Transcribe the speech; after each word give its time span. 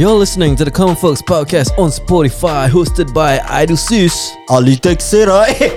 You're 0.00 0.16
listening 0.16 0.56
to 0.56 0.64
the 0.64 0.70
Common 0.70 0.96
Folks 0.96 1.20
podcast 1.20 1.78
on 1.78 1.90
Spotify, 1.90 2.70
hosted 2.70 3.12
by 3.12 3.36
Idusis. 3.36 4.32
Ali 4.48 4.80
Texera 4.80 5.44
Eh 5.44 5.76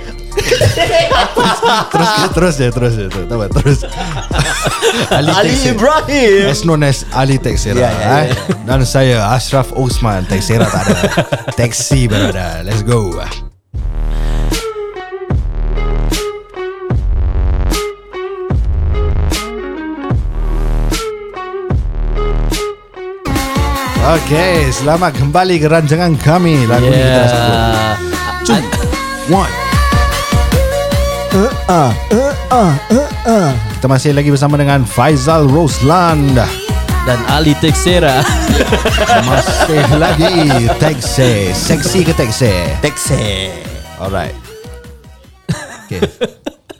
Terus 1.92 2.32
terus 2.32 2.54
je 2.56 2.68
Terus 2.72 2.92
je. 2.96 3.06
Tak 3.12 3.36
apa 3.36 3.46
terus. 3.52 3.84
Ali, 5.20 5.28
Ali 5.28 5.52
Texera. 5.52 5.76
Ibrahim. 5.76 6.40
As 6.48 6.64
known 6.64 6.80
as 6.88 7.04
Ali 7.12 7.36
Texera 7.36 7.76
Ya, 7.76 7.92
ya, 7.92 8.08
eh. 8.24 8.28
Dan 8.64 8.88
saya 8.88 9.28
Ashraf 9.28 9.76
Osman 9.76 10.24
Texera 10.24 10.72
tak 10.72 10.88
ada. 10.88 11.00
Taxi 11.52 12.08
berada. 12.08 12.64
Let's 12.64 12.80
go 12.80 13.12
Okay, 24.04 24.68
selamat 24.68 25.16
kembali 25.16 25.56
ke 25.56 25.64
rancangan 25.64 26.12
kami. 26.20 26.68
Lagu 26.68 26.92
ni 26.92 27.00
kita 27.00 27.08
dah 27.08 27.28
sebut. 27.32 27.56
Two, 28.44 28.60
one. 29.32 29.52
Ah, 31.64 31.88
Kita 33.80 33.86
masih 33.88 34.12
lagi 34.12 34.28
bersama 34.28 34.60
dengan 34.60 34.84
Faizal 34.84 35.48
Rosland. 35.48 36.36
Dan 37.08 37.16
Ali 37.32 37.56
Texera. 37.56 38.20
Masih 39.28 39.84
lagi 40.00 40.68
Taxi 40.80 41.52
Seksi 41.52 42.00
ke 42.00 42.16
Taxi 42.16 42.54
Texer 42.80 43.50
Alright 44.00 44.32
Okay 45.84 46.00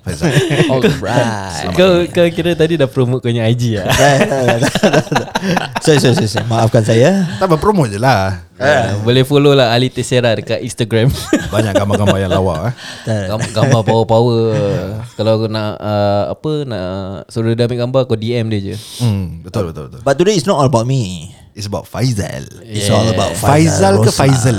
Faizal. 0.05 0.29
Alright 0.73 1.73
kau, 1.73 2.05
kau 2.13 2.27
kira 2.29 2.53
tadi 2.53 2.77
dah 2.77 2.85
promote 2.85 3.25
kau 3.25 3.33
punya 3.33 3.49
IG 3.49 3.81
lah. 3.81 3.89
Sorry, 5.85 6.01
sorry, 6.01 6.17
sorry, 6.17 6.29
sorry. 6.29 6.47
Maafkan 6.49 6.85
saya. 6.85 7.29
Tak 7.37 7.49
apa 7.49 7.57
promote 7.57 7.93
je 7.93 8.01
lah. 8.01 8.45
Uh, 8.55 9.03
boleh 9.03 9.27
follow 9.27 9.53
lah 9.53 9.75
Ali 9.75 9.91
Texera 9.91 10.33
dekat 10.33 10.63
Instagram. 10.63 11.11
Banyak 11.55 11.73
gambar-gambar 11.75 12.19
yang 12.21 12.33
lawa 12.33 12.73
eh. 13.05 13.29
Gam- 13.29 13.53
gambar 13.53 13.81
power-power. 13.83 14.41
Kalau 15.17 15.33
kau 15.45 15.49
nak 15.51 15.77
uh, 15.77 16.25
apa 16.33 16.51
nak 16.65 16.89
suruh 17.29 17.53
dia 17.53 17.67
ambil 17.67 17.79
gambar 17.85 18.03
kau 18.09 18.17
DM 18.17 18.47
dia 18.49 18.73
je. 18.73 18.77
hmm, 19.05 19.45
Betul 19.45 19.73
betul 19.73 19.91
betul. 19.91 20.01
But 20.01 20.17
today 20.17 20.37
is 20.37 20.47
not 20.49 20.57
all 20.57 20.69
about 20.71 20.89
me. 20.89 21.35
It's 21.53 21.69
about 21.69 21.87
Faizal. 21.87 22.49
It's 22.65 22.89
all 22.89 23.07
about 23.07 23.37
Faizal 23.37 24.01
ke 24.01 24.09
Roslan. 24.09 24.19
Faizal 24.27 24.59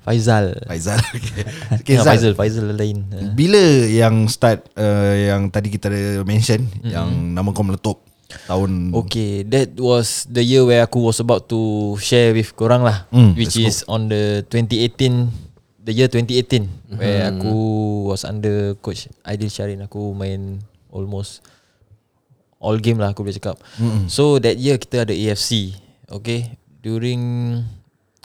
Faizal. 0.00 0.56
Faizal 0.64 0.96
Okay, 1.16 1.44
okay 1.80 1.94
Zal, 2.00 2.32
Faizal, 2.32 2.32
Faizal 2.34 2.66
lain. 2.72 3.04
Uh, 3.12 3.30
Bila 3.36 3.60
yang 3.84 4.26
start 4.32 4.64
uh, 4.74 5.12
Yang 5.12 5.42
tadi 5.52 5.68
kita 5.68 5.92
ada 5.92 6.24
mention 6.24 6.64
Yang 6.80 7.08
nama 7.36 7.48
kau 7.52 7.60
meletup 7.62 8.00
Tahun 8.46 8.94
Okay, 8.94 9.42
that 9.46 9.74
was 9.76 10.24
the 10.30 10.42
year 10.42 10.62
where 10.62 10.86
aku 10.86 11.02
was 11.02 11.18
about 11.18 11.50
to 11.50 11.94
share 11.98 12.30
with 12.30 12.54
korang 12.54 12.86
lah, 12.86 13.10
Mm, 13.10 13.34
which 13.34 13.58
is 13.58 13.82
on 13.90 14.06
the 14.06 14.46
2018, 14.46 15.26
the 15.82 15.90
year 15.90 16.06
2018, 16.06 16.94
where 16.94 17.26
aku 17.26 17.54
was 18.06 18.22
under 18.22 18.78
coach 18.78 19.10
Aidil 19.26 19.50
Sharin. 19.50 19.82
Aku 19.82 20.14
main 20.14 20.62
almost 20.94 21.42
all 22.62 22.78
game 22.78 23.02
lah 23.02 23.10
aku 23.10 23.26
boleh 23.26 23.34
cakap. 23.34 23.58
So 24.06 24.38
that 24.38 24.62
year 24.62 24.78
kita 24.78 25.10
ada 25.10 25.14
AFC, 25.14 25.74
okay. 26.06 26.54
During 26.80 27.20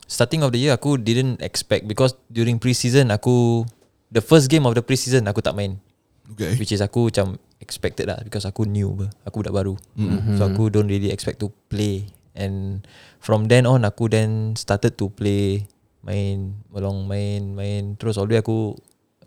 starting 0.05 0.45
of 0.45 0.53
the 0.53 0.61
year 0.61 0.73
aku 0.73 0.97
didn't 1.01 1.41
expect 1.41 1.89
because 1.89 2.13
during 2.29 2.61
pre-season 2.61 3.09
aku 3.09 3.65
the 4.13 4.21
first 4.21 4.47
game 4.49 4.65
of 4.69 4.73
the 4.77 4.83
pre-season 4.85 5.25
aku 5.25 5.41
tak 5.41 5.57
main. 5.57 5.81
Okay 6.25 6.57
Which 6.57 6.73
is 6.73 6.81
aku 6.81 7.13
macam 7.13 7.37
expected 7.61 8.09
lah 8.09 8.17
Because 8.25 8.49
aku 8.49 8.65
new 8.65 8.97
ber. 8.97 9.13
Aku 9.29 9.45
budak 9.45 9.53
baru 9.53 9.77
mm-hmm. 9.93 10.41
So 10.41 10.49
aku 10.49 10.73
don't 10.73 10.89
really 10.89 11.13
expect 11.13 11.37
to 11.45 11.53
play 11.69 12.09
And 12.33 12.81
from 13.21 13.45
then 13.45 13.69
on 13.69 13.85
aku 13.85 14.09
then 14.09 14.57
started 14.57 14.97
to 14.97 15.13
play 15.13 15.69
Main 16.01 16.57
Melong 16.73 17.05
main 17.05 17.53
Main 17.53 17.93
Terus 18.01 18.17
always 18.17 18.41
aku 18.41 18.73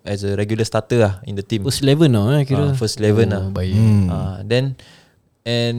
As 0.02 0.26
a 0.26 0.34
regular 0.34 0.66
starter 0.66 0.98
lah 0.98 1.14
In 1.22 1.38
the 1.38 1.46
team 1.46 1.62
First 1.62 1.86
11 1.86 2.10
lah 2.10 2.42
eh, 2.42 2.42
kira. 2.42 2.66
Ah, 2.66 2.74
First 2.74 2.98
11 2.98 3.30
lah 3.30 3.46
Baik. 3.54 3.78
hmm. 3.78 4.06
uh, 4.10 4.36
Then 4.42 4.74
And 5.46 5.78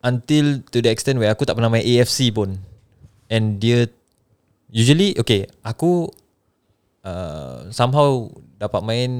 Until 0.00 0.64
to 0.72 0.80
the 0.80 0.88
extent 0.88 1.20
where 1.20 1.28
Aku 1.28 1.44
tak 1.44 1.60
pernah 1.60 1.68
main 1.68 1.84
AFC 1.84 2.32
pun 2.32 2.64
And 3.28 3.60
dia 3.60 3.92
Usually 4.70 5.18
Okay 5.18 5.50
Aku 5.66 6.10
uh, 7.04 7.68
Somehow 7.74 8.30
Dapat 8.56 8.82
main 8.86 9.10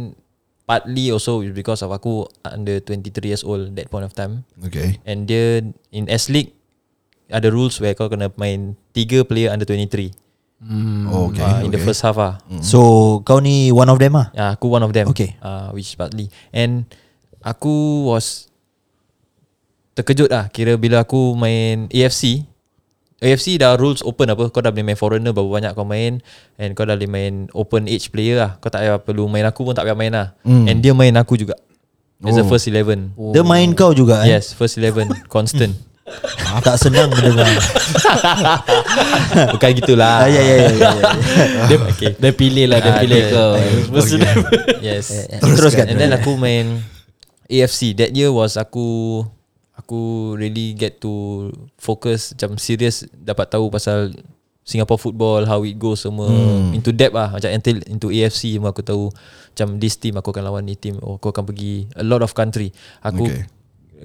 Partly 0.65 1.11
also 1.11 1.43
Because 1.51 1.83
of 1.83 1.91
aku 1.91 2.27
Under 2.47 2.79
23 2.79 3.11
years 3.27 3.43
old 3.43 3.75
That 3.75 3.91
point 3.91 4.07
of 4.07 4.15
time 4.15 4.47
Okay 4.63 5.03
And 5.05 5.27
dia 5.27 5.67
In 5.91 6.07
S 6.07 6.31
League 6.31 6.55
Ada 7.31 7.51
rules 7.51 7.79
where 7.79 7.95
kau 7.95 8.11
kena 8.11 8.31
main 8.39 8.79
Tiga 8.95 9.23
player 9.27 9.51
under 9.51 9.67
23 9.67 10.15
Oh, 11.09 11.33
okay, 11.33 11.41
uh, 11.41 11.65
In 11.65 11.73
the 11.73 11.81
okay. 11.81 11.89
first 11.89 12.05
half 12.05 12.21
lah 12.21 12.37
So 12.61 13.25
kau 13.25 13.41
ni 13.41 13.73
one 13.73 13.89
of 13.89 13.97
them 13.97 14.13
ah? 14.21 14.29
Ya, 14.37 14.53
aku 14.53 14.69
one 14.69 14.85
of 14.85 14.93
them. 14.93 15.09
Okay. 15.09 15.41
Uh, 15.41 15.73
which 15.73 15.89
is 15.89 15.97
partly. 15.97 16.29
And 16.53 16.85
aku 17.41 18.05
was 18.13 18.53
terkejut 19.97 20.29
lah 20.29 20.53
kira 20.53 20.77
bila 20.77 21.01
aku 21.01 21.33
main 21.33 21.89
AFC. 21.89 22.45
AFC 23.21 23.57
dah 23.57 23.75
rules 23.75 24.01
open 24.01 24.29
apa 24.29 24.49
Kau 24.49 24.59
dah 24.59 24.69
boleh 24.69 24.83
main 24.83 24.97
foreigner 24.97 25.31
Berapa 25.31 25.47
banyak 25.47 25.71
kau 25.73 25.85
main 25.85 26.19
And 26.57 26.73
kau 26.73 26.83
dah 26.83 26.95
boleh 26.95 27.07
main 27.07 27.33
Open 27.53 27.85
age 27.85 28.09
player 28.09 28.37
lah. 28.37 28.51
Kau 28.57 28.67
tak 28.67 28.81
payah 28.81 28.97
perlu 28.97 29.27
main 29.27 29.45
aku 29.45 29.63
pun 29.63 29.73
Tak 29.73 29.85
payah 29.85 29.95
main 29.95 30.09
lah. 30.09 30.33
Mm. 30.41 30.65
And 30.67 30.77
dia 30.81 30.91
main 30.91 31.13
aku 31.15 31.37
juga. 31.37 31.53
As 32.21 32.35
a 32.35 32.41
Oh. 32.41 32.47
first 32.47 32.67
11 32.67 33.13
Dia 33.31 33.41
main 33.41 33.71
kau 33.73 33.93
juga 33.93 34.25
eh? 34.25 34.33
Yes 34.33 34.53
first 34.53 34.77
11 34.77 35.25
Constant. 35.27 35.73
Tak 36.61 36.75
senang 36.77 37.07
mendengar. 37.07 37.47
Bukan 39.53 39.69
gitulah. 39.79 40.21
Ah, 40.21 40.27
Ya 40.27 40.41
ya 40.41 40.43
ya, 40.43 40.57
ya, 40.67 40.89
ya. 40.91 40.93
Dia, 41.71 41.77
okay. 41.87 42.11
Dia 42.19 42.31
pilih 42.35 42.67
lah, 42.67 42.79
dia 42.79 42.91
Ah, 42.91 42.99
pilih 42.99 43.21
kau. 43.31 43.51
First 43.95 44.09
11 44.19 44.83
Yes. 44.83 45.05
Teruskan. 45.39 45.87
And 45.87 45.97
then 45.97 46.11
aku 46.11 46.35
main 46.35 46.83
AFC 47.47 47.95
That 47.95 48.11
year 48.11 48.29
was 48.29 48.55
aku 48.55 49.23
Aku 49.81 50.35
really 50.37 50.77
get 50.77 51.01
to 51.01 51.49
Focus 51.81 52.37
Macam 52.37 52.61
serious 52.61 53.09
Dapat 53.11 53.51
tahu 53.51 53.73
pasal 53.73 54.13
Singapore 54.63 55.01
football 55.01 55.49
How 55.49 55.65
it 55.65 55.81
goes 55.81 56.05
semua 56.05 56.29
hmm. 56.29 56.77
Into 56.77 56.93
depth 56.93 57.17
lah 57.17 57.35
Macam 57.35 57.51
until 57.51 57.81
Into 57.89 58.13
AFC 58.13 58.61
semua 58.61 58.71
aku 58.71 58.85
tahu 58.85 59.11
Macam 59.53 59.81
this 59.81 59.97
team 59.97 60.21
Aku 60.21 60.31
akan 60.31 60.43
lawan 60.47 60.63
ni 60.69 60.77
team 60.77 61.01
oh, 61.01 61.17
Aku 61.17 61.33
akan 61.33 61.49
pergi 61.49 61.89
A 61.97 62.05
lot 62.05 62.21
of 62.21 62.37
country 62.37 62.71
Aku 63.01 63.27
Okay. 63.27 63.45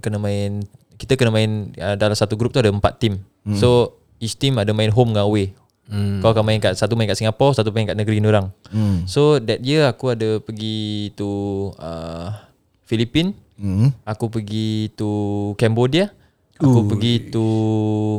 Kena 0.04 0.20
main 0.20 0.64
Kita 1.00 1.16
kena 1.16 1.32
main 1.32 1.72
uh, 1.80 1.96
Dalam 1.96 2.16
satu 2.16 2.36
group 2.36 2.52
tu 2.56 2.60
ada 2.60 2.72
empat 2.72 3.00
team 3.00 3.22
hmm. 3.46 3.60
So 3.60 4.00
Each 4.20 4.40
team 4.40 4.58
ada 4.58 4.72
main 4.72 4.92
home 4.96 5.12
dengan 5.16 5.28
away 5.28 5.56
hmm. 5.92 6.20
Kau 6.24 6.32
akan 6.32 6.44
main 6.44 6.60
kat 6.60 6.76
Satu 6.80 6.96
main 6.96 7.08
kat 7.08 7.20
Singapore 7.20 7.56
Satu 7.56 7.72
main 7.76 7.88
kat 7.88 7.96
negeri 7.96 8.24
orang. 8.24 8.52
Hmm. 8.72 9.08
So 9.08 9.40
that 9.44 9.64
year 9.64 9.88
aku 9.88 10.16
ada 10.16 10.40
pergi 10.40 11.12
to 11.16 11.72
uh, 11.80 12.46
Philippines, 12.86 13.34
Hmm. 13.56 13.96
aku 14.04 14.28
pergi 14.28 14.92
to 15.00 15.10
Cambodia, 15.56 16.12
aku 16.60 16.92
pergi 16.92 17.32
to 17.32 17.44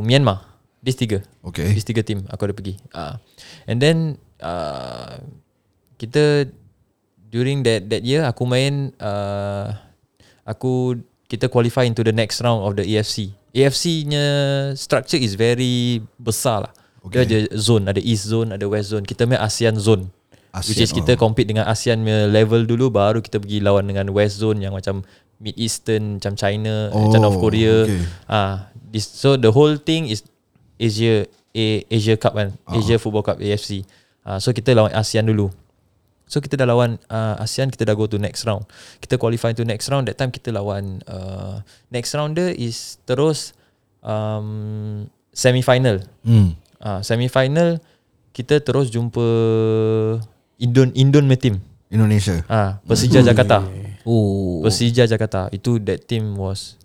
Myanmar. 0.01 0.47
These 0.81 1.03
tiga. 1.03 1.19
Okay 1.43 1.73
These 1.75 1.83
tiga 1.83 2.01
team 2.05 2.23
aku 2.31 2.47
ada 2.47 2.53
pergi. 2.55 2.79
Uh, 2.95 3.19
and 3.67 3.81
then 3.81 4.15
uh, 4.39 5.19
kita 5.99 6.47
during 7.27 7.65
that 7.67 7.91
that 7.91 8.07
year 8.07 8.23
aku 8.23 8.47
main 8.47 8.95
uh, 9.01 9.75
aku 10.47 11.01
kita 11.27 11.51
qualify 11.51 11.83
into 11.83 12.07
the 12.07 12.15
next 12.15 12.39
round 12.39 12.63
of 12.63 12.79
the 12.79 12.87
AFC. 12.87 13.35
AFC 13.51 14.07
nya 14.07 14.25
structure 14.79 15.19
is 15.19 15.35
very 15.35 15.99
besar 16.15 16.69
lah. 16.69 16.73
Okay. 17.03 17.27
Dia 17.27 17.27
ada 17.27 17.39
zone, 17.59 17.83
ada 17.91 17.99
east 17.99 18.27
zone, 18.31 18.55
ada 18.55 18.63
west 18.67 18.95
zone. 18.95 19.03
Kita 19.03 19.27
main 19.27 19.39
ASEAN 19.43 19.75
zone. 19.75 20.07
ASEAN, 20.55 20.69
Which 20.71 20.83
is 20.83 20.91
kita 20.95 21.15
oh. 21.15 21.19
compete 21.19 21.51
dengan 21.51 21.67
ASEAN 21.67 22.03
level 22.31 22.63
dulu 22.63 22.87
baru 22.87 23.19
kita 23.19 23.43
pergi 23.43 23.59
lawan 23.59 23.91
dengan 23.91 24.07
west 24.15 24.39
zone 24.39 24.63
yang 24.63 24.71
macam 24.71 25.03
mid 25.37 25.53
eastern 25.55 26.17
macam 26.17 26.33
China, 26.33 26.89
Oh, 26.89 27.07
macam 27.07 27.21
North 27.21 27.37
Korea. 27.37 27.85
okay. 27.85 28.01
Ah, 28.25 28.55
this 28.89 29.05
so 29.05 29.37
the 29.37 29.49
whole 29.49 29.77
thing 29.77 30.09
is 30.09 30.25
Asia 30.75 31.25
A, 31.53 31.65
Asia 31.87 32.17
Cup 32.17 32.33
kan, 32.33 32.53
Ah. 32.65 32.77
Asia 32.77 32.97
Football 32.97 33.25
Cup 33.25 33.37
AFC. 33.37 33.85
Ah, 34.21 34.37
so 34.37 34.49
kita 34.49 34.73
lawan 34.73 34.93
ASEAN 34.93 35.25
dulu. 35.25 35.49
So 36.27 36.43
kita 36.43 36.59
dah 36.59 36.67
lawan 36.67 36.99
uh, 37.07 37.39
ASEAN 37.39 37.71
kita 37.71 37.87
dah 37.87 37.95
go 37.95 38.03
to 38.03 38.19
next 38.19 38.43
round. 38.43 38.67
Kita 38.99 39.15
qualify 39.15 39.55
to 39.55 39.63
next 39.63 39.87
round 39.87 40.11
that 40.11 40.19
time 40.19 40.27
kita 40.27 40.51
lawan 40.51 40.99
uh, 41.07 41.63
next 41.87 42.11
rounder 42.11 42.51
is 42.51 42.99
terus 43.07 43.55
um, 44.03 45.07
semi 45.31 45.63
final. 45.63 46.03
Hmm. 46.27 46.51
Ah, 46.83 46.99
semi 46.99 47.31
final 47.31 47.79
kita 48.35 48.59
terus 48.59 48.91
jumpa 48.91 49.23
Indon 50.59 50.91
Indon 50.93 51.25
team. 51.39 51.63
Indonesia 51.87 52.43
Ah, 52.51 52.83
Persija 52.83 53.23
Jakarta. 53.23 53.63
Oh. 54.07 54.63
Persija 54.63 55.03
Jakarta. 55.03 55.51
Itu 55.51 55.83
that 55.83 56.07
team 56.07 56.39
was 56.39 56.79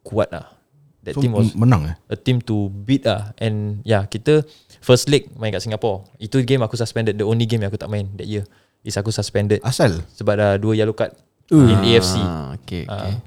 kuat 0.00 0.32
lah. 0.32 0.56
That 1.04 1.18
So 1.18 1.20
team 1.20 1.34
was 1.36 1.52
menang 1.52 1.92
eh 1.92 1.96
a 2.08 2.16
team 2.16 2.40
to 2.48 2.72
beat 2.72 3.04
lah. 3.04 3.36
And 3.36 3.84
yeah, 3.84 4.08
kita 4.08 4.46
first 4.80 5.12
leg 5.12 5.28
main 5.36 5.52
kat 5.52 5.60
Singapore. 5.60 6.08
Itu 6.16 6.40
game 6.42 6.64
aku 6.64 6.80
suspended. 6.80 7.20
The 7.20 7.28
only 7.28 7.44
game 7.44 7.60
yang 7.60 7.68
aku 7.68 7.78
tak 7.78 7.92
main 7.92 8.08
that 8.16 8.24
year. 8.24 8.48
Is 8.82 8.98
aku 8.98 9.14
suspended 9.14 9.62
Asal 9.62 10.02
sebab 10.18 10.34
dah 10.34 10.52
dua 10.58 10.74
yellow 10.74 10.90
card 10.90 11.14
in 11.54 11.78
AFC. 11.86 12.18
Ah, 12.18 12.50
okay, 12.58 12.82
okay. 12.82 13.14
Ah, 13.14 13.22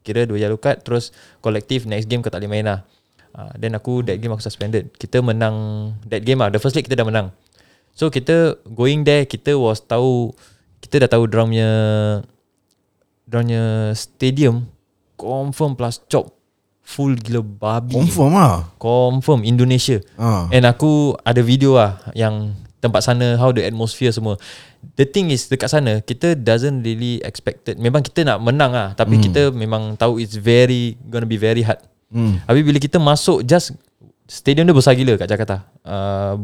kira 0.00 0.24
dua 0.24 0.40
yellow 0.40 0.56
card 0.56 0.80
terus 0.80 1.12
kolektif 1.44 1.84
next 1.84 2.08
game 2.08 2.24
kau 2.24 2.32
tak 2.32 2.40
boleh 2.40 2.60
main 2.60 2.64
lah. 2.64 2.80
uh, 3.34 3.52
Then 3.58 3.74
aku 3.74 4.06
That 4.06 4.22
game 4.22 4.32
aku 4.32 4.42
suspended 4.42 4.94
Kita 4.94 5.20
menang 5.20 5.90
That 6.06 6.22
game 6.22 6.40
lah 6.40 6.48
The 6.54 6.62
first 6.62 6.78
leg 6.78 6.86
kita 6.86 6.94
dah 6.94 7.06
menang 7.06 7.34
So 7.92 8.08
kita 8.08 8.62
Going 8.70 9.02
there 9.02 9.26
Kita 9.26 9.58
was 9.58 9.82
tahu 9.82 10.32
Kita 10.78 11.04
dah 11.04 11.10
tahu 11.10 11.26
Diorang 11.26 11.50
punya 13.42 13.90
Stadium 13.98 14.70
Confirm 15.18 15.74
plus 15.74 15.98
chop 16.06 16.30
Full 16.84 17.16
gila 17.16 17.40
babi. 17.40 17.96
Confirm 17.96 18.36
lah. 18.36 18.68
Confirm 18.76 19.40
Indonesia. 19.40 20.04
Ah. 20.20 20.52
And 20.52 20.68
aku 20.68 21.16
Ada 21.24 21.40
video 21.40 21.80
lah 21.80 21.96
Yang 22.12 22.52
Tempat 22.84 23.00
sana 23.00 23.40
How 23.40 23.56
the 23.56 23.64
atmosphere 23.64 24.12
semua. 24.12 24.36
The 25.00 25.08
thing 25.08 25.32
is 25.32 25.48
Dekat 25.48 25.72
sana 25.72 26.04
Kita 26.04 26.36
doesn't 26.36 26.84
really 26.84 27.24
expected. 27.24 27.80
Memang 27.80 28.04
kita 28.04 28.28
nak 28.28 28.44
menang 28.44 28.76
lah 28.76 28.92
Tapi 28.92 29.16
kita 29.16 29.48
memang 29.48 29.96
tahu 29.96 30.20
It's 30.20 30.36
very 30.36 31.00
Gonna 31.08 31.24
be 31.24 31.40
very 31.40 31.64
hard. 31.64 31.80
Hmm. 32.12 32.38
Habis 32.44 32.62
bila 32.62 32.76
kita 32.76 33.00
masuk 33.00 33.40
Just 33.48 33.72
Stadium 34.24 34.64
dia 34.64 34.72
besar 34.72 34.96
gila 34.96 35.20
kat 35.20 35.28
Jakarta. 35.28 35.68
Uh, 35.84 36.40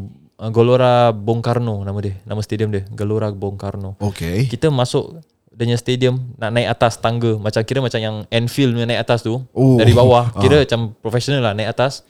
Gelora 0.52 1.12
Bung 1.16 1.40
Karno 1.44 1.80
Nama 1.84 1.96
dia. 2.00 2.16
Nama 2.24 2.40
stadium 2.40 2.72
dia 2.72 2.84
Gelora 2.92 3.28
Bung 3.32 3.60
Karno. 3.60 3.96
Okay. 4.00 4.48
Kita 4.48 4.72
masuk 4.72 5.20
Dia 5.50 5.66
punya 5.66 5.74
stadium 5.74 6.30
Nak 6.38 6.50
naik 6.54 6.68
atas 6.70 7.02
tangga. 7.02 7.34
Macam 7.34 7.60
kira 7.66 7.82
macam 7.82 7.98
yang 7.98 8.16
Enfield 8.30 8.70
punya 8.72 8.86
naik 8.86 9.02
atas 9.02 9.26
tu 9.26 9.42
Oh. 9.50 9.76
Dari 9.76 9.90
bawah. 9.90 10.30
Kira 10.38 10.62
macam 10.62 10.94
professional 11.02 11.42
lah 11.42 11.52
Naik 11.52 11.74
atas. 11.74 12.06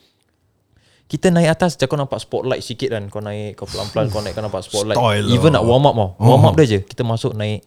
Kita 1.09 1.33
naik 1.33 1.49
atas 1.51 1.75
Macam 1.75 1.87
kau 1.89 1.99
nampak 1.99 2.21
spotlight 2.21 2.61
sikit 2.61 2.93
kan. 2.93 3.09
Kau 3.09 3.19
naik 3.19 3.57
Kau 3.57 3.65
pelan-pelan 3.65 4.13
Kau 4.13 4.21
naik 4.21 4.37
kau 4.37 4.45
nampak 4.45 4.61
spotlight. 4.63 5.01
Style 5.01 5.25
lah. 5.25 5.33
Even 5.33 5.57
nak 5.57 5.65
warm 5.65 5.89
up 5.89 5.97
tau 5.97 6.09
Warm 6.21 6.45
up 6.45 6.55
dia 6.61 6.67
je. 6.69 6.81
Kita 6.85 7.01
masuk 7.01 7.33
naik 7.33 7.65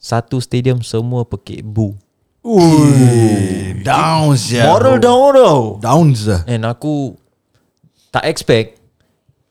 Satu 0.00 0.40
stadium 0.40 0.80
Semua 0.80 1.22
pekik 1.22 1.60
bu 1.60 1.92
Ui, 2.42 3.70
down 3.86 4.34
sia. 4.34 4.66
Moral 4.66 4.98
down 4.98 5.30
tau. 5.30 5.60
Down. 5.78 6.10
And 6.48 6.64
aku 6.64 7.14
Tak 8.10 8.24
expect 8.26 8.80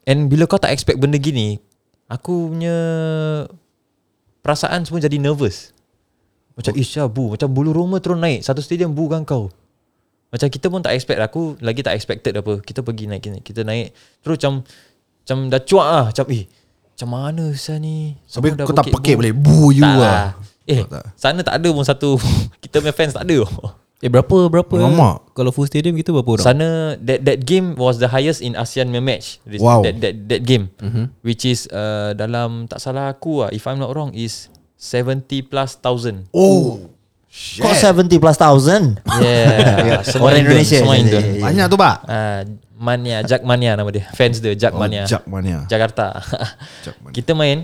And 0.04 0.26
bila 0.26 0.44
kau 0.44 0.58
tak 0.58 0.74
expect 0.74 0.98
benda 0.98 1.16
gini 1.16 1.62
Aku 2.10 2.50
punya 2.50 2.76
Perasaan 4.42 4.86
semua 4.86 5.02
jadi 5.02 5.18
nervous. 5.22 5.72
Macam 6.58 6.74
Isya 6.76 7.06
bu. 7.08 7.34
Macam 7.34 7.50
bulu 7.50 7.72
roma 7.72 8.02
terus 8.02 8.18
naik. 8.18 8.42
Satu 8.42 8.60
stadium 8.62 8.92
bu 8.94 9.08
kan 9.08 9.22
kau. 9.26 9.54
Macam 10.32 10.48
kita 10.48 10.72
pun 10.72 10.80
tak 10.80 10.96
expect 10.96 11.20
Aku 11.20 11.60
lagi 11.60 11.84
tak 11.84 11.92
expected 11.94 12.34
apa. 12.40 12.64
Kita 12.64 12.80
pergi 12.80 13.04
naik 13.04 13.28
ni 13.28 13.40
Kita 13.44 13.68
naik. 13.68 13.92
Terus 14.24 14.40
macam 14.40 14.54
Macam 15.22 15.38
dah 15.52 15.62
cuak 15.62 15.88
lah. 15.92 16.06
Macam 16.08 16.26
eh 16.32 16.44
Macam 16.96 17.08
mana 17.12 17.44
Isya 17.52 17.76
ni? 17.84 18.16
Dah 18.56 18.64
kau 18.64 18.72
tak 18.72 18.88
pekik 18.96 19.20
pekik 19.20 19.36
bu. 19.36 19.76
you 19.76 19.84
Tak 19.84 19.96
lah. 20.00 20.00
lah. 20.00 20.28
Eh 20.64 20.88
tak. 20.88 21.04
sana 21.20 21.44
tak 21.44 21.60
ada 21.60 21.70
pun 21.76 21.84
satu. 21.84 22.16
Kita 22.64 22.80
punya 22.80 22.96
fans 22.96 23.12
tak 23.12 23.28
ada 23.28 23.44
Eh 24.02 24.10
berapa 24.10 24.50
berapa 24.50 24.76
Lama. 24.82 25.22
Kalau 25.38 25.54
full 25.54 25.70
stadium 25.70 25.94
kita 25.94 26.10
berapa 26.10 26.26
orang? 26.26 26.46
Sana 26.46 26.98
that 26.98 27.22
that 27.22 27.46
game 27.46 27.78
was 27.78 28.02
the 28.02 28.10
highest 28.10 28.42
in 28.42 28.58
ASEAN 28.58 28.90
match. 28.98 29.38
This, 29.46 29.62
Wow. 29.62 29.86
That 29.86 30.02
that 30.02 30.16
that 30.26 30.42
game, 30.42 30.74
mm-hmm. 30.82 31.14
which 31.22 31.46
is 31.46 31.70
uh, 31.70 32.18
dalam 32.18 32.66
tak 32.66 32.82
salah 32.82 33.14
aku 33.14 33.46
ah, 33.46 33.50
if 33.54 33.62
I'm 33.70 33.78
not 33.78 33.94
wrong 33.94 34.10
is 34.18 34.50
70 34.82 35.46
plus 35.46 35.78
thousand. 35.78 36.26
Oh. 36.34 36.90
Shit. 37.32 37.64
70 37.64 38.12
plus 38.20 38.36
thousand. 38.36 39.00
Yeah, 39.24 40.02
semua 40.10 40.36
Orang 40.36 40.44
Indon, 40.44 40.52
Indonesia. 40.60 40.78
semua 40.84 40.96
Ya, 40.98 41.02
Indon. 41.06 41.24
ya, 41.24 41.32
ya. 41.32 41.44
Banyak 41.48 41.66
tu 41.72 41.78
pak. 41.80 41.96
Ah, 42.04 42.42
Mania, 42.76 43.18
Jack 43.24 43.46
Mania 43.46 43.72
nama 43.78 43.88
dia. 43.94 44.10
Fans 44.18 44.42
dia 44.42 44.52
Jack 44.58 44.74
Oh, 44.76 44.82
Mania. 44.82 45.06
Jak 45.08 45.24
mania. 45.30 45.64
Jakarta. 45.70 46.18
Jak 46.84 46.98
Mania. 47.00 47.14
kita 47.14 47.32
main 47.38 47.64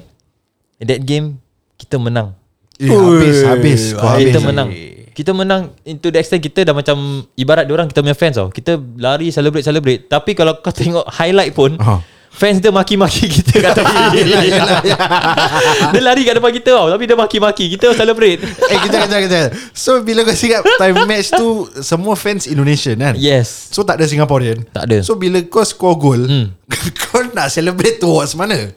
that 0.79 1.01
game 1.01 1.41
kita 1.75 1.97
menang. 1.97 2.37
Eh, 2.77 2.87
habis, 2.87 3.37
habis. 3.43 3.81
Kau 3.97 4.05
habis. 4.05 4.29
Kita 4.29 4.39
menang. 4.39 4.69
Kita 5.17 5.33
menang 5.33 5.73
into 5.81 6.07
the 6.07 6.21
extent 6.21 6.37
kita 6.39 6.61
dah 6.61 6.77
macam 6.77 6.93
ibarat 7.33 7.65
orang 7.65 7.89
kita 7.89 7.99
punya 7.99 8.13
fans 8.13 8.37
tau. 8.37 8.47
Kita 8.47 8.77
lari 8.95 9.33
celebrate 9.33 9.65
celebrate. 9.65 10.05
Tapi 10.05 10.31
kalau 10.31 10.61
kau 10.61 10.69
tengok 10.69 11.09
highlight 11.09 11.51
pun 11.51 11.73
Ah. 11.81 12.05
fans 12.29 12.61
dia 12.61 12.69
maki-maki 12.69 13.25
kita 13.41 13.53
kat 13.57 13.73
tepi. 13.73 13.97
dia 15.93 16.01
lari 16.01 16.21
kat 16.21 16.37
depan 16.37 16.53
kita 16.53 16.69
tau 16.69 16.87
tapi 16.87 17.03
dia 17.03 17.17
maki-maki. 17.17 17.65
Kita 17.67 17.93
celebrate. 17.93 18.45
Eh, 18.69 18.77
kejap, 18.77 19.07
kejap, 19.07 19.19
kejap. 19.25 19.49
So, 19.71 20.03
bila 20.03 20.21
kau 20.21 20.35
cakap 20.35 20.61
time 20.77 20.97
match 21.05 21.31
tu, 21.31 21.47
semua 21.79 22.13
fans 22.13 22.45
Indonesian 22.45 22.99
kan? 22.99 23.13
Yes. 23.17 23.71
So, 23.71 23.81
tak 23.81 23.97
ada 23.97 24.05
Singaporean? 24.05 24.69
Tak 24.69 24.85
ada. 24.85 25.01
So, 25.01 25.15
bila 25.15 25.41
kau 25.41 25.63
score 25.63 25.97
goal, 25.97 26.21
Hmm. 26.21 26.53
kau 27.01 27.25
nak 27.31 27.49
celebrate 27.49 27.97
towards 27.97 28.35
mana? 28.35 28.69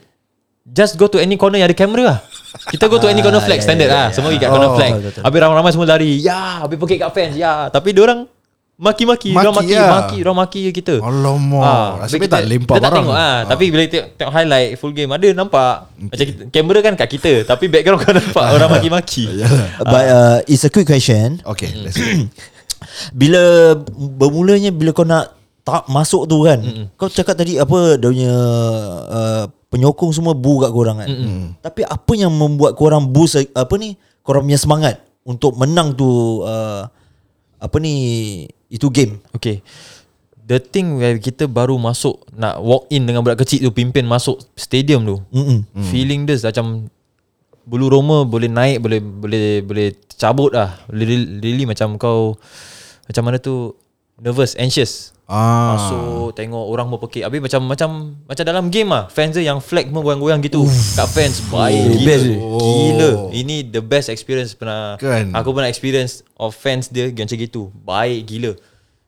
Just 0.62 0.94
go 0.94 1.06
to 1.06 1.16
any 1.16 1.34
corner 1.34 1.56
yang 1.56 1.66
ada 1.66 1.74
kamera 1.74 2.02
lah. 2.04 2.18
Kita 2.68 2.86
go 2.86 2.98
to 2.98 3.06
any 3.06 3.20
corner 3.20 3.40
flag 3.40 3.60
standard 3.60 3.88
lah. 3.88 4.10
Semua 4.10 4.28
pergi 4.28 4.42
kat 4.42 4.50
corner 4.50 4.70
Oh, 4.70 4.76
flag. 4.76 4.92
betul, 4.92 5.06
betul. 5.08 5.22
Habis 5.24 5.38
ramai-ramai 5.40 5.70
semua 5.70 5.86
lari. 5.88 6.12
Ya, 6.18 6.60
habis 6.60 6.76
pekik 6.76 6.98
kat 7.00 7.10
fans. 7.10 7.34
Ya, 7.34 7.52
tapi 7.68 7.90
dia 7.90 8.02
orang 8.02 8.20
maki-maki, 8.76 9.30
Maki 9.30 9.40
orang 9.40 9.56
maki, 9.56 9.74
lah. 9.74 9.88
maki, 9.90 10.16
orang 10.20 10.38
maki 10.38 10.60
kita. 10.70 10.94
Alamak. 10.98 11.62
Ah, 11.62 11.88
habis 12.00 12.16
baik 12.16 12.28
tak 12.28 12.42
lempar 12.44 12.74
kita 12.76 12.80
tak 12.80 12.90
barang. 12.90 12.96
tengok 13.04 13.16
ah. 13.16 13.24
Ah. 13.24 13.38
Tapi 13.44 13.64
bila 13.68 13.82
tengok, 13.84 14.06
tengok 14.14 14.32
highlight 14.32 14.68
full 14.76 14.92
game 14.92 15.10
ada 15.10 15.28
nampak 15.30 15.70
macam 15.92 16.24
kita, 16.26 16.40
kamera 16.48 16.78
kan 16.80 16.94
kat 16.96 17.08
kita 17.10 17.32
tapi 17.44 17.64
background 17.68 18.00
kau 18.00 18.12
nampak 18.12 18.46
orang 18.50 18.68
maki-maki. 18.74 19.24
But 19.80 20.04
uh, 20.06 20.38
it's 20.44 20.64
a 20.64 20.70
quick 20.70 20.86
question. 20.86 21.44
Okay, 21.44 21.72
let's 21.76 21.96
go. 22.00 22.04
Bila 23.12 23.76
bermulanya 23.92 24.70
bila 24.70 24.90
kau 24.90 25.04
nak 25.04 25.28
tak 25.60 25.84
masuk 25.86 26.24
tu 26.24 26.42
kan. 26.42 26.58
Mm-mm. 26.58 26.88
Kau 26.96 27.06
cakap 27.06 27.36
tadi 27.36 27.60
apa 27.60 28.00
dia 28.00 28.08
punya 28.08 28.34
uh, 29.06 29.44
penyokong 29.70 30.10
semua 30.10 30.34
bu 30.34 30.60
kat 30.60 30.70
korang 30.74 30.98
kan. 30.98 31.08
Mm-mm. 31.08 31.56
Tapi 31.62 31.86
apa 31.86 32.12
yang 32.18 32.34
membuat 32.34 32.74
korang 32.74 33.06
boost 33.08 33.38
apa 33.54 33.74
ni? 33.78 33.94
Korang 34.20 34.44
punya 34.44 34.60
semangat 34.60 35.00
untuk 35.24 35.56
menang 35.56 35.94
tu 35.96 36.42
uh, 36.44 36.84
apa 37.56 37.76
ni 37.78 37.94
itu 38.68 38.90
game. 38.90 39.22
Okay. 39.32 39.62
The 40.50 40.58
thing 40.58 40.98
where 40.98 41.14
kita 41.22 41.46
baru 41.46 41.78
masuk 41.78 42.26
nak 42.34 42.58
walk 42.58 42.90
in 42.90 43.06
dengan 43.06 43.22
budak 43.22 43.46
kecil 43.46 43.62
tu 43.62 43.70
pimpin 43.70 44.02
masuk 44.02 44.42
stadium 44.58 45.06
tu. 45.06 45.16
Mm-mm. 45.30 45.62
Hmm. 45.62 45.86
Feeling 45.88 46.26
dia 46.26 46.36
macam 46.42 46.90
bulu 47.62 47.86
roma 47.86 48.26
boleh 48.26 48.50
naik 48.50 48.82
boleh 48.82 48.98
boleh 48.98 49.62
boleh 49.62 49.86
cabut 50.18 50.50
lah. 50.50 50.82
Really, 50.90 51.38
really 51.38 51.64
macam 51.64 51.94
kau 51.94 52.34
macam 53.06 53.22
mana 53.22 53.38
tu 53.38 53.78
nervous, 54.18 54.58
anxious. 54.58 55.14
Ah. 55.30 55.70
Masuk 55.72 56.34
tengok 56.34 56.64
orang 56.66 56.84
mau 56.84 56.98
pekik 56.98 57.22
Habis 57.22 57.38
macam 57.40 57.60
macam 57.64 57.90
macam 58.26 58.42
dalam 58.42 58.66
game 58.66 58.90
lah 58.90 59.06
Fans 59.06 59.30
dia 59.30 59.46
yang 59.46 59.58
flag 59.58 59.86
pun 59.86 60.02
goyang-goyang 60.02 60.42
gitu 60.42 60.66
Kat 60.92 61.06
fans 61.06 61.38
Baik 61.46 61.78
Oh, 61.78 61.86
gila 61.88 62.02
best. 62.04 62.24
Gila 62.58 63.10
Ini 63.30 63.56
the 63.64 63.78
best 63.78 64.08
experience 64.08 64.52
pernah 64.52 64.98
Kan? 64.98 65.30
Aku 65.30 65.50
pernah 65.50 65.66
experience 65.66 66.26
Of 66.34 66.52
fans 66.52 66.90
dia 66.90 67.08
macam 67.08 67.30
gitu 67.30 67.70
Baik 67.76 68.26
gila 68.26 68.52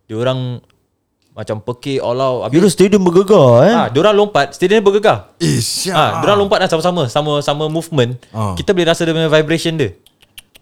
Dia 0.04 0.14
orang 0.16 0.62
Macam 1.32 1.58
pekik 1.58 1.98
all 1.98 2.14
out 2.16 2.46
Kira 2.46 2.60
Habis 2.60 2.72
stadium 2.72 3.02
bergegar 3.02 3.48
eh. 3.64 3.74
ah, 3.74 3.86
Dia 3.88 4.00
orang 4.00 4.14
lompat 4.16 4.54
Stadium 4.54 4.78
dia 4.78 4.86
bergegar 4.86 5.34
Eh, 5.36 5.48
Ah, 5.48 5.58
siap. 5.58 6.12
dia 6.22 6.26
orang 6.28 6.38
lompat 6.40 6.58
dah 6.62 6.68
sama-sama 6.70 7.02
Sama 7.08 7.32
sama 7.40 7.66
movement 7.66 8.14
Ah. 8.30 8.54
Kita 8.54 8.70
boleh 8.70 8.86
rasa 8.86 9.02
dia 9.02 9.10
punya 9.10 9.26
vibration 9.26 9.74
dia 9.74 9.90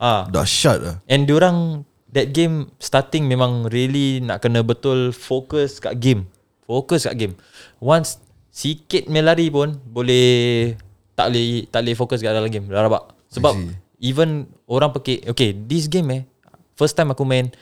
Ah, 0.01 0.25
Dahsyat 0.25 0.77
lah. 0.81 0.97
And 1.05 1.29
diorang 1.29 1.85
That 2.11 2.35
game 2.35 2.71
Starting 2.83 3.27
memang 3.31 3.71
really 3.71 4.19
Nak 4.23 4.43
kena 4.43 4.67
betul 4.67 5.15
Fokus 5.15 5.79
kat 5.79 5.99
game. 5.99 6.27
Fokus 6.67 7.07
kat 7.07 7.17
game. 7.17 7.35
Once 7.79 8.19
Sikit 8.51 9.07
punya 9.07 9.23
lari 9.23 9.47
pun 9.49 9.79
Boleh 9.87 10.75
Tak 11.15 11.31
boleh 11.31 11.71
Tak 11.71 11.81
boleh 11.87 11.95
fokus 11.95 12.19
kat 12.19 12.35
dalam 12.35 12.51
game. 12.51 12.67
Dah 12.67 12.87
rabak. 12.87 13.15
Sebab. 13.31 13.55
Even 14.03 14.51
Orang 14.67 14.91
pekik 14.97 15.29
Okay 15.31 15.55
this 15.55 15.87
game 15.87 16.09
eh 16.11 16.23
First 16.75 16.99
time 16.99 17.15
aku 17.15 17.23
main 17.23 17.53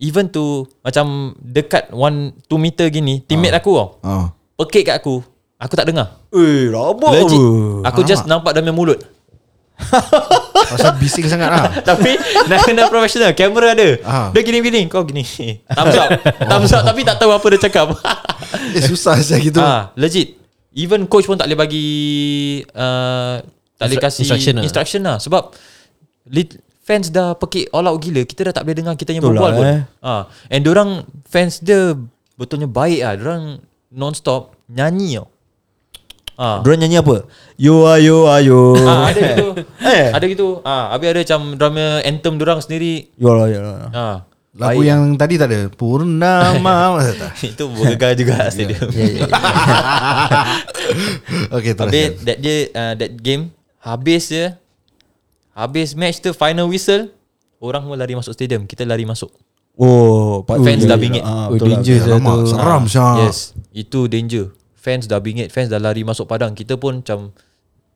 Even 0.00 0.26
tu 0.32 0.66
Macam 0.82 1.36
Dekat 1.38 1.94
1 1.94 2.50
2 2.50 2.58
meter 2.58 2.86
gini 2.90 3.22
Teammate 3.22 3.58
aku 3.60 3.70
tau. 3.76 3.88
Ah. 4.02 4.26
Pekik 4.60 4.92
kat 4.92 5.00
aku. 5.00 5.24
Aku 5.60 5.76
tak 5.76 5.88
dengar. 5.92 6.20
Eh, 6.32 6.72
rabak. 6.72 7.20
Legit. 7.20 7.40
Aku 7.84 8.00
just 8.04 8.24
nampak 8.24 8.56
dalam 8.56 8.72
mulut 8.72 9.00
Pasal 10.70 10.94
bising 10.96 11.26
sangat 11.26 11.48
lah. 11.48 11.66
Tapi 11.90 12.14
nak 12.46 12.58
kena 12.62 12.86
professional 12.86 13.30
Kamera 13.32 13.72
ada 13.72 13.88
Ah. 14.00 14.28
Dia 14.30 14.40
gini-gini 14.40 14.86
Kau 14.86 15.02
gini 15.02 15.26
Thumbs 15.76 15.96
up 15.96 16.08
Thumbs 16.40 16.70
up 16.70 16.82
Tapi 16.84 17.00
tak 17.02 17.16
tahu 17.16 17.30
apa 17.30 17.46
dia 17.50 17.60
cakap 17.60 17.86
Eh, 18.70 18.82
susah 18.82 19.14
saya 19.16 19.38
gitu. 19.38 19.58
ah, 19.58 19.90
Legit 19.94 20.34
Even 20.72 21.04
coach 21.04 21.24
pun 21.24 21.34
tak 21.34 21.46
boleh 21.46 21.58
bagi 21.60 21.86
uh, 22.68 23.38
Tak 23.76 23.86
boleh 23.86 23.98
kasih 24.00 24.22
instruction 24.22 24.54
lah. 24.54 24.62
instruction 24.62 25.00
lah 25.00 25.16
Sebab 25.18 25.54
lit, 26.26 26.54
Fans 26.80 27.08
dah 27.08 27.34
pekik 27.34 27.70
all 27.70 27.84
out 27.84 27.98
gila 27.98 28.22
Kita 28.22 28.46
dah 28.46 28.54
tak 28.54 28.62
boleh 28.62 28.76
dengar 28.76 28.94
Kita 28.94 29.10
yang 29.10 29.22
Betul 29.22 29.34
berbual 29.36 29.50
lah, 29.50 29.56
pun 29.56 29.66
eh. 29.66 29.80
ah. 30.00 30.22
And 30.48 30.62
orang 30.64 30.90
Fans 31.24 31.58
dia 31.58 31.94
Betulnya 32.34 32.66
baik 32.66 33.00
lah 33.00 33.12
Diorang 33.14 33.44
non-stop 33.90 34.54
Nyanyi 34.66 35.18
tau 35.18 35.26
ah. 36.40 36.58
Diorang 36.60 36.80
nyanyi 36.80 36.96
apa? 36.98 37.28
You 37.54 37.84
are 37.84 38.00
you 38.00 38.24
are 38.24 38.40
you. 38.40 38.72
ah, 38.88 39.06
Ada 39.06 39.20
gitu 39.20 39.46
Eh. 39.78 40.08
Ada 40.08 40.24
gitu 40.26 40.48
ah, 40.62 40.88
Habis 40.90 41.08
ada 41.10 41.20
macam 41.20 41.40
Drama 41.54 41.84
anthem 42.00 42.34
diorang 42.34 42.58
sendiri 42.58 43.12
You 43.14 43.28
are 43.28 43.46
you 43.46 43.60
are. 43.60 43.92
ah. 43.92 44.16
Lagu 44.50 44.82
yang 44.82 45.14
tadi 45.14 45.36
tak 45.36 45.46
ada. 45.46 45.70
Purnama. 45.70 46.98
Itu 47.38 47.70
bergegar 47.70 48.12
juga 48.12 48.44
stadium. 48.50 48.88
Ya, 48.90 49.06
ya, 49.06 49.22
ya. 49.22 49.26
Okay, 51.50 51.72
terus. 51.72 51.86
Habis 51.86 52.08
that 52.24 52.38
dia 52.38 52.56
uh, 52.72 52.94
that 52.94 53.12
game 53.16 53.54
habis 53.78 54.26
je 54.26 54.50
habis 55.52 55.94
match 55.94 56.18
tu 56.18 56.32
final 56.32 56.66
whistle 56.66 57.08
orang 57.58 57.84
semua 57.84 57.96
lari 57.96 58.12
masuk 58.12 58.32
stadium 58.32 58.64
kita 58.64 58.82
lari 58.82 59.04
masuk 59.04 59.30
Oh, 59.76 60.44
Fans 60.44 60.84
dah 60.84 60.98
bingit. 60.98 61.22
ah, 61.22 61.48
Oh, 61.48 61.56
lah. 61.56 61.80
danger 61.80 61.96
tu. 62.04 62.12
seram 62.46 62.84
Syah. 62.84 63.24
Yes 63.24 63.56
Itu 63.70 64.04
danger 64.06 64.52
Fans 64.80 65.04
dah 65.04 65.20
bingit 65.20 65.52
Fans 65.52 65.68
dah 65.68 65.76
lari 65.76 66.00
masuk 66.02 66.24
padang. 66.24 66.56
Kita 66.56 66.80
pun 66.80 67.04
macam 67.04 67.30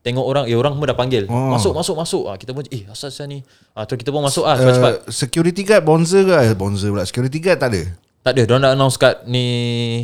Tengok 0.05 0.21
orang 0.21 0.45
Eh 0.45 0.53
orang 0.53 0.77
pun 0.77 0.85
dah 0.85 0.93
panggil. 0.93 1.25
Oh. 1.33 1.57
Masuk 1.57 1.73
masuk 1.73 1.97
masuk. 1.97 2.23
Ah, 2.29 2.37
Kita 2.37 2.53
pun 2.53 2.61
Eh 2.69 2.85
asal 2.87 3.09
asal 3.09 3.25
ni? 3.25 3.41
Ah, 3.73 3.89
Terus 3.89 4.05
kita 4.05 4.13
pun 4.13 4.21
masuk 4.21 4.45
ah, 4.45 4.53
cepat-cepat. 4.53 4.93
Uh, 4.93 5.09
security 5.09 5.65
guard 5.65 5.81
bonzer 5.81 6.29
ke? 6.29 6.35
Eh, 6.45 6.53
bonzer 6.53 6.93
pula. 6.93 7.09
Security 7.09 7.41
guard 7.41 7.57
tak 7.57 7.73
ada? 7.73 7.83
Tak 8.21 8.33
ada. 8.37 8.43
Diorang 8.45 8.63
dah 8.63 8.73
announce 8.77 9.01
kat 9.01 9.25
Ni 9.25 9.45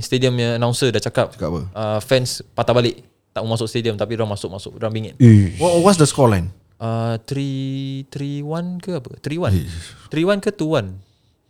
Stadium 0.00 0.32
punya 0.32 0.56
announcer 0.56 0.88
dah 0.88 1.00
cakap 1.00 1.36
Cakap 1.36 1.48
apa? 1.52 1.60
uh, 1.76 1.98
Fans 2.00 2.40
patah 2.56 2.72
balik. 2.72 3.04
Tak 3.30 3.44
mau 3.44 3.54
masuk 3.54 3.68
stadium 3.68 3.94
Tapi 3.94 4.16
diorang 4.16 4.32
masuk-masuk 4.32 4.74
Diorang 4.74 4.90
bingit. 4.90 5.14
Eh, 5.20 5.52
What, 5.60 5.84
what's 5.84 6.00
the 6.00 6.08
scoreline? 6.08 6.48
uh, 6.80 7.20
3 7.28 8.08
3-1 8.08 8.80
ke 8.80 8.90
apa? 8.96 9.10
3-1 9.20 9.52
3-1 10.08 10.40
ke 10.40 10.50
2-1 10.50 10.96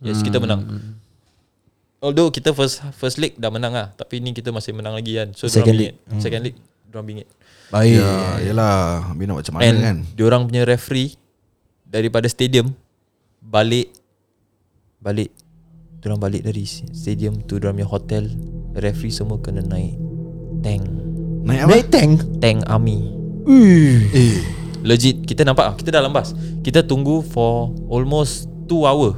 Yes 0.03 0.19
kita 0.19 0.43
menang 0.43 0.67
Although 2.01 2.33
kita 2.33 2.49
first 2.51 2.81
first 2.97 3.21
leg 3.21 3.37
dah 3.37 3.53
menang 3.53 3.71
lah 3.71 3.93
Tapi 3.93 4.17
ni 4.17 4.33
kita 4.33 4.49
masih 4.49 4.73
menang 4.73 4.97
lagi 4.97 5.21
kan 5.21 5.37
So 5.37 5.45
Second 5.45 5.77
Second 5.77 5.77
bingit 5.77 5.93
Second 6.17 6.41
leg 6.41 6.55
Diorang 6.89 7.05
bingit 7.05 7.27
baik. 7.69 8.01
Ya, 8.01 8.11
yelah. 8.41 9.05
Habis 9.07 9.23
nak 9.23 9.35
macam 9.37 9.53
mana 9.55 9.63
And 9.63 9.77
kan? 9.77 9.97
diorang 10.11 10.41
punya 10.43 10.65
referee 10.65 11.13
Daripada 11.85 12.25
stadium 12.25 12.73
Balik 13.37 13.93
Balik 14.97 15.29
Diorang 16.01 16.17
balik 16.17 16.41
dari 16.41 16.65
stadium 16.65 17.37
tu 17.45 17.61
Diorang 17.61 17.77
punya 17.77 17.87
hotel 17.87 18.23
Referee 18.73 19.13
semua 19.13 19.37
kena 19.37 19.61
naik 19.61 19.93
Tank 20.65 20.81
Naik 21.45 21.59
apa? 21.61 21.69
Naik 21.69 21.85
tank. 21.93 22.13
Tank 22.41 22.59
army 22.65 22.97
Ui. 23.45 24.09
Eh, 24.09 24.41
Legit 24.81 25.21
Kita 25.21 25.45
nampak 25.45 25.65
ah, 25.65 25.73
Kita 25.77 25.93
dalam 25.93 26.09
bas 26.09 26.33
Kita 26.59 26.81
tunggu 26.81 27.21
for 27.21 27.69
Almost 27.87 28.49
2 28.65 28.89
hour 28.89 29.13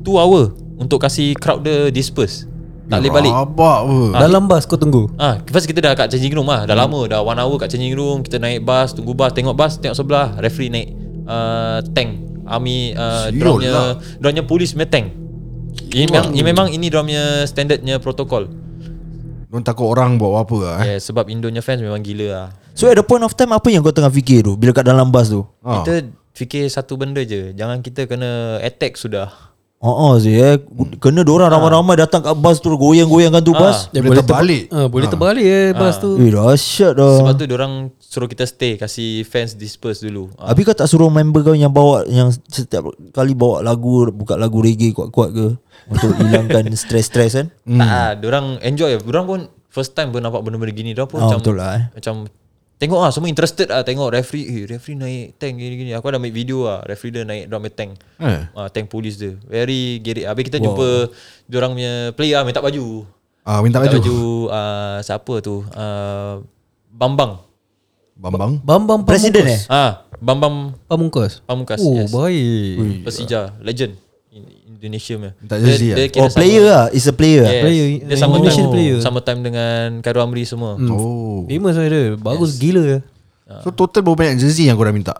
2 0.00 0.16
hour 0.16 0.56
Untuk 0.80 1.04
kasih 1.04 1.36
crowd 1.36 1.60
dia 1.60 1.92
disperse. 1.92 2.48
Tak 2.90 3.04
boleh 3.04 3.12
balik. 3.12 3.32
Rabak 3.36 3.78
apa? 3.86 3.98
Dalam 4.26 4.42
bas 4.50 4.64
kau 4.66 4.80
tunggu. 4.80 5.06
Ah, 5.14 5.38
first 5.46 5.68
kita 5.68 5.78
dah 5.78 5.94
kat 5.94 6.10
changing 6.10 6.34
room 6.34 6.50
lah. 6.50 6.66
Dah 6.66 6.74
lama 6.74 7.06
Dah 7.06 7.22
one 7.22 7.38
hour 7.38 7.54
kat 7.60 7.70
changing 7.70 7.94
room. 7.94 8.26
Kita 8.26 8.42
naik 8.42 8.66
bas 8.66 8.90
Tunggu 8.90 9.14
bas. 9.14 9.30
Tengok 9.30 9.54
bas 9.54 9.78
Tengok 9.78 9.94
sebelah. 9.94 10.34
Referee 10.42 10.74
naik 10.74 10.88
uh, 11.30 11.78
Tank. 11.94 12.30
Army 12.50 12.98
uh, 12.98 13.30
Siul 13.30 13.38
Diorang 13.38 13.56
punya 13.62 13.70
lah. 13.70 13.94
Punya 14.18 14.42
polis 14.42 14.74
punya 14.74 14.90
tank. 14.90 15.06
Ini 15.90 16.10
memang, 16.10 16.26
ini 16.34 16.42
memang 16.42 16.66
ini 16.74 16.86
diorang 16.90 17.06
punya 17.06 17.46
standardnya 17.46 18.02
protokol. 18.02 18.50
Diorang 19.46 19.62
takut 19.62 19.86
orang 19.86 20.18
buat 20.18 20.42
apa 20.42 20.56
lah 20.58 20.74
eh? 20.82 20.98
yeah, 20.98 20.98
Sebab 20.98 21.30
Indonya 21.30 21.62
fans 21.62 21.78
memang 21.78 22.02
gila 22.02 22.26
lah. 22.26 22.48
So 22.74 22.90
at 22.90 22.98
the 22.98 23.06
point 23.06 23.22
of 23.22 23.38
time 23.38 23.54
apa 23.54 23.70
yang 23.70 23.86
kau 23.86 23.94
tengah 23.94 24.10
fikir 24.10 24.42
tu 24.42 24.58
bila 24.58 24.74
kat 24.74 24.82
dalam 24.82 25.14
bas 25.14 25.30
tu? 25.30 25.46
Ah. 25.62 25.82
Kita 25.82 26.10
fikir 26.34 26.66
satu 26.66 26.98
benda 26.98 27.22
je. 27.22 27.54
Jangan 27.54 27.86
kita 27.86 28.10
kena 28.10 28.58
attack 28.62 28.98
sudah 28.98 29.30
Oh, 29.80 30.12
oh 30.12 30.14
sih 30.20 30.36
eh. 30.36 30.60
Kena 31.00 31.24
diorang 31.24 31.48
ramai-ramai 31.48 31.96
datang 31.96 32.20
kat 32.20 32.36
bas 32.36 32.60
tu 32.60 32.68
goyang-goyangkan 32.68 33.40
tu 33.40 33.56
bas. 33.56 33.88
Dia 33.88 34.04
boleh 34.04 34.20
terbalik. 34.20 34.62
Ah, 34.68 34.92
boleh 34.92 35.08
terbalik 35.08 35.40
eh 35.40 35.72
bas 35.72 35.96
tu. 35.96 36.20
Eh 36.20 36.28
dahsyat 36.28 37.00
dah. 37.00 37.24
Sebab 37.24 37.32
tu 37.40 37.48
diorang 37.48 37.88
suruh 37.96 38.28
kita 38.28 38.44
stay 38.44 38.76
Kasih 38.76 39.24
fans 39.24 39.56
disperse 39.56 40.04
dulu 40.04 40.28
ah. 40.36 40.52
Habis 40.52 40.68
kau 40.68 40.76
tak 40.76 40.84
suruh 40.84 41.08
member 41.08 41.40
kau 41.40 41.56
yang 41.56 41.72
bawa 41.72 42.04
yang 42.04 42.28
setiap 42.28 42.92
kali 43.16 43.32
bawa 43.32 43.64
lagu 43.64 44.04
buka 44.12 44.36
lagu 44.36 44.60
reggae 44.60 44.92
kuat-kuat 44.92 45.32
ke 45.32 45.46
untuk 45.88 46.12
hilangkan 46.20 46.68
stres-stres 46.76 47.40
kan? 47.40 47.46
Tak 47.64 47.88
lah 47.88 48.12
Diorang 48.20 48.60
enjoy 48.60 49.00
Diorang 49.00 49.24
pun 49.24 49.40
First 49.72 49.96
time 49.96 50.12
pun 50.12 50.20
nampak 50.20 50.44
benda-benda 50.44 50.76
gini 50.76 50.92
Diorang 50.92 51.08
pun 51.08 51.24
Oh, 51.24 51.32
macam 51.32 51.40
betul 51.40 51.56
lah, 51.56 51.70
eh. 51.80 51.84
Macam 51.96 52.28
Tengok 52.80 52.96
lah 52.98 53.10
Semua 53.12 53.28
interested 53.28 53.68
lah 53.68 53.84
Tengok 53.84 54.08
referee 54.10 54.46
Eh 54.46 54.62
referee 54.64 54.96
naik 54.96 55.24
tank 55.36 55.54
gini-gini 55.54 55.92
Aku 55.92 56.08
ada 56.08 56.16
ambil 56.16 56.32
video 56.32 56.64
lah 56.64 56.80
Referee 56.82 57.12
dia 57.12 57.22
naik 57.22 57.44
Diorang 57.44 57.62
punya 57.62 57.76
tank 57.76 57.90
Eh. 58.16 58.40
ah, 58.50 58.68
Tank 58.68 58.88
polis 58.88 59.14
dia 59.14 59.36
Very 59.44 60.00
gerik 60.00 60.24
Habis 60.24 60.48
kita 60.48 60.58
jumpa 60.58 61.12
Diorang 61.44 61.76
punya 61.76 61.92
player 62.12 62.40
lah 62.40 62.44
Minta 62.44 62.58
baju 62.58 63.04
Ah, 63.40 63.60
minta 63.60 63.78
Minta 63.78 63.94
baju. 63.94 64.00
baju 64.00 64.18
uh, 64.48 64.98
Siapa 65.00 65.34
tu 65.38 65.60
uh, 65.62 66.34
Bambang 66.88 67.44
Bambang. 68.16 68.60
Bambang 68.60 69.00
Presiden 69.04 69.48
eh? 69.48 69.60
Ah, 69.64 70.04
Bambang 70.16 70.76
Pamungkas. 70.84 71.40
Pamungkas 71.40 71.80
Oh, 71.80 71.96
yes. 71.96 72.12
baik. 72.12 73.08
Persija 73.08 73.56
Legend 73.60 73.96
Indonesia 74.80 75.14
punya 75.14 75.32
Minta 75.36 75.56
jersey 75.60 75.88
lah. 75.92 75.96
kira 76.08 76.22
Oh 76.24 76.28
player 76.32 76.62
lah, 76.64 76.84
is 76.90 77.04
a 77.04 77.12
player. 77.12 77.44
Yes. 77.44 77.60
Player, 77.60 77.86
Dia 78.00 78.16
sama 78.16 78.34
Indonesian 78.40 78.64
time, 78.64 78.72
player. 78.72 78.96
Sama 78.98 79.18
time 79.20 79.40
dengan 79.44 79.86
Khairul 80.00 80.24
Amri 80.24 80.42
semua 80.42 80.80
Hmm. 80.80 80.88
Oh. 80.90 81.44
Famous 81.44 81.76
lah 81.76 81.86
dia. 81.86 82.16
Bagus 82.16 82.56
gila 82.56 82.82
ya. 82.82 82.98
So 83.60 83.68
total 83.68 84.00
berapa 84.00 84.16
banyak 84.16 84.40
jersey 84.40 84.66
yang 84.66 84.74
kau 84.74 84.88
dah 84.88 84.94
minta? 84.94 85.14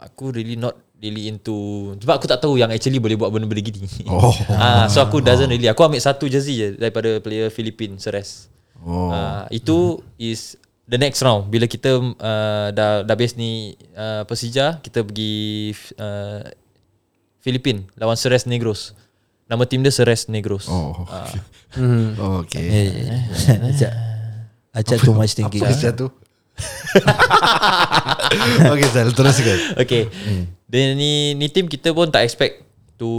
Aku 0.00 0.32
really 0.32 0.56
not 0.56 0.72
really 0.96 1.28
into 1.28 1.52
Sebab 2.00 2.14
aku 2.16 2.26
tak 2.26 2.40
tahu 2.40 2.56
yang 2.56 2.72
actually 2.72 2.96
boleh 2.96 3.14
buat 3.14 3.28
benda-benda 3.28 3.60
gini 3.62 3.84
Oh. 4.08 4.32
ah, 4.56 4.88
So 4.88 5.00
aku 5.00 5.20
doesn't 5.20 5.46
really 5.46 5.68
Aku 5.68 5.84
ambil 5.84 6.00
satu 6.00 6.24
jersey 6.24 6.56
je 6.56 6.68
Daripada 6.74 7.20
player 7.20 7.52
Philippine 7.52 8.00
Seres 8.00 8.48
Oh. 8.80 9.10
ah, 9.10 9.44
Itu 9.50 10.00
is 10.16 10.56
The 10.86 10.96
next 10.96 11.20
round 11.20 11.50
Bila 11.50 11.66
kita 11.66 11.98
uh, 11.98 12.68
dah, 12.70 13.02
dah 13.02 13.16
base 13.16 13.36
ni 13.36 13.74
uh, 13.92 14.24
Persija 14.24 14.80
Kita 14.80 15.02
pergi 15.02 15.72
uh, 15.96 16.40
Philippine 17.46 17.86
Lawan 17.94 18.18
Seres 18.18 18.42
Negros 18.42 18.90
Nama 19.46 19.62
tim 19.62 19.78
dia 19.78 19.94
Seres 19.94 20.26
Negros 20.26 20.66
Oh. 20.66 21.06
Ah, 21.06 21.30
Oh, 22.18 22.42
okay. 22.42 22.66
Eh, 22.66 22.90
Acak 23.70 23.92
Acak 24.74 24.98
too 25.00 25.14
much 25.14 25.32
thinking. 25.32 25.62
Apa 25.62 25.70
kisah 25.70 25.94
tu? 25.94 26.10
okay, 28.72 28.88
Sal, 28.88 29.12
teruskan. 29.12 29.58
Okay 29.78 30.08
Dan 30.66 30.96
ni 30.96 31.32
Ni 31.32 31.46
team 31.46 31.68
kita 31.68 31.92
pun 31.92 32.08
tak 32.08 32.24
expect 32.24 32.64
To 32.96 33.10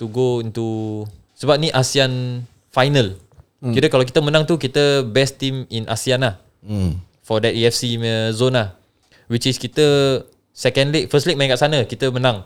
To 0.00 0.04
go 0.08 0.40
into 0.40 1.04
Sebab 1.36 1.56
ni 1.56 1.68
ASEAN 1.70 2.44
Final 2.72 3.16
Kira 3.60 3.86
kalau 3.86 4.02
kita 4.02 4.18
menang 4.18 4.42
tu 4.42 4.56
Kita 4.56 5.04
best 5.04 5.36
team 5.36 5.68
in 5.68 5.86
ASEAN 5.86 6.20
lah 6.20 6.34
Hmm. 6.60 7.00
For 7.24 7.40
that 7.40 7.56
EFC 7.56 7.96
zone 8.32 8.52
lah 8.52 8.76
Which 9.28 9.44
is 9.44 9.56
kita 9.56 10.20
Second 10.52 10.92
leg 10.92 11.08
First 11.08 11.24
leg 11.24 11.36
main 11.36 11.48
kat 11.48 11.56
sana 11.56 11.84
Kita 11.84 12.08
menang 12.08 12.44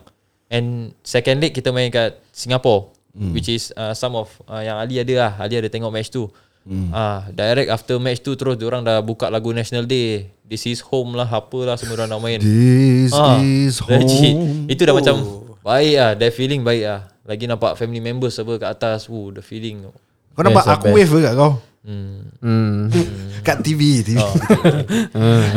And 0.55 0.67
second 1.03 1.43
leg 1.43 1.51
kita 1.51 1.69
main 1.69 1.91
kat 1.91 2.15
Singapore 2.31 2.95
Which 3.15 3.47
is 3.47 3.75
uh, 3.75 3.91
Some 3.91 4.15
of 4.15 4.27
uh, 4.43 4.59
Yang 4.59 4.77
Ali 4.79 4.95
ada 4.99 5.13
lah 5.19 5.31
Ali 5.39 5.55
ada 5.55 5.67
tengok 5.67 5.91
match 5.91 6.09
tu 6.09 6.31
Ah, 6.89 7.29
direct 7.29 7.69
after 7.69 8.01
match 8.01 8.25
tu 8.25 8.33
terus 8.33 8.57
orang 8.57 8.81
dah 8.81 8.97
buka 8.97 9.29
lagu 9.29 9.53
National 9.53 9.85
Day. 9.85 10.33
This 10.45 10.65
is 10.65 10.81
home 10.81 11.13
lah, 11.13 11.29
apalah 11.29 11.77
semua 11.77 11.93
orang 12.01 12.09
nak 12.09 12.21
main. 12.21 12.39
This 12.41 13.13
Ah, 13.13 13.37
is 13.37 13.77
legit. 13.85 14.33
home. 14.33 14.65
Itu 14.65 14.81
dah 14.81 14.97
macam 14.97 15.15
baik 15.61 15.93
ah, 15.93 16.11
that 16.17 16.33
feeling 16.33 16.65
baik 16.65 16.83
ah. 16.85 17.05
Lagi 17.21 17.45
nampak 17.45 17.77
family 17.77 18.01
members 18.01 18.37
apa 18.37 18.57
kat 18.57 18.69
atas, 18.69 19.05
woo, 19.05 19.29
the 19.29 19.45
feeling. 19.45 19.85
Kau 20.33 20.41
nampak 20.41 20.65
aku 20.65 20.89
wave 20.89 21.09
ke 21.09 21.19
kat 21.21 21.33
kau? 21.37 21.53
Hmm. 21.85 22.33
Hmm. 22.41 22.89
Kat 23.45 23.61
TV, 23.61 24.01
TV. 24.01 24.17
Oh. 24.17 24.33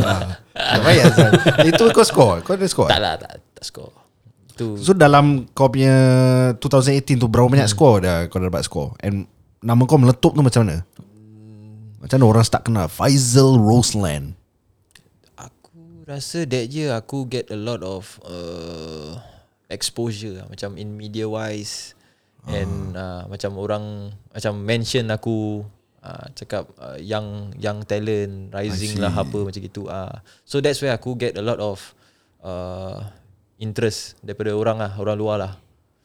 Ah. 0.05 0.37
Tak 0.53 0.79
payah 0.85 1.05
Sal. 1.09 1.33
Itu 1.65 1.89
kau 1.89 2.05
score? 2.05 2.45
Kau 2.45 2.53
ada 2.53 2.69
score? 2.69 2.93
tak 2.93 3.01
lah, 3.01 3.17
tak, 3.17 3.41
tak 3.57 3.65
score. 3.65 3.97
Tu 4.59 4.75
So 4.83 4.91
dalam 4.91 5.47
kau 5.55 5.71
punya 5.71 5.95
2018 6.59 7.15
tu 7.15 7.31
berapa 7.31 7.47
banyak 7.47 7.71
score 7.71 8.03
dah 8.03 8.27
kau 8.27 8.43
dah 8.43 8.51
dapat 8.51 8.67
score? 8.67 8.99
And 8.99 9.31
nama 9.63 9.87
kau 9.87 10.03
meletup 10.03 10.35
tu 10.35 10.43
macam 10.43 10.67
mana? 10.67 10.83
Macam 12.03 12.19
mana 12.19 12.27
orang 12.27 12.45
start 12.47 12.67
kenal 12.67 12.91
Faisal 12.91 13.55
Roseland? 13.55 14.35
aku 15.39 16.03
rasa 16.11 16.43
that 16.51 16.67
year 16.75 16.91
aku 16.91 17.31
get 17.31 17.47
a 17.55 17.59
lot 17.59 17.79
of 17.87 18.19
uh, 18.27 19.15
exposure 19.71 20.43
lah. 20.43 20.47
macam 20.51 20.75
in 20.75 20.99
media 20.99 21.31
wise 21.31 21.95
and 22.49 22.97
uh, 22.97 23.29
macam 23.29 23.61
orang 23.61 23.85
macam 24.33 24.53
mention 24.65 25.13
aku 25.13 25.63
uh, 26.01 26.27
cakap 26.33 26.65
uh, 26.81 26.97
young 26.97 27.53
young 27.61 27.85
talent 27.85 28.49
rising 28.57 28.97
lah 28.97 29.13
apa 29.13 29.45
macam 29.45 29.61
gitu 29.61 29.87
ah 29.93 30.09
uh. 30.09 30.15
so 30.49 30.65
that's 30.65 30.81
where 30.81 30.95
aku 30.97 31.13
get 31.19 31.37
a 31.37 31.45
lot 31.45 31.61
of 31.61 31.93
uh, 32.41 33.05
interest 33.59 34.15
daripada 34.21 34.55
orang 34.55 34.79
lah 34.79 34.93
orang 34.97 35.17
luar 35.19 35.37
lah 35.39 35.53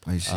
I 0.04 0.20
see. 0.20 0.36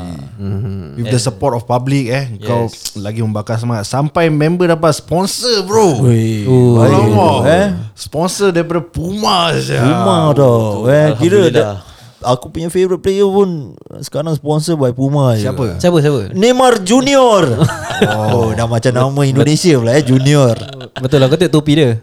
With 0.95 1.11
the 1.11 1.19
support 1.19 1.51
of 1.51 1.67
public 1.67 2.07
eh, 2.07 2.39
kau 2.39 2.71
Yes. 2.71 2.95
lagi 2.95 3.19
membakar 3.19 3.59
semangat 3.59 3.91
sampai 3.91 4.31
member 4.31 4.71
dapat 4.71 4.95
sponsor 4.95 5.67
bro. 5.67 6.07
Weh, 6.07 6.47
Oh, 6.47 6.79
Alamak. 6.79 7.37
eh. 7.51 7.67
Sponsor 7.99 8.55
daripada 8.55 8.79
Puma 8.79 9.51
saja. 9.59 9.83
Puma 9.83 10.31
tau. 10.39 10.87
Eh, 10.87 11.19
kira 11.19 11.51
dah, 11.51 11.83
aku 12.23 12.47
punya 12.47 12.71
favourite 12.71 13.03
player 13.03 13.27
pun 13.27 13.75
sekarang 13.99 14.39
sponsor 14.39 14.79
by 14.79 14.95
Puma 14.95 15.35
je. 15.35 15.51
Siapa? 15.51 15.83
Siapa 15.83 15.99
siapa? 15.99 16.31
Neymar 16.31 16.87
Junior. 16.87 17.67
oh, 18.23 18.55
dah 18.55 18.71
macam 18.71 18.95
nama 18.95 19.21
Indonesia 19.27 19.75
pula 19.75 19.99
eh, 19.99 20.07
Junior. 20.07 20.55
Betul 20.95 21.19
lah 21.19 21.27
kau 21.27 21.35
tengok 21.35 21.51
topi 21.51 21.75
dia. 21.75 21.99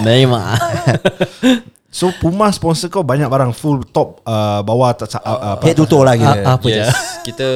Neymar. 0.00 0.56
So 1.90 2.14
Puma 2.22 2.54
sponsor 2.54 2.86
kau 2.86 3.02
banyak 3.02 3.26
barang 3.26 3.50
full 3.50 3.82
top 3.90 4.22
uh, 4.22 4.62
bawah 4.62 4.94
tak 4.94 5.18
uh, 5.26 5.58
apa? 5.58 5.66
Head 5.66 5.74
to 5.74 5.90
toe 5.90 6.06
lah 6.06 6.14
kira. 6.14 6.38
Ah, 6.46 6.54
apa 6.54 6.66
yes, 6.70 6.94
kita 7.26 7.48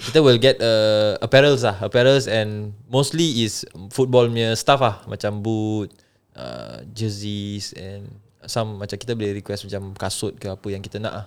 kita 0.00 0.24
will 0.24 0.40
get 0.40 0.56
uh, 0.64 1.20
apparels 1.20 1.60
lah, 1.68 1.76
apparels 1.84 2.24
and 2.24 2.72
mostly 2.88 3.44
is 3.44 3.68
football 3.92 4.24
punya 4.24 4.56
stuff 4.56 4.80
lah, 4.80 5.04
macam 5.04 5.44
boot, 5.44 5.92
uh, 6.32 6.80
jerseys 6.96 7.76
and 7.76 8.08
some 8.48 8.80
macam 8.80 8.96
kita 8.96 9.12
boleh 9.12 9.36
request 9.36 9.68
macam 9.68 9.92
kasut 9.92 10.40
ke 10.40 10.48
apa 10.48 10.66
yang 10.72 10.80
kita 10.80 10.96
nak 10.96 11.12
lah. 11.12 11.26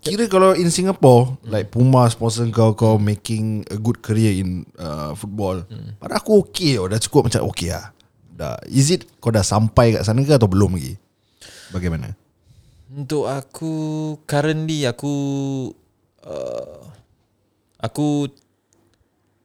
Kira 0.00 0.24
kalau 0.32 0.56
in 0.56 0.72
Singapore 0.72 1.36
Like 1.44 1.68
Puma 1.68 2.08
sponsor 2.08 2.48
kau 2.48 2.72
Kau 2.72 2.96
making 2.96 3.68
a 3.68 3.76
good 3.76 4.00
career 4.00 4.40
in 4.40 4.64
uh, 4.80 5.12
football. 5.12 5.68
Pada 6.00 6.16
aku 6.16 6.48
okay 6.48 6.80
oh, 6.80 6.88
Dah 6.88 6.96
cukup 6.96 7.28
macam 7.28 7.44
okay 7.44 7.76
lah 7.76 7.92
dah. 8.40 8.56
Is 8.64 8.88
it 8.88 9.04
kau 9.20 9.28
dah 9.28 9.44
sampai 9.44 10.00
kat 10.00 10.02
sana 10.02 10.24
ke 10.24 10.32
Atau 10.32 10.48
belum 10.48 10.80
lagi? 10.80 10.96
Bagaimana? 11.70 12.16
Untuk 12.90 13.28
aku 13.28 13.72
currently 14.24 14.88
aku 14.88 15.12
uh, 16.24 16.80
aku 17.78 18.26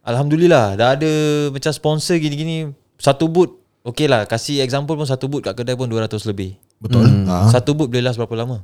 alhamdulillah 0.08 0.80
dah 0.80 0.96
ada 0.96 1.12
macam 1.52 1.72
sponsor 1.76 2.16
gini-gini. 2.18 2.72
Satu 2.96 3.28
boot 3.28 3.60
Okay 3.86 4.08
lah 4.10 4.26
Kasih 4.26 4.64
example 4.66 4.98
pun 4.98 5.06
Satu 5.06 5.30
boot 5.30 5.46
kat 5.46 5.54
kedai 5.54 5.76
pun 5.78 5.86
200 5.86 6.10
lebih. 6.26 6.58
Betul. 6.82 7.06
Hmm. 7.06 7.28
ha? 7.30 7.52
Satu 7.54 7.78
boot 7.78 7.92
boleh 7.92 8.02
last 8.02 8.18
berapa 8.18 8.34
lama? 8.34 8.64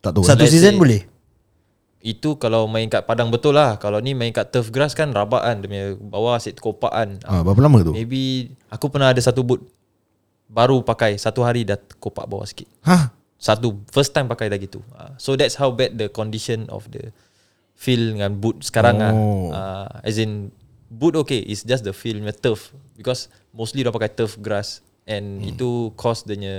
Tak 0.00 0.16
tahu. 0.16 0.24
Satu 0.24 0.46
Let's 0.46 0.54
season 0.54 0.78
say- 0.78 0.80
boleh 0.80 1.00
Itu 2.04 2.36
kalau 2.36 2.68
main 2.68 2.84
kat 2.92 3.08
padang 3.08 3.32
betul 3.32 3.56
lah. 3.56 3.80
Kalau 3.80 3.96
ni 3.96 4.12
main 4.12 4.28
kat 4.28 4.52
turf 4.52 4.68
grass 4.68 4.92
kan 4.92 5.08
Rabak 5.08 5.40
kan 5.40 5.56
Dia 5.64 5.68
punya 5.72 5.86
bawah 5.96 6.36
asyik 6.36 6.60
terkopak 6.60 6.92
kan 6.92 7.16
ha, 7.24 7.40
Berapa 7.40 7.64
lama 7.64 7.80
tu? 7.80 7.96
Maybe 7.96 8.52
Aku 8.68 8.92
pernah 8.92 9.08
ada 9.08 9.20
satu 9.24 9.40
boot 9.40 9.64
Baru 10.52 10.84
pakai. 10.84 11.16
Satu 11.16 11.40
hari 11.40 11.64
dah 11.64 11.80
kopak 11.96 12.28
bawah 12.28 12.44
sikit. 12.44 12.68
Hah? 12.84 13.08
Satu 13.40 13.80
First 13.88 14.12
time 14.12 14.28
pakai 14.28 14.52
dah 14.52 14.60
gitu 14.60 14.84
Ah, 14.92 15.16
So 15.16 15.32
that's 15.32 15.56
how 15.56 15.72
bad 15.72 15.96
the 15.96 16.12
condition 16.12 16.68
of 16.68 16.84
the 16.92 17.08
Feel 17.72 18.12
dengan 18.20 18.36
boot 18.36 18.60
sekarang 18.60 19.00
Oh. 19.00 19.08
oh. 19.08 19.08
lah 19.08 19.96
uh, 19.96 20.06
As 20.06 20.20
in 20.20 20.52
Boot 20.92 21.16
okay. 21.16 21.40
It's 21.40 21.64
just 21.64 21.82
the 21.88 21.96
feel 21.96 22.20
dengan 22.20 22.36
turf. 22.36 22.70
Because 22.94 23.32
Mostly 23.50 23.80
dia 23.80 23.90
pakai 23.90 24.12
turf 24.12 24.36
grass. 24.38 24.84
And 25.08 25.40
hmm. 25.40 25.56
itu 25.56 25.90
cause 25.96 26.22
dia 26.28 26.36
punya 26.36 26.56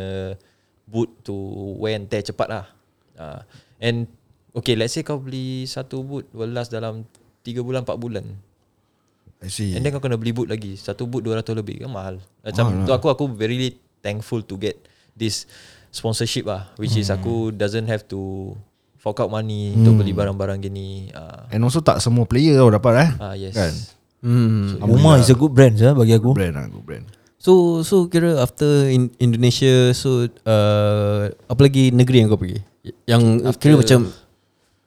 Boot 0.90 1.10
to 1.26 1.34
wear 1.78 1.94
and 2.02 2.10
tear 2.10 2.26
cepat 2.26 2.48
lah. 2.50 2.66
Uh, 3.14 3.46
And 3.78 4.10
Okay 4.56 4.80
let's 4.80 4.96
say 4.96 5.04
kau 5.04 5.20
beli 5.20 5.68
Satu 5.68 6.00
boot 6.02 6.26
Will 6.32 6.56
last 6.56 6.72
dalam 6.72 7.04
3 7.46 7.62
bulan 7.62 7.86
4 7.86 7.94
bulan. 8.02 8.26
I 9.44 9.52
see. 9.54 9.78
And 9.78 9.86
then 9.86 9.94
kau 9.94 10.02
kena 10.02 10.18
beli 10.18 10.34
boot 10.34 10.50
lagi. 10.50 10.74
Satu 10.80 11.06
boot 11.06 11.22
200 11.22 11.54
lebih. 11.54 11.86
Kan 11.86 11.92
mahal. 11.94 12.16
Macam 12.42 12.88
tu 12.88 12.92
aku 12.96 13.08
aku 13.14 13.26
very 13.30 13.78
thankful 14.02 14.42
to 14.42 14.58
get 14.58 14.80
This 15.16 15.46
sponsorship 15.94 16.50
lah 16.50 16.74
Which 16.76 16.98
is 16.98 17.14
aku 17.14 17.54
doesn't 17.54 17.86
have 17.88 18.08
to 18.12 18.52
Fork 18.98 19.22
out 19.22 19.30
money 19.30 19.78
Untuk 19.78 20.02
beli 20.02 20.18
barang-barang 20.18 20.66
gini. 20.66 21.14
Uh, 21.14 21.46
And 21.54 21.62
also 21.62 21.86
tak 21.86 22.02
semua 22.02 22.26
player 22.26 22.58
kau 22.58 22.74
dapat 22.74 22.94
eh? 23.06 23.10
Uh, 23.22 23.36
Yes. 23.38 23.54
Kan? 23.54 23.74
Hmm. 24.26 24.82
Puma 24.82 25.22
is 25.22 25.30
a 25.30 25.38
good 25.38 25.54
brand 25.54 25.78
sah, 25.78 25.94
bagi 25.94 26.18
aku. 26.18 26.34
Brand 26.34 26.58
lah 26.58 26.66
good 26.66 26.82
brand. 26.82 27.06
So 27.38 27.86
so 27.86 28.10
kira 28.10 28.42
after 28.42 28.90
in 28.90 29.14
Indonesia 29.22 29.94
so 29.94 30.26
uh, 30.50 31.30
apa 31.46 31.62
lagi 31.62 31.94
negeri 31.94 32.26
yang 32.26 32.34
kau 32.34 32.42
pergi? 32.42 32.58
Yang 33.06 33.24
after, 33.46 33.70
kira 33.70 33.76
macam 33.78 34.00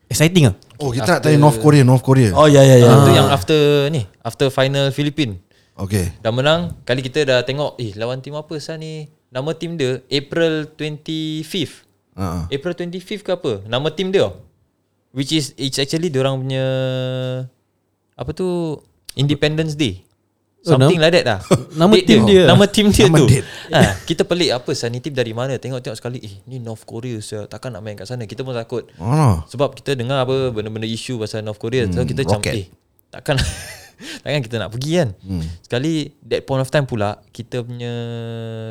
exciting 0.08 0.50
ah. 0.50 0.54
Oh 0.80 0.90
kita 0.90 1.18
nak 1.18 1.20
tanya 1.22 1.38
North 1.38 1.60
Korea 1.60 1.84
North 1.84 2.02
Korea. 2.02 2.32
Oh 2.34 2.48
ya 2.48 2.64
ya 2.64 2.80
ya. 2.80 2.88
Itu 2.88 3.12
yang 3.12 3.28
after 3.28 3.92
ni 3.92 4.08
After 4.24 4.48
final 4.48 4.90
Philippine. 4.90 5.38
Okay. 5.78 6.10
Dah 6.24 6.34
menang 6.34 6.74
Kali 6.82 7.04
kita 7.04 7.22
dah 7.22 7.38
tengok 7.46 7.78
Eh 7.78 7.94
lawan 7.94 8.18
tim 8.24 8.34
apa 8.34 8.56
sah 8.58 8.74
ni? 8.74 9.06
Nama 9.28 9.52
tim 9.54 9.76
dia 9.76 10.00
April 10.08 10.66
25th 10.74 11.86
uh, 12.16 12.48
April 12.48 12.72
25th 12.74 13.22
ke 13.22 13.30
apa? 13.36 13.52
Nama 13.68 13.88
tim 13.92 14.08
dia. 14.10 14.32
Which 15.12 15.30
is 15.36 15.52
It's 15.60 15.78
actually 15.78 16.08
Diorang 16.08 16.40
punya 16.40 16.66
Apa 18.18 18.32
tu? 18.34 18.80
Independence 19.14 19.74
Day 19.74 20.07
Something 20.58 20.98
nam- 20.98 21.04
like 21.06 21.14
that 21.14 21.24
lah 21.24 21.40
nama 21.80 21.94
Date 21.94 22.04
team 22.04 22.20
dia. 22.26 22.42
Nama 22.44 22.64
tim 22.66 22.86
dia 22.88 23.06
Nama 23.06 23.16
tu 23.16 23.26
date. 23.26 23.46
ha, 23.70 23.80
Kita 24.02 24.22
pelik 24.22 24.50
apa 24.50 24.70
sah 24.74 24.86
Ni 24.86 24.98
tim 24.98 25.12
dari 25.12 25.30
mana 25.30 25.54
Tengok-tengok 25.54 25.94
sekali 25.94 26.18
Eh 26.18 26.34
ni 26.44 26.58
North 26.58 26.82
Korea 26.82 27.14
sah. 27.18 27.46
Takkan 27.46 27.70
nak 27.70 27.80
main 27.80 27.94
kat 27.94 28.04
sana 28.04 28.24
Kita 28.24 28.42
pun 28.42 28.52
takut 28.52 28.90
Oh 28.98 29.38
Sebab 29.46 29.72
kita 29.72 29.94
dengar 29.94 30.18
apa 30.18 30.50
Benda-benda 30.50 30.84
isu 30.84 31.16
pasal 31.16 31.40
North 31.40 31.56
Korea 31.56 31.86
So 31.86 32.02
kita 32.02 32.26
macam. 32.26 32.42
Eh 32.48 32.66
takkan 33.08 33.38
Takkan 34.22 34.40
kita 34.42 34.56
nak 34.58 34.70
pergi 34.70 34.90
kan 34.96 35.08
hmm. 35.16 35.42
Sekali 35.62 35.92
That 36.22 36.42
point 36.42 36.58
of 36.58 36.68
time 36.68 36.84
pula 36.84 37.22
Kita 37.28 37.62
punya 37.62 37.94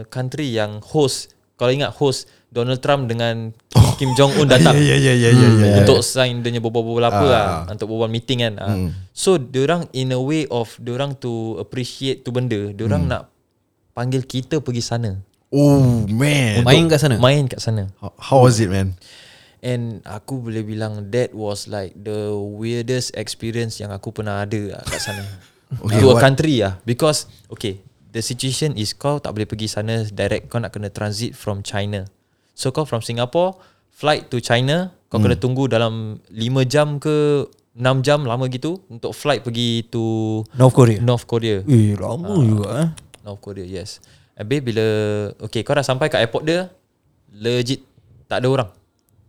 Country 0.06 0.52
yang 0.52 0.84
host 0.84 1.32
Kalau 1.56 1.72
ingat 1.72 1.96
host 1.96 2.28
Donald 2.48 2.80
Trump 2.80 3.12
dengan 3.12 3.52
Kim 3.98 4.14
Jong 4.14 4.40
Un 4.40 4.48
datang. 4.48 4.78
Ya 4.90 4.96
ya 4.96 5.14
ya 5.14 5.30
ya 5.30 5.48
ya 5.52 5.72
untuk 5.82 6.00
sign 6.02 6.40
dia 6.40 6.58
berbual-bual 6.58 7.06
apa 7.06 7.18
Ah. 7.18 7.28
lah 7.28 7.46
untuk 7.68 7.92
berbual 7.92 8.08
meeting 8.08 8.40
kan. 8.40 8.54
Ah. 8.58 8.76
so 9.12 9.36
diorang 9.36 9.90
in 9.92 10.14
a 10.14 10.22
way 10.22 10.46
of 10.48 10.78
diorang 10.80 11.18
to 11.18 11.58
appreciate 11.58 12.22
tu 12.22 12.32
benda. 12.32 12.72
Diorang 12.72 13.06
nak 13.06 13.28
panggil 13.92 14.24
kita 14.24 14.62
pergi 14.62 14.80
sana. 14.80 15.18
Oh 15.50 16.06
man. 16.08 16.64
Main 16.64 16.86
kat 16.88 17.00
sana. 17.00 17.16
main 17.18 17.48
kat 17.48 17.60
sana. 17.60 17.88
How, 17.98 18.12
how 18.16 18.38
was 18.44 18.60
it 18.60 18.68
man? 18.68 18.96
And 19.58 20.06
aku 20.06 20.38
boleh 20.40 20.62
bilang 20.62 21.10
that 21.10 21.34
was 21.34 21.66
like 21.66 21.98
the 21.98 22.30
weirdest 22.32 23.18
experience 23.18 23.82
yang 23.82 23.90
aku 23.90 24.14
pernah 24.14 24.46
ada 24.46 24.78
lah 24.78 24.82
kat 24.84 25.02
sana. 25.02 25.24
Okay, 25.68 25.84
okay, 25.84 26.00
to 26.00 26.08
a 26.08 26.16
what- 26.16 26.24
country 26.24 26.64
lah. 26.64 26.80
Because 26.88 27.28
okay 27.52 27.84
the 28.16 28.24
situation 28.24 28.72
is 28.80 28.96
kau 28.96 29.20
tak 29.20 29.36
boleh 29.36 29.44
pergi 29.44 29.68
sana 29.68 30.08
direct. 30.08 30.48
Kau 30.48 30.64
nak 30.64 30.72
kena 30.72 30.88
transit 30.88 31.36
from 31.36 31.60
China 31.60 32.08
so 32.58 32.74
kau 32.74 32.90
from 32.90 33.06
Singapore 33.06 33.54
flight 33.94 34.34
to 34.34 34.42
China 34.42 34.90
kau 35.14 35.22
kena 35.22 35.38
tunggu 35.38 35.70
dalam 35.70 36.18
5 36.34 36.66
jam 36.66 36.98
ke 36.98 37.46
6 37.78 38.02
jam 38.02 38.26
lama 38.26 38.50
gitu 38.50 38.82
untuk 38.90 39.14
flight 39.14 39.46
pergi 39.46 39.86
to 39.94 40.42
North 40.58 40.74
Korea? 40.74 40.98
North 40.98 41.30
Korea. 41.30 41.62
Eh 41.70 41.94
lama 41.94 42.42
juga 42.42 42.68
eh. 42.82 42.90
North 43.22 43.38
Korea 43.38 43.62
yes. 43.62 44.02
Habis 44.34 44.60
bila 44.66 44.86
Okay 45.46 45.62
kau 45.62 45.78
dah 45.78 45.86
sampai 45.86 46.10
kat 46.10 46.26
airport 46.26 46.44
dia 46.46 46.74
Legit 47.30 47.86
Tak 48.26 48.42
ada 48.42 48.48
orang. 48.50 48.70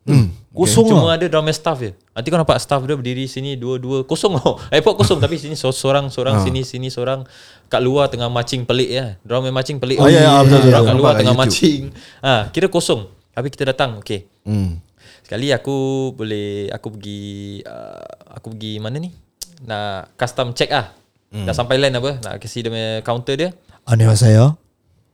Hmm. 0.08 0.32
Kosong 0.48 0.88
Cuma 0.88 1.12
lah. 1.12 1.20
ada 1.20 1.28
drama 1.28 1.52
staff 1.52 1.76
je. 1.84 1.92
Nanti 2.16 2.32
kau 2.32 2.40
nampak 2.40 2.56
staff 2.56 2.80
dia 2.88 2.96
berdiri 2.96 3.28
sini 3.28 3.52
Dua-dua 3.60 4.08
Kosong 4.08 4.40
tau. 4.40 4.56
Airport 4.74 5.04
kosong 5.04 5.20
Tapi 5.20 5.36
sini 5.36 5.52
seorang 5.52 6.08
Seorang 6.08 6.40
sini 6.40 6.64
Sini 6.64 6.88
seorang 6.88 7.28
Kat 7.68 7.84
luar 7.84 8.08
tengah 8.08 8.32
marching 8.32 8.64
pelik 8.64 8.88
ya. 8.88 9.20
Drama 9.20 9.52
marching 9.52 9.76
pelik. 9.76 10.00
Oh, 10.00 10.08
ya, 10.08 10.24
ya, 10.24 10.40
betul, 10.40 10.64
betul, 10.64 10.72
Kat 10.72 10.82
betul. 10.88 10.96
luar 10.96 11.12
Nampak 11.12 11.20
tengah 11.20 11.34
kat 11.36 11.42
marching 11.44 11.82
ha, 12.24 12.32
Kira 12.48 12.66
kosong 12.72 13.17
Habis 13.38 13.51
kita 13.51 13.64
datang 13.66 13.98
Okay 13.98 14.27
Hmm. 14.42 14.81
Sekali 15.22 15.48
aku 15.48 15.77
boleh 16.11 16.66
Aku 16.70 16.90
pergi 16.90 17.20
uh, 17.61 18.03
Aku 18.33 18.51
pergi 18.51 18.77
mana 18.77 18.96
ni? 18.96 19.12
Nak 19.61 20.14
custom 20.14 20.51
check 20.51 20.68
ah. 20.70 20.90
Dah 21.29 21.53
sampai 21.53 21.77
land 21.77 21.94
apa? 21.94 22.16
Nak 22.18 22.35
kasi 22.38 22.61
dia 22.61 22.68
punya 22.68 22.90
counter 23.01 23.35
dia? 23.37 23.51
Annyeonghaseyo 23.85 24.57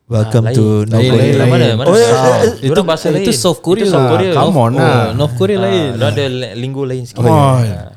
Welcome 0.05 0.45
Ah, 0.45 0.53
to 0.53 0.85
lain. 0.85 0.85
North 0.85 1.01
Lain, 1.01 1.11
Korea 1.11 1.25
lain, 1.25 1.39
Mana 1.41 1.49
mana, 1.49 1.67
mana? 1.75 1.87
Oh, 1.89 1.97
ya, 1.97 2.09
ya. 2.13 2.21
Diorang 2.61 2.85
bahasa 2.85 3.09
lain. 3.09 3.25
Itu 3.25 3.33
South 3.33 3.59
Korea. 3.59 3.83
Itu 3.83 3.91
South 3.91 4.05
Korea. 4.07 4.31
Come 4.31 4.53
on 4.55 4.71
Oh, 4.71 4.77
lah. 4.77 5.05
North 5.11 5.33
Korea 5.35 5.57
lain. 5.59 5.97
Dia 5.97 6.07
ada 6.07 6.25
li- 6.29 6.55
linggo 6.55 6.85
lain 6.85 7.03
sikit. 7.03 7.19
Oh, 7.19 7.33
Oh, 7.33 7.57
ya. 7.59 7.89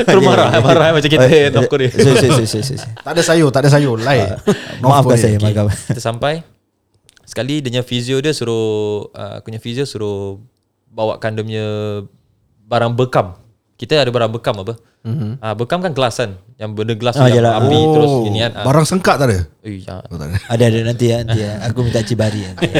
Terus 0.00 0.22
marah, 0.24 0.48
marah. 0.66 0.88
Macam 0.90 1.06
kita 1.06 1.26
North 1.54 1.68
Korea. 1.68 1.92
Tak 1.92 3.12
ada 3.14 3.20
sayur 3.22 3.52
Tak 3.52 3.60
ada 3.62 3.70
sayur. 3.70 4.00
Lain. 4.00 4.32
North 4.80 4.96
Maafkan 4.96 5.16
saya 5.20 5.36
maafkan 5.36 5.68
Kita 5.70 6.00
sampai 6.00 6.40
Sekali 7.28 7.60
dia 7.60 7.68
punya 7.68 7.82
physio 7.84 8.16
dia 8.24 8.32
suruh 8.32 9.12
uh, 9.12 9.36
Aku 9.36 9.52
punya 9.52 9.60
physio 9.60 9.84
suruh 9.84 10.40
Bawakan 10.88 11.36
dia 11.36 11.44
punya 11.44 11.66
Barang 12.64 12.96
bekam 12.96 13.36
Kita 13.76 14.00
ada 14.00 14.08
barang 14.08 14.32
bekam 14.32 14.56
apa 14.64 14.80
mm-hmm. 15.04 15.44
uh, 15.44 15.54
Bekam 15.60 15.84
kan 15.84 15.92
gelas 15.92 16.16
kan 16.16 16.40
Yang 16.56 16.70
benda 16.72 16.94
gelas 16.96 17.20
Ah, 17.20 17.28
yang 17.28 17.44
api 17.44 17.76
Oh, 17.76 17.92
terus 17.92 18.12
gini 18.24 18.40
kan 18.48 18.52
uh, 18.56 18.64
Barang 18.64 18.88
sengkak 18.88 19.20
tak 19.20 19.28
ada 19.28 19.44
Ui, 19.60 19.84
ya. 19.84 20.00
Oh, 20.08 20.16
tak 20.16 20.32
ada 20.32 20.36
Ada 20.56 20.62
ada 20.72 20.78
nanti 20.88 21.04
ya 21.12 21.18
nanti 21.20 21.44
ya. 21.44 21.52
Aku 21.68 21.84
minta 21.84 22.00
cibari 22.00 22.40
nanti. 22.48 22.64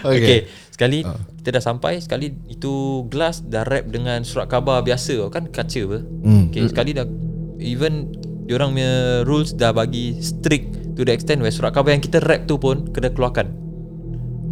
Okay. 0.00 0.16
okay. 0.22 0.38
Sekali 0.70 1.02
uh. 1.02 1.18
kita 1.42 1.58
dah 1.58 1.64
sampai 1.66 1.98
Sekali 1.98 2.30
itu 2.46 3.04
gelas 3.10 3.42
dah 3.42 3.66
wrap 3.66 3.90
dengan 3.90 4.22
surat 4.22 4.46
khabar 4.46 4.86
biasa 4.86 5.26
Kan 5.34 5.50
kaca 5.50 5.80
apa 5.90 5.98
Hmm. 6.22 6.54
Okay 6.54 6.70
sekali 6.70 6.94
dah 6.94 7.04
Even 7.58 8.14
Diorang 8.46 8.74
punya 8.74 9.22
rules 9.26 9.54
dah 9.54 9.70
bagi 9.70 10.18
strict 10.18 10.79
To 11.00 11.08
the 11.08 11.16
extent 11.16 11.40
where 11.40 11.48
surat 11.48 11.72
khabar 11.72 11.96
yang 11.96 12.04
kita 12.04 12.20
wrap 12.20 12.44
tu 12.44 12.60
pun 12.60 12.92
Kena 12.92 13.08
keluarkan 13.08 13.48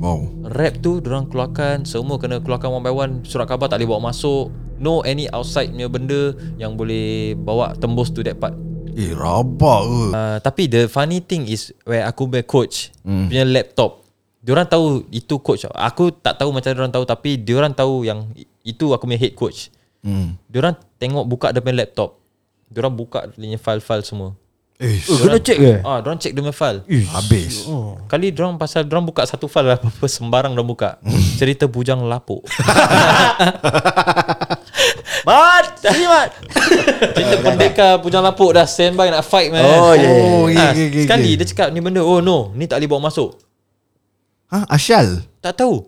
Wow 0.01 0.33
Wrap 0.49 0.81
tu 0.81 1.05
diorang 1.05 1.29
keluarkan 1.29 1.85
Semua 1.85 2.17
kena 2.17 2.41
keluarkan 2.41 2.73
one 2.73 2.85
by 2.89 2.89
one 2.89 3.13
Surat 3.29 3.45
khabar 3.45 3.69
tak 3.69 3.85
boleh 3.85 3.93
bawa 3.93 4.09
masuk 4.09 4.49
No 4.81 5.05
any 5.05 5.29
outside 5.29 5.69
punya 5.77 5.93
benda 5.93 6.33
Yang 6.57 6.73
boleh 6.73 7.37
bawa 7.37 7.77
tembus 7.77 8.09
to 8.17 8.25
that 8.25 8.41
part 8.41 8.57
Eh 8.97 9.13
rabak 9.13 9.81
ke 9.85 10.01
Uh, 10.09 10.39
tapi 10.41 10.73
the 10.73 10.89
funny 10.89 11.21
thing 11.21 11.45
is 11.45 11.71
where 11.85 12.09
aku 12.09 12.25
punya 12.27 12.43
coach 12.43 12.91
mm. 13.05 13.31
punya 13.31 13.45
laptop. 13.47 14.03
Diorang 14.43 14.67
tahu 14.67 15.07
itu 15.15 15.39
coach. 15.39 15.71
Aku 15.71 16.11
tak 16.11 16.41
tahu 16.41 16.51
macam 16.51 16.73
diorang 16.73 16.91
tahu 16.91 17.05
tapi 17.07 17.39
diorang 17.39 17.71
tahu 17.71 18.03
yang 18.03 18.27
itu 18.65 18.91
aku 18.91 19.07
punya 19.07 19.21
head 19.21 19.39
coach. 19.39 19.71
hmm. 20.03 20.35
Diorang 20.51 20.75
tengok 20.99 21.29
buka 21.31 21.55
punya 21.55 21.85
laptop. 21.85 22.19
Diorang 22.73 22.97
buka 22.97 23.31
punya 23.37 23.61
file-file 23.61 24.03
semua. 24.03 24.35
Eh 24.79 25.03
Oh, 25.11 25.19
kena 25.27 25.43
check 25.43 25.59
ke? 25.59 25.83
Ah, 25.83 25.99
diorang 25.99 26.23
check 26.23 26.31
punya 26.39 26.55
file. 26.55 26.87
Habis 26.87 27.67
Kali 28.07 28.31
diorang 28.31 28.55
pasal 28.55 28.87
diorang 28.87 29.03
buka 29.03 29.27
satu 29.27 29.51
file 29.51 29.75
lah 29.75 29.79
apa 29.83 30.07
sembarang 30.07 30.55
diorang 30.55 30.71
buka. 30.71 31.03
Cerita 31.35 31.67
bujang 31.67 31.99
lapuk. 32.07 32.47
Mat, 35.27 35.83
sini 35.83 36.07
mat. 36.07 36.31
Cerita 37.19 37.37
pendekar 37.43 37.99
bujang 37.99 38.23
lapuk 38.23 38.55
dah 38.55 38.65
standby 38.71 39.11
nak 39.11 39.27
fight 39.27 39.51
man. 39.51 39.67
Oh, 39.67 39.93
ya. 39.99 40.09
Oh 40.09 40.47
Ah, 40.47 40.71
okay, 40.71 40.87
okay, 40.87 40.87
okay, 40.89 41.03
sekali 41.05 41.31
okay. 41.35 41.39
dia 41.43 41.47
cakap 41.51 41.69
ni 41.75 41.83
benda 41.83 42.01
oh 42.01 42.23
no, 42.23 42.55
ni 42.55 42.71
tak 42.71 42.79
boleh 42.79 42.89
bawa 42.89 43.11
masuk. 43.11 43.35
Ha 44.55 44.65
Asyal 44.71 45.27
Tak 45.43 45.59
tahu. 45.59 45.85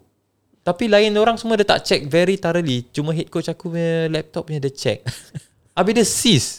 Tapi 0.61 0.90
lain 0.92 1.16
orang 1.16 1.40
semua 1.40 1.57
dia 1.57 1.64
tak 1.64 1.87
check 1.87 2.05
very 2.11 2.37
thoroughly. 2.37 2.85
Cuma 2.92 3.16
head 3.16 3.33
coach 3.33 3.48
aku 3.48 3.72
punya 3.72 4.11
laptop 4.12 4.50
punya 4.50 4.61
dia 4.61 4.74
check. 4.74 5.07
Habis 5.79 5.92
dia 5.94 6.05
seize. 6.05 6.50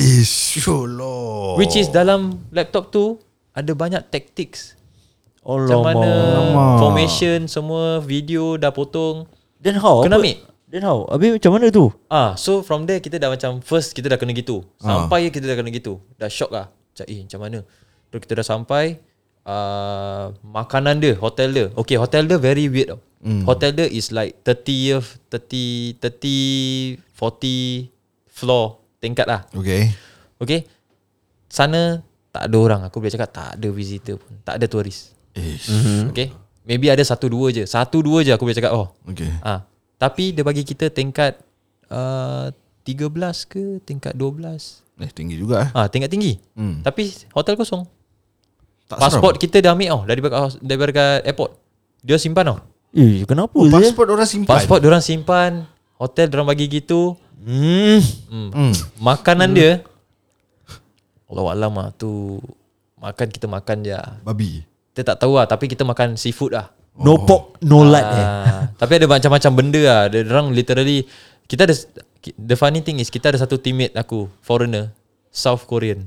Ish, 0.00 0.64
Allah. 0.64 1.60
Which 1.60 1.76
is 1.76 1.92
dalam 1.92 2.40
laptop 2.48 2.88
tu 2.88 3.20
ada 3.52 3.76
banyak 3.76 4.00
tactics. 4.08 4.72
Macam 5.44 5.84
Alamak. 5.84 5.92
mana 5.92 6.12
Alamak. 6.16 6.76
formation 6.80 7.38
semua 7.44 8.00
video 8.00 8.56
dah 8.56 8.72
potong. 8.72 9.28
Then 9.60 9.76
how? 9.76 10.00
Kena 10.00 10.16
ambil. 10.16 10.40
Then 10.72 10.88
how? 10.88 11.04
Habis 11.04 11.36
macam 11.36 11.52
mana 11.52 11.68
tu? 11.68 11.92
Ah, 12.08 12.32
so 12.40 12.64
from 12.64 12.88
there 12.88 13.04
kita 13.04 13.20
dah 13.20 13.28
macam 13.28 13.60
first 13.60 13.92
kita 13.92 14.08
dah 14.08 14.16
kena 14.16 14.32
gitu. 14.32 14.64
Sampai 14.80 15.28
kita 15.28 15.44
dah 15.44 15.56
kena 15.60 15.68
gitu. 15.68 16.00
Dah 16.16 16.32
shock 16.32 16.48
lah. 16.48 16.72
Macam 16.96 17.04
eh 17.04 17.20
macam 17.20 17.40
mana? 17.44 17.58
Terus 18.08 18.20
kita 18.24 18.34
dah 18.40 18.46
sampai 18.46 18.84
uh, 19.44 20.32
makanan 20.40 20.96
dia, 20.96 21.14
hotel 21.20 21.52
dia. 21.52 21.66
Okay, 21.76 22.00
hotel 22.00 22.24
dia 22.24 22.40
very 22.40 22.72
weird 22.72 22.96
tau. 22.96 23.00
Mm. 23.20 23.44
Hotel 23.44 23.76
dia 23.76 23.84
is 23.84 24.08
like 24.16 24.40
30th, 24.48 25.20
30, 25.28 26.00
30, 26.00 27.04
40 27.12 27.92
floor 28.32 28.79
tingkat 29.00 29.26
lah. 29.26 29.48
Okay. 29.56 29.90
Okay. 30.38 30.68
Sana 31.50 32.04
tak 32.30 32.46
ada 32.46 32.56
orang. 32.60 32.80
Aku 32.86 33.02
boleh 33.02 33.10
cakap 33.10 33.32
tak 33.32 33.48
ada 33.58 33.68
visitor 33.72 34.20
pun. 34.20 34.38
Tak 34.46 34.60
ada 34.60 34.66
turis. 34.70 35.10
Ish. 35.34 35.66
Okay. 36.14 36.30
Maybe 36.68 36.92
ada 36.92 37.02
satu 37.02 37.26
dua 37.26 37.50
je. 37.50 37.64
Satu 37.66 38.04
dua 38.04 38.22
je 38.22 38.30
aku 38.30 38.46
boleh 38.46 38.54
cakap 38.54 38.76
oh. 38.76 38.94
Okay. 39.08 39.32
Ah, 39.42 39.66
tapi 39.98 40.30
dia 40.30 40.46
bagi 40.46 40.62
kita 40.62 40.92
tingkat 40.92 41.40
uh, 41.90 42.52
13 42.84 43.50
ke 43.50 43.64
tingkat 43.84 44.14
12. 44.16 45.00
Eh, 45.00 45.10
tinggi 45.10 45.36
juga 45.36 45.66
eh. 45.66 45.70
Ah, 45.72 45.86
tingkat 45.88 46.12
tinggi. 46.12 46.36
Hmm. 46.54 46.84
Tapi 46.84 47.10
hotel 47.32 47.56
kosong. 47.56 47.84
Tak 48.90 48.98
Pasport 48.98 49.38
kita 49.38 49.62
dah 49.62 49.72
ambil 49.72 50.02
tau 50.02 50.02
dari 50.02 50.20
dari 50.60 50.92
airport. 51.24 51.52
Dia 52.02 52.18
simpan 52.18 52.54
tau. 52.54 52.58
Eh, 52.90 53.22
kenapa 53.22 53.54
je? 53.54 53.70
Pasport 53.70 54.08
orang 54.10 54.26
simpan. 54.26 54.50
Pasport 54.50 54.78
dia 54.82 54.90
orang 54.90 55.04
simpan, 55.04 55.50
hotel 55.94 56.26
dia 56.26 56.36
orang 56.42 56.50
bagi 56.50 56.66
gitu. 56.66 57.14
Hmm. 57.40 58.00
Hmm. 58.28 58.48
Hmm. 58.52 58.72
Makanan 59.00 59.56
dia 59.56 59.80
Allah 61.30 61.44
alam 61.54 61.72
lah 61.72 61.88
tu 61.94 62.42
makan 62.98 63.26
kita 63.30 63.46
makan 63.46 63.86
je. 63.86 63.94
lah. 63.94 64.18
Babi. 64.26 64.66
Kita 64.92 65.14
tak 65.14 65.24
tahu 65.24 65.38
lah 65.38 65.46
tapi 65.46 65.70
kita 65.70 65.86
makan 65.86 66.18
seafood 66.18 66.52
lah. 66.52 66.68
No 67.00 67.22
pork, 67.22 67.62
no 67.64 67.86
lard 67.86 68.08
eh. 68.12 68.26
Ah, 68.26 68.62
tapi 68.80 68.98
ada 69.00 69.06
macam-macam 69.08 69.50
benda 69.56 69.80
lah. 69.80 70.02
Dia 70.10 70.26
orang 70.26 70.52
literally 70.52 71.06
kita 71.46 71.64
ada 71.64 71.74
the 72.36 72.56
funny 72.58 72.84
thing 72.84 73.00
is 73.00 73.08
kita 73.08 73.32
ada 73.32 73.38
satu 73.40 73.56
teammate 73.56 73.94
aku 73.96 74.28
foreigner 74.44 74.92
South 75.30 75.64
Korean. 75.64 76.04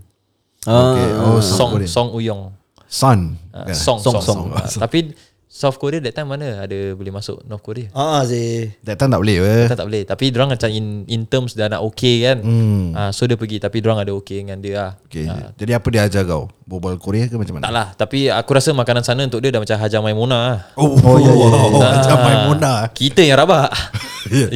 Okay. 0.63 1.07
Oh, 1.23 1.39
Song 1.39 1.75
Korean. 1.75 1.89
Song 1.89 2.09
Uyong. 2.13 2.51
Sun. 2.85 3.39
Ah, 3.49 3.65
kan? 3.71 3.75
Song 3.75 3.97
Song, 4.03 4.19
Song. 4.21 4.23
Song. 4.23 4.39
Ah, 4.53 4.67
Tapi 4.67 5.15
South 5.53 5.77
Korea 5.77 6.01
that 6.01 6.17
time 6.17 6.25
mana 6.25 6.65
ada 6.65 6.97
boleh 6.97 7.13
masuk 7.13 7.45
North 7.45 7.61
Korea? 7.61 7.85
Ah, 7.93 8.25
sih. 8.25 8.73
That 8.81 8.97
time 8.97 9.13
tak 9.13 9.21
boleh 9.21 9.37
eh. 9.37 9.69
Kita 9.69 9.77
tak 9.77 9.85
boleh. 9.85 10.01
Tapi 10.01 10.33
orang 10.33 10.49
macam 10.49 10.65
in 10.65 11.05
in 11.05 11.29
terms 11.29 11.53
dah 11.53 11.69
nak 11.69 11.85
okay 11.85 12.25
kan. 12.25 12.41
Hmm. 12.41 12.89
Ah, 12.91 13.13
so 13.13 13.29
dia 13.29 13.37
pergi 13.37 13.61
tapi 13.61 13.77
orang 13.79 14.01
ada 14.01 14.17
okay 14.17 14.41
dengan 14.41 14.57
dia 14.57 14.73
lah. 14.75 14.91
Okay. 15.05 15.29
Jadi 15.29 15.71
apa 15.71 15.87
dia 15.93 16.09
ajar 16.09 16.25
kau? 16.25 16.49
Berbual 16.65 16.97
Korea 16.97 17.29
ke 17.29 17.37
macam 17.37 17.53
mana? 17.53 17.69
Tak 17.69 17.73
lah 17.75 17.87
Tapi 17.93 18.33
aku 18.33 18.49
rasa 18.49 18.73
makanan 18.73 19.05
sana 19.05 19.29
untuk 19.29 19.45
dia 19.45 19.53
dah 19.53 19.61
macam 19.61 19.77
Hajar 19.77 20.01
Maimunah 20.01 20.41
lah. 20.41 20.59
Oh, 20.73 20.89
oh, 20.89 21.17
ya, 21.21 21.29
ya, 21.29 21.45
ya. 21.45 21.59
Macam 21.69 22.17
Ah, 22.17 22.23
Maimunah. 22.25 22.77
Kita 22.89 23.21
yang 23.21 23.37
rabak 23.37 23.69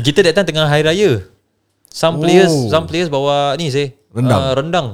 Kita 0.02 0.26
that 0.26 0.34
time 0.34 0.48
tengah 0.50 0.66
hari 0.66 0.82
raya 0.82 1.22
Some 1.88 2.18
players 2.18 2.50
Oh. 2.50 2.74
Some 2.74 2.90
players 2.90 3.06
bawa 3.08 3.54
Ni 3.54 3.70
say 3.70 3.94
Rendang. 4.10 4.42
uh, 4.42 4.54
Rendang 4.56 4.88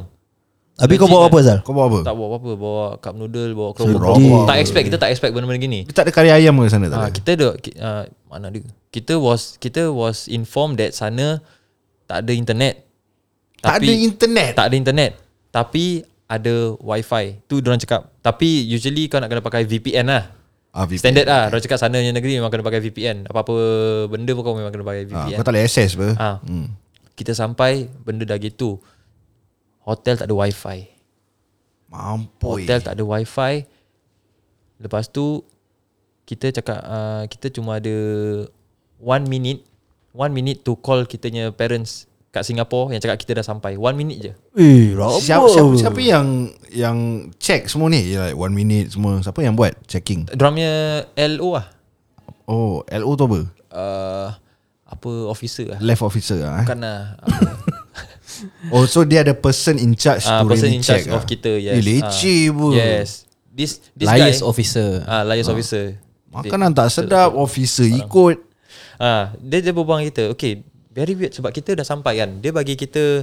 Habis 0.73 0.97
kau 0.97 1.05
bawa 1.05 1.27
apa 1.27 1.37
Zal? 1.39 1.59
Kau 1.61 1.71
bawa 1.71 1.85
apa? 1.85 1.99
Tak 2.01 2.13
bawa 2.13 2.27
apa-apa 2.31 2.51
Bawa 2.55 2.83
cup 2.97 3.13
noodle 3.13 3.53
Bawa 3.53 3.69
Serap. 3.71 3.93
keropok 3.93 4.41
Tak 4.43 4.57
expect 4.57 4.85
Kita 4.87 4.97
tak 4.97 5.09
expect 5.09 5.31
benda-benda 5.31 5.61
gini 5.61 5.79
Dia 5.83 5.93
tak 5.93 6.03
ada 6.03 6.11
kari 6.11 6.29
ayam 6.29 6.53
ke 6.55 6.65
sana 6.65 6.85
tak 6.87 6.97
Ah, 6.97 7.03
ada? 7.03 7.13
kita 7.13 7.29
ada 7.31 7.47
ki- 7.55 7.77
ah, 7.77 8.03
mana 8.25 8.45
ada? 8.47 8.57
Kita 8.89 9.13
was 9.15 9.41
kita 9.55 9.87
was 9.87 10.25
informed 10.27 10.77
that 10.77 10.91
sana 10.91 11.41
tak 12.03 12.21
ada 12.21 12.31
internet. 12.31 12.83
Tak 13.57 13.79
ada 13.79 13.89
internet. 13.89 14.51
Tak 14.53 14.65
ada 14.65 14.75
internet. 14.75 15.11
Tapi 15.49 15.85
ada 16.25 16.53
wifi. 16.75 17.37
Tu 17.43 17.57
orang 17.59 17.77
cakap. 17.77 18.09
Tapi 18.19 18.65
usually 18.67 19.05
kau 19.05 19.17
nak 19.17 19.29
kena 19.29 19.39
pakai 19.39 19.63
VPN 19.63 20.05
lah. 20.05 20.29
Ah, 20.69 20.83
VPN. 20.83 20.99
Standard 20.99 21.25
lah. 21.25 21.43
Orang 21.47 21.57
cakap 21.59 21.79
sana 21.79 21.95
negeri 21.95 22.35
memang 22.35 22.49
kena 22.49 22.61
pakai 22.61 22.81
VPN. 22.81 23.25
Apa-apa 23.25 23.55
benda 24.07 24.29
pun 24.31 24.41
kau 24.41 24.53
memang 24.53 24.69
kena 24.69 24.83
pakai 24.83 25.05
Ah, 25.05 25.25
VPN. 25.25 25.37
kau 25.37 25.43
tak 25.43 25.53
boleh 25.53 25.63
access 25.63 25.93
apa? 25.93 26.07
Ah. 26.17 26.37
Hmm. 26.41 26.73
Kita 27.13 27.31
sampai 27.31 27.85
benda 27.99 28.25
dah 28.25 28.37
gitu. 28.37 28.77
Hotel 29.83 30.15
tak 30.15 30.31
ada 30.31 30.35
wifi. 30.35 30.87
Mampoi. 31.91 32.63
Hotel 32.63 32.79
tak 32.79 32.95
ada 32.95 33.03
wifi. 33.03 33.67
Lepas 34.79 35.11
tu 35.11 35.43
kita 36.23 36.55
cakap 36.55 36.79
uh, 36.87 37.23
kita 37.27 37.51
cuma 37.51 37.83
ada 37.83 37.95
one 39.03 39.27
minute 39.27 39.67
one 40.15 40.31
minute 40.31 40.63
to 40.63 40.79
call 40.79 41.03
kita 41.03 41.27
punya 41.27 41.51
parents 41.51 42.07
kat 42.33 42.41
Singapore 42.41 42.89
yang 42.89 43.01
cakap 43.03 43.21
kita 43.21 43.37
dah 43.37 43.45
sampai. 43.45 43.77
One 43.77 43.93
minute 43.93 44.17
je. 44.17 44.33
Eh, 44.57 44.97
rabak. 44.97 45.21
Siapa, 45.21 45.45
siapa, 45.53 45.73
siapa 45.77 45.99
yang 46.01 46.49
yang 46.73 46.97
check 47.37 47.69
semua 47.69 47.93
ni? 47.93 48.09
Ya, 48.09 48.33
like 48.33 48.39
one 48.39 48.57
minute 48.57 48.89
semua. 48.89 49.21
Siapa 49.21 49.45
yang 49.45 49.53
buat 49.53 49.77
checking? 49.85 50.25
Punya 50.33 51.05
LO 51.13 51.61
lah. 51.61 51.69
Oh, 52.49 52.81
LO 52.89 53.11
tu 53.13 53.23
apa? 53.29 53.39
Uh, 53.69 54.27
apa 54.89 55.11
officer 55.29 55.77
lah. 55.77 55.79
Left 55.83 56.01
officer 56.01 56.41
lah. 56.41 56.63
Eh? 56.63 56.65
Bukan 56.65 56.79
lah. 56.81 57.01
Oh, 58.69 58.85
so 58.85 59.03
dia 59.03 59.21
ada 59.21 59.31
person 59.31 59.75
in 59.75 59.93
charge 59.93 60.23
Ah, 60.23 60.41
to 60.41 60.47
person 60.47 60.67
really 60.67 60.79
in 60.79 60.83
charge 60.83 61.05
check 61.05 61.13
of 61.13 61.21
ah. 61.21 61.27
kita. 61.27 61.51
Yes. 61.53 61.73
Eh, 61.73 61.81
leceh 61.81 62.41
Ah, 62.43 62.51
pun. 62.51 62.73
Yes. 62.73 63.09
This 63.47 63.71
this 63.93 64.07
Liars 64.07 64.39
guy. 64.39 64.47
officer. 64.47 64.89
Ah, 65.03 65.21
liars 65.21 65.45
officer. 65.45 65.97
Makanan 66.27 66.73
tak 66.73 66.89
sedap, 66.89 67.29
officer 67.33 67.85
ikut. 67.85 68.41
Ah, 68.95 69.33
dia 69.37 69.61
dia 69.61 69.69
berbual 69.69 69.99
dengan 69.99 70.09
kita. 70.09 70.23
Okay, 70.33 70.65
very 70.89 71.13
weird 71.13 71.29
sebab 71.31 71.49
kita 71.49 71.73
dah 71.73 71.85
sampai 71.85 72.17
kan. 72.17 72.41
Dia 72.41 72.49
bagi 72.49 72.73
kita 72.73 73.21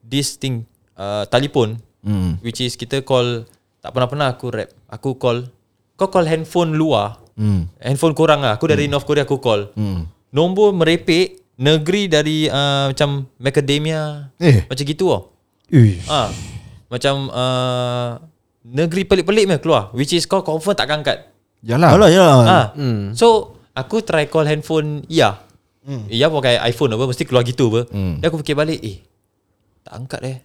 this 0.00 0.34
thing 0.34 0.66
uh, 0.94 1.22
telefon 1.26 1.78
Hmm. 1.98 2.38
which 2.40 2.58
is 2.58 2.74
kita 2.74 3.02
call 3.02 3.42
tak 3.78 3.90
pernah-pernah 3.90 4.30
aku 4.30 4.50
rap. 4.50 4.70
Aku 4.88 5.14
call 5.14 5.50
kau 5.94 6.06
call 6.08 6.26
handphone 6.26 6.74
luar. 6.74 7.18
Hmm. 7.34 7.66
Handphone 7.78 8.14
korang 8.14 8.38
lah. 8.38 8.54
Aku 8.54 8.66
dari 8.66 8.86
North 8.86 9.02
Korea 9.02 9.22
aku 9.22 9.38
call. 9.38 9.70
Hmm. 9.74 10.06
Nombor 10.30 10.74
merepek 10.74 11.37
negeri 11.58 12.06
dari 12.06 12.46
uh, 12.46 12.94
macam 12.94 13.26
macadamia. 13.36 14.30
Eh. 14.38 14.64
Macam 14.64 14.84
gitu. 14.86 15.06
Eh, 15.68 16.00
Ah, 16.08 16.32
macam 16.88 17.28
uh, 17.28 18.16
negeri 18.64 19.04
pelik-pelik 19.04 19.44
punya 19.44 19.60
keluar 19.60 19.82
which 19.92 20.16
is 20.16 20.24
kau 20.24 20.40
confirm 20.40 20.78
takkan 20.78 21.02
angkat. 21.04 21.28
Yalah. 21.60 21.98
alah, 21.98 22.08
ya. 22.08 22.24
Ah. 22.24 22.66
So 23.12 23.58
aku 23.74 24.00
try 24.06 24.30
call 24.30 24.46
handphone 24.46 25.04
Iya. 25.10 25.44
Hmm. 25.88 26.04
Iya 26.08 26.28
pakai 26.28 26.60
iPhone 26.68 26.94
apa 26.94 27.04
mesti 27.10 27.24
keluar 27.26 27.42
gitu 27.44 27.68
apa. 27.74 27.90
Hmm. 27.90 28.22
Dan 28.22 28.26
aku 28.30 28.40
fikir 28.40 28.56
balik 28.56 28.80
eh 28.80 29.02
tak 29.82 30.04
angkat 30.04 30.20
eh. 30.24 30.36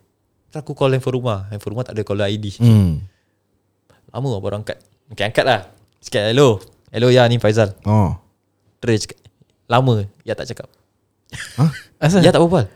Terus 0.50 0.60
aku 0.66 0.74
call 0.74 0.98
handphone 0.98 1.22
rumah. 1.22 1.48
Handphone 1.54 1.78
rumah 1.78 1.86
tak 1.86 1.96
ada 1.96 2.04
caller 2.04 2.28
ID. 2.28 2.58
Hmm. 2.60 3.04
Lama 4.12 4.40
baru 4.42 4.60
angkat. 4.60 4.82
Okay 5.14 5.24
angkat 5.30 5.46
lah. 5.46 5.62
Cakap 6.04 6.34
hello. 6.34 6.60
Hello 6.90 7.08
ya 7.14 7.24
ni 7.30 7.38
Faizal. 7.40 7.76
Oh. 7.88 8.18
Terus 8.84 9.08
cakap, 9.08 9.20
lama 9.72 10.04
ya 10.28 10.34
tak 10.36 10.52
cakap. 10.52 10.68
Asal? 12.00 12.20
Ya 12.20 12.32
tak 12.32 12.44
berbual. 12.44 12.68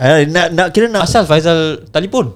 Ah, 0.00 0.24
nak 0.24 0.46
nak 0.56 0.66
kira 0.72 0.88
nak 0.88 1.04
Asal 1.04 1.28
Faizal 1.28 1.84
telefon. 1.92 2.32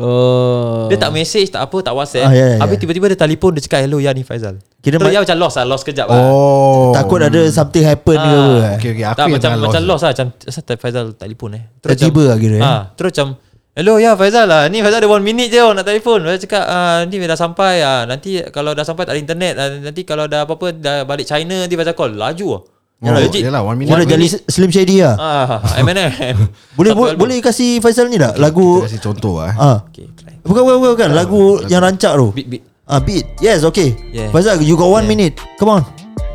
Oh. 0.00 0.88
Dia 0.88 0.96
tak 0.96 1.12
message 1.12 1.52
tak 1.52 1.60
apa 1.60 1.76
tak 1.84 1.92
WhatsApp. 1.92 2.28
Ah, 2.28 2.32
ya, 2.32 2.56
ya, 2.56 2.58
Habis 2.60 2.76
ya. 2.76 2.80
tiba-tiba 2.80 3.06
dia 3.12 3.18
telefon 3.20 3.52
dia 3.52 3.62
cakap 3.64 3.84
hello 3.84 4.00
ya 4.00 4.16
ni 4.16 4.24
Faizal. 4.24 4.56
Kira 4.80 4.96
Terus 4.96 5.12
ma- 5.12 5.14
ya 5.16 5.20
macam 5.20 5.36
lost 5.36 5.56
lah, 5.60 5.64
lost 5.68 5.84
kejap 5.84 6.08
lah. 6.08 6.20
Oh. 6.24 6.92
takut 6.96 7.20
ada 7.20 7.40
something 7.52 7.84
happen 7.84 8.16
ke 8.16 8.24
apa. 8.24 8.40
eh. 8.40 8.74
Okay, 8.80 8.90
okay. 8.96 9.04
Aku 9.04 9.16
tak 9.16 9.24
yang 9.28 9.34
macam 9.36 9.50
macam 9.60 9.80
lost. 9.84 9.90
lost 9.90 10.02
lah 10.02 10.10
macam 10.16 10.26
asal 10.48 10.62
tak 10.64 10.76
Faizal 10.80 11.06
telefon 11.16 11.50
eh. 11.56 11.62
Tiba-tiba 11.84 12.22
lah 12.32 12.36
kira, 12.40 12.56
eh. 12.56 12.62
Ah, 12.64 12.80
terus 12.96 13.12
macam 13.12 13.28
Hello 13.70 14.02
ya 14.02 14.18
Faizal 14.18 14.50
lah 14.50 14.66
Ni 14.66 14.82
Faizal 14.82 14.98
ada 14.98 15.06
one 15.06 15.22
minute 15.22 15.46
je 15.46 15.62
oh, 15.62 15.70
Nak 15.70 15.86
telefon 15.86 16.26
Dia 16.26 16.42
cakap 16.42 16.66
ah, 16.66 17.06
Ni 17.06 17.22
dah 17.22 17.38
sampai 17.38 17.78
ah. 17.78 18.02
Nanti 18.02 18.42
kalau 18.50 18.74
dah 18.74 18.82
sampai 18.82 19.06
tak 19.06 19.14
ada 19.14 19.22
internet 19.22 19.54
ah, 19.56 19.70
Nanti 19.70 20.02
kalau 20.02 20.26
dah 20.26 20.42
apa-apa 20.42 20.74
Dah 20.74 21.06
balik 21.06 21.30
China 21.30 21.54
Nanti 21.54 21.78
Faizal 21.78 21.94
call 21.94 22.18
Laju 22.18 22.48
lah 22.50 22.62
Oh, 23.00 23.08
Legit 23.10 23.40
yalah, 23.40 23.64
one 23.64 23.74
minute. 23.74 23.88
Kira 23.90 24.04
jadi 24.06 24.26
Slim 24.44 24.68
Shady 24.68 25.00
lah. 25.00 25.16
ah, 25.16 25.64
Eminem 25.74 26.12
Boleh 26.76 26.92
Satu 26.92 27.00
bo- 27.00 27.08
album. 27.08 27.20
boleh 27.24 27.40
kasih 27.40 27.80
Faisal 27.80 28.06
ni 28.06 28.16
tak 28.16 28.36
lagu 28.36 28.78
Kita 28.78 28.86
kasih 28.86 29.00
contoh 29.02 29.34
lah. 29.40 29.48
eh. 29.48 29.54
ah 29.56 29.78
Okay 29.86 30.04
try 30.12 30.36
bukan 30.40 30.60
bukan 30.62 30.76
bukan, 30.76 30.90
bukan. 30.92 31.08
lagu 31.10 31.42
yang 31.66 31.80
rancak 31.80 32.12
tu. 32.12 32.28
Beat 32.30 32.46
beat 32.46 32.62
Ah 32.84 32.98
beat. 32.98 33.24
Yes, 33.38 33.62
okay. 33.62 33.96
Yeah. 34.10 34.28
Faisal 34.28 34.58
you 34.58 34.74
got 34.74 34.86
one 34.86 35.04
Yeah. 35.04 35.10
minute. 35.10 35.34
Come 35.56 35.72
on. 35.72 35.82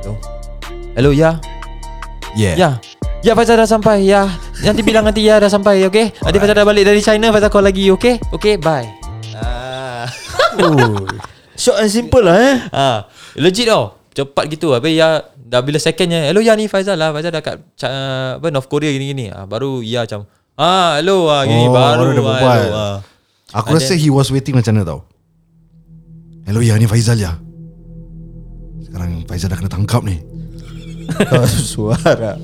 Hello 0.01 0.17
Hello 0.95 1.11
ya 1.11 1.37
Yeah. 2.33 2.55
Ya 2.57 2.69
Ya 3.21 3.31
Faizal 3.31 3.55
dah 3.55 3.65
sampai 3.65 4.01
Ya 4.01 4.25
Nanti 4.59 4.81
bilang 4.81 5.01
nanti 5.01 5.21
ya 5.21 5.37
dah 5.37 5.47
sampai 5.47 5.85
Okay 5.85 6.17
Nanti 6.17 6.35
Faizal 6.35 6.55
dah 6.55 6.65
balik 6.65 6.81
dari 6.83 6.99
China 6.99 7.29
Faizal 7.29 7.47
call 7.47 7.61
lagi 7.63 7.89
Okay 7.89 8.17
Okay 8.31 8.57
bye 8.57 8.89
ah. 9.35 10.09
Oh. 10.57 11.05
Short 11.53 11.77
and 11.77 11.89
simple 11.89 12.19
lah 12.21 12.35
eh. 12.35 12.55
Ah, 12.69 12.97
legit 13.35 13.65
tau. 13.65 13.99
Cepat 14.11 14.47
gitu. 14.49 14.71
Habis 14.71 14.91
ya 14.93 15.19
dah 15.45 15.61
bila 15.61 15.77
secondnya, 15.77 16.25
hello 16.25 16.41
ya 16.41 16.57
ni 16.57 16.65
Faizal 16.65 16.97
lah. 16.97 17.13
Faizal 17.13 17.29
dah 17.29 17.43
kat 17.45 17.61
uh, 17.85 18.41
apa 18.41 18.47
North 18.49 18.65
Korea 18.65 18.89
gini-gini. 18.89 19.29
Ah, 19.29 19.45
baru 19.45 19.85
ya 19.85 20.09
macam 20.09 20.25
ah 20.57 20.97
hello 20.97 21.29
ah 21.29 21.45
gini 21.45 21.69
Oh, 21.69 21.73
baru, 21.75 22.01
baru 22.01 22.09
ah, 22.09 22.15
berbual. 22.17 22.41
hello, 22.41 22.73
ah. 22.73 22.97
Aku 23.61 23.71
And 23.71 23.77
rasa 23.79 23.93
he 23.93 24.09
was 24.09 24.33
waiting 24.33 24.57
macam 24.57 24.73
mana 24.73 24.83
tau. 24.83 24.99
Hello 26.49 26.59
ya, 26.65 26.73
ni 26.81 26.89
Faizal 26.89 27.21
ya. 27.21 27.37
Sekarang 28.81 29.21
Faizal 29.29 29.53
dah 29.53 29.57
kena 29.61 29.69
tangkap 29.69 30.01
ni. 30.01 30.17
Oh, 31.29 31.45
suara. 31.77 32.33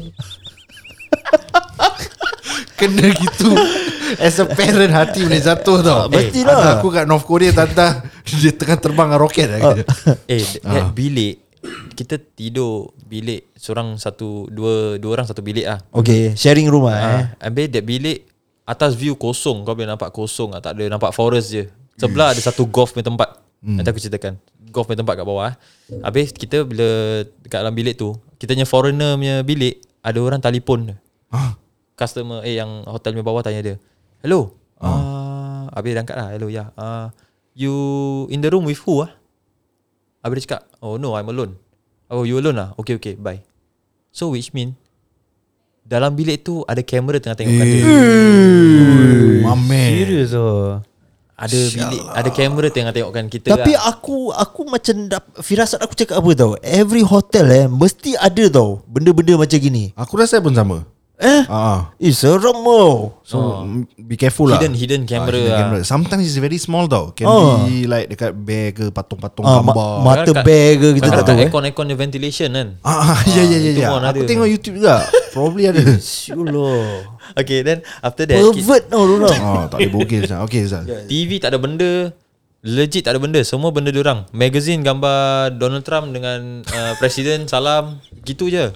Kena 2.82 3.14
gitu 3.14 3.54
As 4.18 4.42
a 4.42 4.46
parent 4.50 4.90
Hati 4.90 5.22
boleh 5.22 5.38
jatuh 5.38 5.86
tau 5.86 6.10
mestilah. 6.10 6.50
Anak 6.50 6.82
aku 6.82 6.90
kat 6.90 7.06
North 7.06 7.30
Korea 7.30 7.54
Tanta 7.54 8.02
Dia 8.26 8.50
tengah 8.58 8.82
terbang 8.82 9.06
dengan 9.14 9.22
roket 9.22 9.48
lah 9.54 9.60
kata. 9.62 9.84
Eh 10.26 10.42
that 10.66 10.90
bilik 10.90 11.51
Kita 11.93 12.17
tidur 12.17 12.93
Bilik 13.06 13.54
Seorang 13.54 13.95
satu 14.02 14.50
Dua 14.50 14.97
Dua 14.97 15.12
orang 15.13 15.28
satu 15.30 15.45
bilik 15.45 15.65
lah 15.69 15.80
Okay, 15.93 16.34
sharing 16.34 16.65
rumah 16.67 16.95
eh. 16.97 17.06
Ah, 17.06 17.24
Habis 17.50 17.69
that 17.69 17.86
bilik 17.86 18.26
Atas 18.65 18.97
view 18.97 19.13
kosong 19.13 19.62
Kau 19.62 19.78
boleh 19.78 19.89
nampak 19.89 20.10
kosong 20.10 20.54
lah. 20.54 20.62
Tak 20.63 20.78
ada 20.78 20.89
nampak 20.89 21.13
forest 21.13 21.54
je 21.54 21.69
Sebelah 21.97 22.34
ada 22.34 22.41
satu 22.41 22.65
golf 22.65 22.97
punya 22.97 23.06
tempat 23.13 23.38
Nanti 23.62 23.88
aku 23.93 24.02
ceritakan 24.02 24.41
Golf 24.74 24.89
punya 24.89 25.06
tempat 25.06 25.21
kat 25.21 25.26
bawah 25.28 25.54
eh. 25.54 25.56
Habis 26.02 26.34
kita 26.34 26.65
bila 26.65 27.21
Dekat 27.45 27.62
dalam 27.62 27.76
bilik 27.78 27.93
tu 27.93 28.17
Kita 28.41 28.58
punya 28.58 28.65
foreigner 28.65 29.13
punya 29.19 29.45
bilik 29.45 29.86
Ada 30.02 30.17
orang 30.17 30.41
telefon 30.41 30.97
Ah, 31.30 31.54
Customer 31.93 32.41
Eh 32.41 32.58
yang 32.58 32.82
hotel 32.89 33.13
punya 33.13 33.26
bawah 33.28 33.45
tanya 33.45 33.62
dia 33.62 33.76
Hello 34.26 34.58
ah. 34.82 35.69
Habis 35.78 35.93
dia 35.93 36.02
angkat 36.02 36.17
lah 36.17 36.28
Hello 36.34 36.50
ya 36.50 36.74
yeah. 36.74 37.13
You 37.52 37.76
in 38.32 38.39
the 38.39 38.50
room 38.50 38.65
with 38.65 38.82
who 38.82 39.06
ah? 39.06 39.21
Habis 40.22 40.46
dia 40.46 40.58
cakap 40.58 40.62
Oh 40.82 41.02
no 41.02 41.18
I'm 41.18 41.30
alone. 41.30 41.58
Oh 42.10 42.22
you 42.22 42.38
alone 42.38 42.58
lah 42.58 42.70
Okay 42.78 42.98
okay 42.98 43.18
bye. 43.18 43.42
So 44.14 44.34
which 44.34 44.54
mean 44.54 44.78
Dalam 45.82 46.14
bilik 46.14 46.46
tu 46.46 46.62
Ada 46.70 46.86
kamera 46.86 47.18
tengah 47.18 47.38
tengokkan 47.38 47.66
dia. 47.66 47.84
My 49.42 49.58
man 49.58 49.90
Serius 49.98 50.32
oh. 50.38 50.82
Ada 51.34 51.58
bilik 51.58 52.02
Ada 52.06 52.30
kamera 52.30 52.68
tengah 52.70 52.94
tengokkan 52.94 53.26
kita 53.26 53.48
Tapi 53.50 53.74
lah. 53.74 53.90
aku 53.90 54.30
aku 54.30 54.62
macam 54.70 54.96
dap, 55.10 55.26
firasat 55.42 55.82
aku 55.82 55.98
cakap 55.98 56.22
apa 56.22 56.30
tau. 56.38 56.54
Every 56.62 57.02
hotel 57.02 57.46
eh 57.50 57.66
mesti 57.66 58.14
ada 58.14 58.46
tau 58.52 58.86
benda-benda 58.86 59.42
macam 59.42 59.58
gini. 59.58 59.90
Aku 59.98 60.22
rasa 60.22 60.38
pun 60.38 60.54
sama 60.54 60.86
Eh? 61.22 61.46
Ah, 61.46 61.94
Eh 61.96 62.10
seram 62.10 62.58
tau. 62.58 63.22
So 63.22 63.62
mm, 63.62 63.86
Be 64.02 64.16
careful 64.16 64.50
lah 64.50 64.58
Hidden- 64.58 64.74
hidden 64.74 65.02
camera 65.06 65.30
hidden 65.32 65.48
lah. 65.48 65.60
camera. 65.62 65.80
Sometimes 65.84 66.26
it's 66.26 66.36
very 66.36 66.58
small 66.58 66.86
tau 66.86 67.14
Can 67.14 67.24
Oh. 67.24 67.62
be 67.62 67.86
like 67.86 68.10
Dekat 68.10 68.34
bag 68.34 68.74
ke 68.74 68.90
Patung-patung 68.90 69.46
Ah, 69.46 69.62
gambar 69.62 69.72
ma- 69.72 70.02
mata 70.04 70.32
Kat- 70.32 70.42
bag 70.42 70.74
ke 70.76 70.90
kita 70.98 71.10
tak 71.12 71.24
tahu 71.24 71.38
eh. 71.38 71.46
Aircon-aircon 71.46 71.86
punya 71.86 71.96
ventilation 71.96 72.50
kan 72.50 72.68
Ah, 72.82 73.22
ya 73.24 73.44
ya 73.44 73.58
ya 73.60 73.72
ya. 73.72 73.88
Aku 73.88 74.02
ada. 74.02 74.20
tengok 74.24 74.50
YouTube 74.50 74.76
juga. 74.78 75.06
Probably 75.30 75.64
ada. 75.64 75.82
Syulah. 76.02 77.06
Okay 77.34 77.62
then 77.62 77.80
After 78.00 78.26
that 78.26 78.36
Pervert 78.36 78.84
tau 78.88 79.06
orang. 79.06 79.30
oh, 79.32 79.64
tak 79.70 79.78
boleh 79.78 79.92
bogel 79.94 80.22
Zah. 80.26 80.42
Okay 80.44 80.66
Zal. 80.66 80.84
TV 81.06 81.38
tak 81.38 81.54
ada 81.54 81.62
benda 81.62 82.10
Legit 82.62 83.02
tak 83.02 83.14
ada 83.14 83.20
benda 83.20 83.42
Semua 83.42 83.70
benda 83.70 83.90
diorang 83.90 84.26
Magazine 84.32 84.82
gambar 84.82 85.54
Donald 85.56 85.82
Trump 85.82 86.10
dengan 86.10 86.62
uh, 86.64 86.94
Presiden 86.96 87.46
Salam 87.52 88.02
Gitu 88.22 88.50
je 88.50 88.74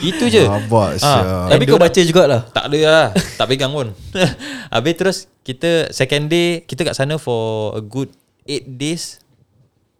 Itu 0.00 0.24
je. 0.26 0.44
Rabak 0.44 0.96
Ah, 0.96 0.98
siap. 0.98 1.24
Tapi 1.52 1.62
kau 1.64 1.76
baca 1.76 2.00
jugalah. 2.00 2.42
Tak 2.50 2.72
ada 2.72 2.78
lah. 2.82 3.08
Tak 3.36 3.46
pegang 3.46 3.70
pun. 3.70 3.92
Habis 4.74 4.94
terus 4.96 5.18
Kita 5.40 5.88
second 5.90 6.28
day 6.28 6.62
Kita 6.62 6.84
kat 6.84 6.92
sana 6.94 7.16
for 7.16 7.72
A 7.72 7.80
good 7.80 8.08
8 8.44 8.64
days. 8.70 9.20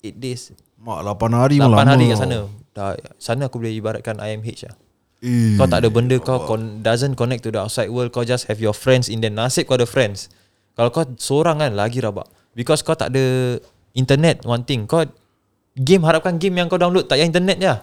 8 0.01 0.17
days. 0.17 0.57
Mak 0.77 1.05
8 1.05 1.37
hari 1.37 1.57
8 1.57 1.63
pun 1.63 1.71
lama. 1.77 1.85
hari 1.87 2.05
kat 2.09 2.19
sana. 2.19 2.39
Dah, 2.73 2.97
Sana 3.21 3.47
aku 3.47 3.61
boleh 3.61 3.77
ibaratkan 3.77 4.17
IMH 4.17 4.65
lah. 4.65 4.77
Eh, 5.21 5.61
Kau 5.61 5.69
tak 5.69 5.85
ada 5.85 5.93
benda 5.93 6.17
Kau 6.17 6.41
con- 6.41 6.81
doesn't 6.81 7.13
connect 7.13 7.45
to 7.45 7.53
the 7.53 7.61
outside 7.61 7.93
world. 7.93 8.09
Kau 8.09 8.25
just 8.25 8.49
have 8.49 8.57
your 8.57 8.73
friends 8.73 9.07
in 9.07 9.21
there. 9.21 9.29
Nasib 9.29 9.69
kau 9.69 9.77
ada 9.77 9.85
friends. 9.85 10.33
Kalau 10.73 10.89
kau 10.89 11.05
seorang 11.15 11.61
kan 11.61 11.77
Lagi 11.77 12.01
rabak. 12.01 12.25
Because 12.57 12.81
kau 12.81 12.97
tak 12.97 13.13
ada 13.13 13.57
Internet 13.93 14.49
one 14.49 14.65
thing. 14.65 14.89
Kau 14.89 15.05
Game 15.71 16.03
harapkan 16.03 16.35
game 16.35 16.57
yang 16.57 16.67
kau 16.67 16.77
download 16.77 17.07
Tak 17.07 17.15
payah 17.15 17.29
internet 17.29 17.57
je 17.57 17.75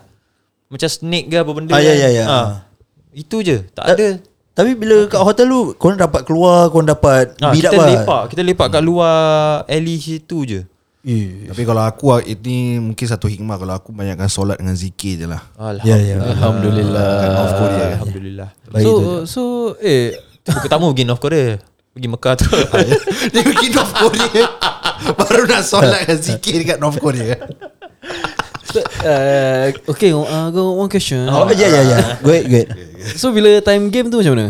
Macam 0.68 0.86
snake 0.86 1.28
ke 1.28 1.38
apa 1.38 1.52
benda 1.52 1.72
Ah, 1.72 1.80
ya, 1.80 1.90
kan. 1.90 1.98
ya, 1.98 2.10
ya. 2.12 2.26
Ah. 2.26 2.50
Itu 3.10 3.40
je 3.40 3.64
Tak 3.72 3.86
ada 3.88 4.08
Tapi 4.52 4.74
bila 4.74 5.06
kat 5.06 5.18
hotel 5.18 5.46
lu 5.46 5.60
Korang 5.74 5.96
dapat 5.98 6.22
keluar 6.22 6.68
Korang 6.68 6.86
dapat 6.88 7.34
meet 7.50 7.62
Kita 7.62 7.70
up 7.70 7.74
lah. 7.74 7.88
lepak 7.90 8.22
Kita 8.30 8.42
lepak 8.42 8.68
kat 8.70 8.82
luar 8.82 9.16
Alley 9.66 9.98
situ 9.98 10.40
je 10.44 10.62
Eh. 11.02 11.48
Tapi 11.48 11.64
kalau 11.64 11.80
aku 11.82 12.20
Ini 12.20 12.78
mungkin 12.78 13.06
satu 13.06 13.26
hikmah 13.26 13.56
Kalau 13.56 13.74
aku 13.74 13.90
banyakkan 13.90 14.28
solat 14.28 14.60
dengan 14.60 14.76
zikir 14.76 15.16
je 15.16 15.26
lah 15.26 15.40
Ya 15.82 15.96
ya 15.96 16.20
Alhamdulillah 16.20 17.10
Kat 17.18 17.30
North 17.32 17.56
Korea 17.56 17.80
kan. 17.80 17.92
Alhamdulillah 17.98 18.50
Baik 18.68 18.84
So 18.84 18.92
tu. 18.92 19.08
so 19.26 19.42
eh 19.80 20.20
tamu 20.68 20.92
pergi 20.92 21.08
North 21.08 21.20
Korea 21.20 21.56
Pergi 21.96 22.08
Mekah 22.08 22.34
tu 22.36 22.52
Dia 23.32 23.42
pergi 23.42 23.68
North 23.72 23.94
Korea 23.94 24.44
Baru 25.18 25.44
nak 25.46 25.64
solat 25.64 26.04
dengan 26.04 26.20
zikir 26.20 26.60
Dekat 26.60 26.78
North 26.78 27.00
Korea 27.00 27.40
uh, 28.82 29.66
Okay 29.90 30.12
uh, 30.14 30.48
go 30.50 30.78
one 30.78 30.90
question 30.90 31.26
Oh 31.30 31.48
ya 31.52 31.68
ya 31.68 31.82
ya 31.84 31.98
Good 32.22 32.44
good 32.50 32.68
So 33.16 33.32
bila 33.32 33.62
time 33.62 33.88
game 33.94 34.10
tu 34.12 34.20
macam 34.20 34.34
mana? 34.36 34.48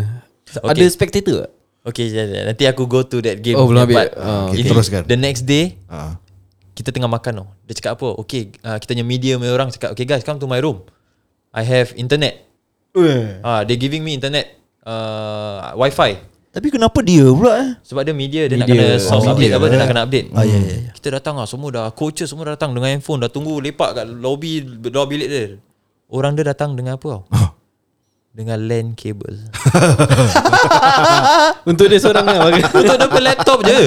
Okay. 0.48 0.72
Ada 0.72 0.84
spectator 0.88 1.34
tak? 1.46 1.50
Okay 1.92 2.10
jap, 2.10 2.26
jap. 2.28 2.42
Nanti 2.52 2.64
aku 2.66 2.82
go 2.88 3.04
to 3.04 3.20
that 3.22 3.38
game 3.40 3.56
Oh, 3.56 3.64
belum 3.68 3.84
habis. 3.86 4.12
Ah, 4.16 4.48
okay. 4.50 4.60
Ini, 4.60 4.68
Teruskan. 4.72 5.02
The 5.06 5.18
next 5.18 5.42
day 5.44 5.78
ah. 5.88 6.16
Kita 6.72 6.94
tengah 6.94 7.10
makan 7.10 7.32
tau 7.42 7.46
Dia 7.66 7.74
cakap 7.78 7.98
apa 7.98 8.08
Okay 8.22 8.54
uh, 8.62 8.78
Kita 8.78 8.94
punya 8.94 9.06
media 9.06 9.32
punya 9.36 9.52
orang 9.52 9.68
cakap 9.74 9.92
Okay 9.92 10.06
guys 10.06 10.22
come 10.22 10.38
to 10.38 10.46
my 10.46 10.58
room 10.62 10.82
I 11.52 11.64
have 11.66 11.92
internet 11.96 12.44
Ah, 13.44 13.62
They 13.62 13.78
giving 13.78 14.02
me 14.02 14.14
internet 14.14 14.58
uh, 14.82 15.74
Wi-Fi 15.76 16.37
Tapi 16.58 16.74
kenapa 16.74 16.98
dia 17.00 17.22
pula 17.30 17.52
eh? 17.54 17.70
Sebab 17.86 18.02
dia 18.02 18.10
media 18.10 18.42
Dia 18.50 18.58
nak 18.58 18.66
Media. 18.66 18.82
kena 18.82 18.98
source 18.98 19.24
Oh, 19.24 19.32
update 19.32 19.46
media. 19.46 19.56
apa 19.56 19.66
Dia 19.70 19.78
nak 19.78 19.88
kena 19.88 20.02
update. 20.02 20.26
Ah, 20.34 20.42
ya, 20.42 20.58
ya, 20.58 20.74
ya. 20.74 20.90
Kita 20.90 21.08
datang 21.14 21.38
lah 21.38 21.46
Semua 21.46 21.68
dah 21.70 21.86
Coaches 21.94 22.26
semua 22.26 22.50
dah 22.50 22.58
datang 22.58 22.74
Dengan 22.74 22.90
handphone 22.90 23.22
Dah 23.22 23.30
tunggu 23.30 23.62
lepak 23.62 23.94
kat 23.94 24.06
lobby 24.10 24.58
Dua 24.66 25.06
bilik 25.06 25.28
dia. 25.30 25.44
Orang 26.10 26.34
dia 26.34 26.42
datang 26.42 26.74
dengan 26.74 26.98
apa 26.98 27.06
tau? 27.06 27.22
Dengan 28.34 28.58
LAN 28.58 28.98
cable. 28.98 29.38
Untuk 31.70 31.86
dia 31.86 31.98
seorang 31.98 32.26
kan 32.26 32.38
Untuk 32.50 33.10
dia 33.10 33.22
laptop 33.22 33.58
je. 33.62 33.86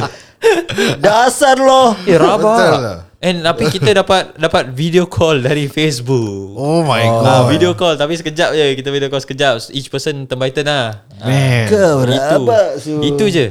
Dasar 0.98 1.60
loh. 1.60 1.92
Eh 2.04 2.16
Betul 2.16 2.24
rabak 2.24 2.72
lah. 2.72 2.98
And 3.22 3.46
tapi 3.46 3.70
kita 3.70 3.94
dapat 3.94 4.34
Dapat 4.36 4.74
video 4.74 5.06
call 5.06 5.40
dari 5.40 5.70
Facebook. 5.70 6.58
Oh 6.58 6.82
my 6.82 7.06
Ah, 7.06 7.46
god. 7.46 7.54
video 7.54 7.72
call 7.74 7.94
tapi 7.94 8.18
sekejap 8.18 8.50
je 8.52 8.74
kita 8.74 8.90
video 8.90 9.08
call 9.08 9.22
sekejap. 9.22 9.62
Each 9.70 9.88
person 9.88 10.26
turn 10.26 10.38
by 10.38 10.50
turn 10.50 10.66
lah 10.66 11.06
Man 11.22 11.70
Kau 11.70 12.02
itu. 12.02 12.42
Su. 12.82 12.98
itu 13.00 13.26
je. 13.30 13.46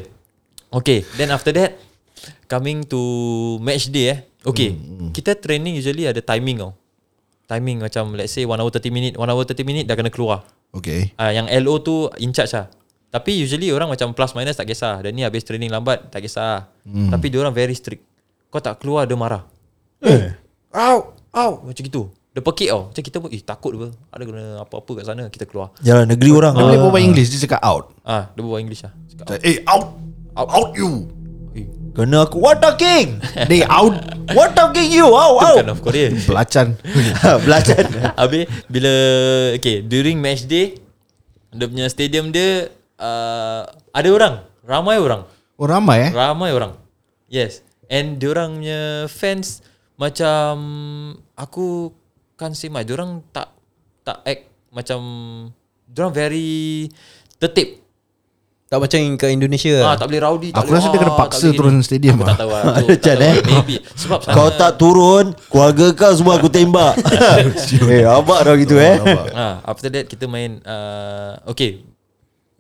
Okay 0.69 1.07
then 1.15 1.31
after 1.31 1.51
that 1.51 1.79
coming 2.47 2.83
to 2.83 2.99
match 3.59 3.89
day 3.89 4.07
eh. 4.11 4.19
Okay 4.43 4.75
kita 5.11 5.35
training 5.35 5.79
usually 5.79 6.03
ada 6.03 6.19
timing 6.19 6.59
tau. 6.59 6.75
Timing 7.47 7.79
macam 7.81 8.15
let's 8.15 8.31
say 8.31 8.43
1 8.43 8.51
hour 8.51 8.71
30 8.71 8.91
minit 8.91 9.13
1 9.15 9.23
hour 9.23 9.43
30 9.43 9.63
minit 9.63 9.85
dah 9.87 9.95
kena 9.95 10.11
keluar. 10.11 10.47
Okay. 10.71 11.15
Ah, 11.15 11.31
yang 11.31 11.47
LO 11.63 11.79
tu 11.79 12.07
in 12.19 12.31
charge 12.31 12.55
lah. 12.55 12.67
Tapi 13.11 13.39
usually 13.39 13.71
orang 13.71 13.87
macam 13.87 14.15
plus 14.15 14.35
minus 14.35 14.55
tak 14.55 14.67
kisah. 14.67 15.03
Dan 15.03 15.15
ni 15.15 15.23
habis 15.23 15.43
training 15.43 15.67
lambat 15.67 16.11
tak 16.11 16.23
kisah. 16.23 16.71
Hmm. 16.83 17.11
tapi 17.11 17.27
dia 17.27 17.39
orang 17.39 17.51
very 17.51 17.75
strict. 17.75 18.03
Kau 18.51 18.59
tak 18.59 18.79
keluar 18.79 19.03
dia 19.03 19.15
marah 19.15 19.47
Eh. 20.01 20.33
Au, 20.73 21.13
au 21.35 21.53
macam 21.67 21.83
gitu. 21.83 22.03
Dia 22.31 22.41
pekik 22.47 22.69
tau. 22.71 22.83
Macam 22.89 23.03
kita 23.03 23.17
pun 23.19 23.29
eh 23.35 23.43
takut 23.43 23.73
apa. 23.75 23.89
Ada 24.15 24.23
kena 24.23 24.45
apa-apa 24.63 24.91
kat 25.03 25.05
sana 25.05 25.23
kita 25.29 25.45
keluar. 25.51 25.75
Jalan 25.83 26.07
negeri 26.07 26.31
orang 26.31 26.55
Dia 26.55 26.63
boleh 26.63 26.79
berbual 26.79 27.03
English 27.03 27.29
Dia 27.35 27.43
cakap 27.43 27.61
out 27.67 27.91
Ah, 28.07 28.31
dia 28.31 28.41
berbual 28.41 28.63
English 28.63 28.87
lah. 28.87 28.93
Cakap, 29.11 29.43
Eh 29.43 29.67
out 29.67 29.99
Out, 30.39 30.49
out 30.55 30.71
you 30.79 31.11
eh, 31.59 31.67
Kena 31.91 32.23
aku 32.31 32.39
What 32.39 32.63
talking 32.63 33.19
They 33.51 33.67
out 33.67 33.99
What 34.31 34.55
talking 34.55 34.95
you 34.95 35.11
Au 35.11 35.43
tu 35.43 35.43
au 35.43 35.55
bukan 35.59 35.69
of 35.75 35.81
Korea. 35.83 36.07
Belacan 36.31 36.79
Belajar 37.51 37.83
Habis 38.15 38.47
bila 38.71 38.95
okay, 39.59 39.83
during 39.83 40.23
match 40.23 40.47
day 40.47 40.79
dia 41.51 41.67
punya 41.67 41.91
stadium 41.91 42.31
dia 42.31 42.71
uh, 42.95 43.67
ada 43.91 44.09
orang, 44.15 44.35
ramai 44.63 45.03
orang. 45.03 45.27
Oh 45.59 45.67
ramai 45.67 46.09
eh 46.09 46.11
Ramai 46.15 46.55
orang. 46.55 46.79
Yes. 47.27 47.67
And 47.91 48.23
diorang 48.23 48.63
punya 48.63 49.11
fans 49.11 49.67
macam 50.01 50.55
aku 51.37 51.93
kan 52.35 52.57
say 52.57 52.67
my 52.67 52.81
diorang 52.81 53.21
tak 53.29 53.53
tak 54.01 54.25
act 54.25 54.43
macam 54.73 55.01
diorang 55.85 56.09
very 56.11 56.89
tertib. 57.37 57.77
Tak 58.65 58.79
macam 58.79 59.03
kat 59.19 59.35
Indonesia 59.35 59.83
Ah, 59.83 59.83
lah. 59.83 59.95
tak 59.99 60.07
boleh 60.07 60.23
rowdy 60.23 60.49
tak 60.55 60.63
Aku 60.63 60.71
boleh, 60.71 60.79
rasa 60.79 60.89
dia 60.89 61.01
kena 61.03 61.11
"Ah, 61.11 61.19
paksa 61.19 61.43
tak 61.43 61.59
turun 61.59 61.75
gini." 61.75 61.83
stadium 61.83 62.17
Aku 62.17 62.23
lah. 62.23 62.31
tak 62.31 62.39
tahu 62.39 62.51
lah 62.55 62.63
Ada 62.63 62.87
tak 62.87 62.99
Chan, 63.03 63.17
tahu 63.19 63.27
eh? 63.27 63.35
lah. 63.35 63.45
Maybe 63.51 63.77
Sebab 63.99 64.19
sana 64.23 64.31
Kau 64.31 64.49
tak 64.55 64.73
turun 64.79 65.25
Keluarga 65.51 65.87
kau 65.91 66.13
semua 66.15 66.33
aku 66.39 66.47
tembak 66.47 66.93
Eh 67.91 68.07
abak 68.07 68.41
dah 68.47 68.55
gitu 68.55 68.79
eh 68.79 68.95
ah, 69.35 69.59
After 69.67 69.91
that 69.91 70.07
kita 70.07 70.31
main 70.31 70.63
uh, 70.63 71.43
Okay 71.51 71.83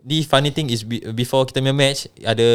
The 0.02 0.26
funny 0.26 0.50
thing 0.50 0.66
is 0.66 0.82
be, 0.82 0.98
Before 1.14 1.46
kita 1.46 1.62
main 1.62 1.78
match 1.78 2.10
Ada 2.18 2.48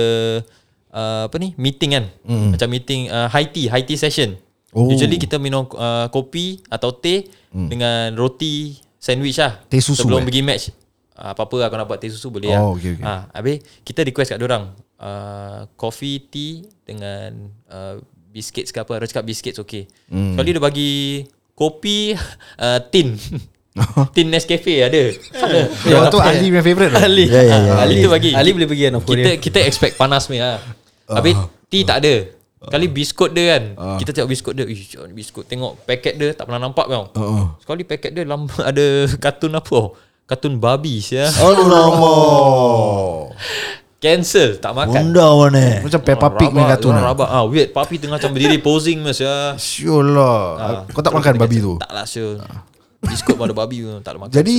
uh, 0.92 1.32
Apa 1.32 1.40
ni 1.40 1.56
Meeting 1.56 1.96
kan 1.96 2.06
mm. 2.28 2.60
Macam 2.60 2.68
meeting 2.68 3.08
uh, 3.08 3.32
High 3.32 3.48
tea 3.48 3.72
High 3.72 3.88
tea 3.88 3.96
session 3.96 4.36
Oh. 4.76 4.92
Usually 4.92 5.16
kita 5.16 5.40
minum 5.40 5.64
uh, 5.72 6.12
Kopi 6.12 6.60
Atau 6.68 6.92
teh 7.00 7.24
mm. 7.56 7.68
Dengan 7.72 8.12
roti 8.20 8.76
Sandwich 9.00 9.40
lah 9.40 9.64
Teh 9.72 9.80
susu, 9.80 10.04
Sebelum 10.04 10.20
eh? 10.20 10.26
pergi 10.28 10.42
match 10.44 10.64
uh, 11.16 11.32
Apa-apa 11.32 11.56
lah 11.64 11.68
Kau 11.72 11.80
nak 11.80 11.88
buat 11.88 12.04
teh 12.04 12.12
susu 12.12 12.28
boleh 12.28 12.52
Oh, 12.52 12.76
lah 12.76 12.76
okay, 12.76 13.00
okay. 13.00 13.06
Ah, 13.08 13.32
Habis 13.32 13.64
Kita 13.88 14.04
request 14.04 14.36
kat 14.36 14.44
orang 14.44 14.76
uh, 15.00 15.64
Coffee 15.80 16.28
tea 16.28 16.68
Dengan 16.84 17.48
uh, 17.72 18.04
Biscuits 18.36 18.76
ke 18.76 18.84
apa 18.84 19.00
Dia 19.00 19.08
cakap 19.08 19.24
biscuits 19.24 19.64
okay 19.64 19.88
mm. 20.12 20.36
Sekali 20.36 20.50
dia 20.52 20.60
bagi 20.60 20.94
Kopi 21.56 22.12
uh, 22.68 22.80
Tin 22.92 23.16
Tin 24.16 24.28
Nescafe 24.28 24.84
ada 24.84 25.04
Ada 25.40 25.60
Yang 25.88 26.04
tu 26.12 26.20
Ali 26.20 26.52
punya 26.52 26.64
favourite 26.64 26.92
tu. 26.92 27.00
Ali. 27.00 27.26
Ya, 27.28 27.42
ya, 27.44 27.58
ya. 27.64 27.72
Ah, 27.76 27.84
Ali 27.88 28.04
tu 28.04 28.12
bagi 28.12 28.32
Ali 28.36 28.52
boleh 28.52 28.68
pergi 28.68 28.84
kan 28.88 28.94
of 29.00 29.04
kita 29.08 29.32
kita 29.40 29.60
expect 29.68 29.96
panas 30.00 30.32
ni 30.32 30.40
lah. 30.40 30.60
Habis 31.12 31.36
tea 31.68 31.84
tak 31.84 32.00
ada. 32.04 32.36
Kali 32.72 32.86
biskut 32.90 33.32
dia 33.36 33.58
kan. 33.58 33.64
Kita 34.02 34.12
tengok 34.16 34.30
biskut 34.30 34.54
dia. 34.58 34.66
Ish, 34.66 34.98
biskut 35.14 35.46
tengok 35.46 35.86
paket 35.86 36.18
dia 36.18 36.34
tak 36.34 36.50
pernah 36.50 36.62
nampak 36.66 36.86
tau. 36.90 37.12
Uh-uh. 37.14 37.46
Sekali 37.62 37.84
paket 37.86 38.12
dia 38.16 38.24
lam, 38.26 38.50
ada 38.70 39.10
kartun 39.22 39.54
apa 39.54 39.70
tau. 39.70 39.94
Kartun 40.26 40.58
babi 40.58 41.06
sia. 41.06 41.30
Oh. 41.38 43.30
Cancel 44.02 44.62
tak 44.62 44.74
makan. 44.78 45.14
Bunda 45.14 45.26
mana 45.34 45.82
Macam 45.82 46.02
Peppa 46.02 46.28
Pig 46.38 46.50
punya 46.54 46.78
kartun 46.78 46.94
lah. 46.94 47.02
lah. 47.02 47.10
Rabak. 47.14 47.30
Ah, 47.30 47.44
weird. 47.46 47.70
Papi 47.74 47.98
tengah 47.98 48.18
macam 48.22 48.34
berdiri 48.34 48.58
posing 48.62 49.02
mas 49.02 49.22
ya. 49.22 49.54
Sure 49.58 50.06
lah. 50.06 50.86
Kau 50.94 51.02
tak 51.02 51.14
makan 51.14 51.38
babi 51.42 51.58
tu? 51.62 51.78
Tak 51.82 51.92
lah 51.94 52.06
sure. 52.06 52.42
Biskut 53.06 53.38
pun 53.38 53.46
ada 53.46 53.54
babi 53.58 53.86
pun 53.86 54.02
tak 54.02 54.18
ada 54.18 54.20
makan. 54.22 54.34
Jadi 54.34 54.58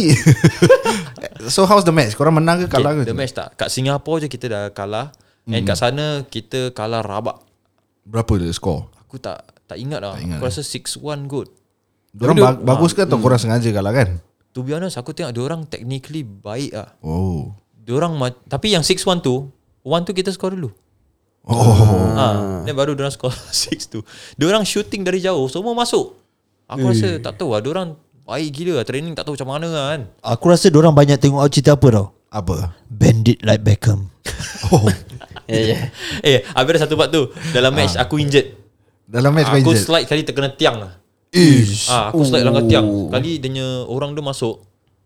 So 1.54 1.66
how's 1.66 1.86
the 1.86 1.94
match? 1.94 2.18
Korang 2.18 2.38
menang 2.38 2.62
ke 2.62 2.66
kalah 2.70 2.94
okay, 2.94 3.06
ke? 3.06 3.10
the 3.10 3.16
match 3.18 3.34
tak. 3.34 3.54
Kat 3.54 3.70
Singapore 3.70 4.26
je 4.26 4.28
kita 4.30 4.46
dah 4.50 4.64
kalah. 4.74 5.14
And 5.46 5.62
kat 5.62 5.78
sana 5.78 6.26
kita 6.26 6.74
kalah 6.74 7.06
rabak. 7.06 7.45
Berapa 8.06 8.32
dia 8.38 8.54
score? 8.54 8.86
Aku 9.02 9.18
tak 9.18 9.42
tak 9.66 9.76
ingat 9.76 9.98
lah. 9.98 10.14
ingat 10.16 10.38
Aku 10.38 10.46
rasa 10.46 10.62
6-1 10.62 11.26
kot. 11.26 11.50
Diorang 12.14 12.38
ba- 12.38 12.56
bagus 12.56 12.94
ke 12.94 13.02
atau 13.02 13.18
korang 13.18 13.36
sengaja 13.36 13.68
kalah 13.68 13.92
kan? 13.92 14.08
To 14.54 14.62
be 14.62 14.72
honest 14.72 14.96
aku 14.96 15.12
tengok 15.12 15.34
diorang 15.34 15.66
technically 15.66 16.22
baik 16.22 16.72
lah. 16.72 16.94
Oh. 17.02 17.52
Diorang 17.76 18.14
ma- 18.14 18.32
tapi 18.32 18.72
yang 18.72 18.80
6-1 18.80 19.20
tu, 19.20 19.50
1 19.82 20.06
tu 20.06 20.14
kita 20.14 20.30
score 20.30 20.54
dulu. 20.54 20.70
Oh. 21.46 22.14
Ha, 22.16 22.26
then 22.62 22.74
baru 22.74 22.94
diorang 22.94 23.12
score 23.12 23.34
6-2. 23.52 24.00
Diorang 24.34 24.62
shooting 24.62 25.02
dari 25.02 25.20
jauh 25.20 25.46
semua 25.46 25.74
masuk. 25.74 26.14
Aku 26.66 26.90
rasa 26.90 27.22
tak 27.22 27.38
tahu 27.38 27.54
lah 27.54 27.62
diorang 27.62 27.94
baik 28.22 28.50
gila 28.50 28.82
lah. 28.82 28.84
Training 28.84 29.14
tak 29.14 29.22
tahu 29.22 29.38
macam 29.38 29.50
mana 29.50 29.66
lah 29.68 29.84
kan. 29.94 30.00
Aku 30.24 30.46
rasa 30.46 30.66
orang 30.68 30.90
banyak 30.90 31.18
tengok 31.20 31.46
cerita 31.46 31.78
apa 31.78 31.86
tau 31.92 32.06
Apa? 32.26 32.74
Bandit 32.90 33.38
like 33.40 33.62
Beckham 33.62 34.10
Oh. 34.66 34.82
Ya 35.44 35.60
ya. 35.60 35.78
Eh, 36.26 36.38
habis 36.48 36.70
ada 36.76 36.88
satu 36.88 36.96
part 36.96 37.12
tu. 37.12 37.28
Dalam 37.52 37.70
match 37.70 37.94
aku 37.94 38.16
injured. 38.16 38.56
Dalam 39.04 39.30
match 39.30 39.46
kau 39.46 39.60
Aku 39.60 39.70
injured. 39.70 39.84
slide 39.84 40.06
kali 40.08 40.24
terkena 40.24 40.50
tiang 40.50 40.80
lah. 40.80 40.92
Ish. 41.30 41.92
Ah, 41.92 42.08
aku 42.08 42.24
slide 42.24 42.42
langgar 42.42 42.64
tiang. 42.64 43.12
Kali 43.12 43.38
dia 43.38 43.52
orang 43.86 44.16
dia 44.16 44.24
masuk, 44.24 44.64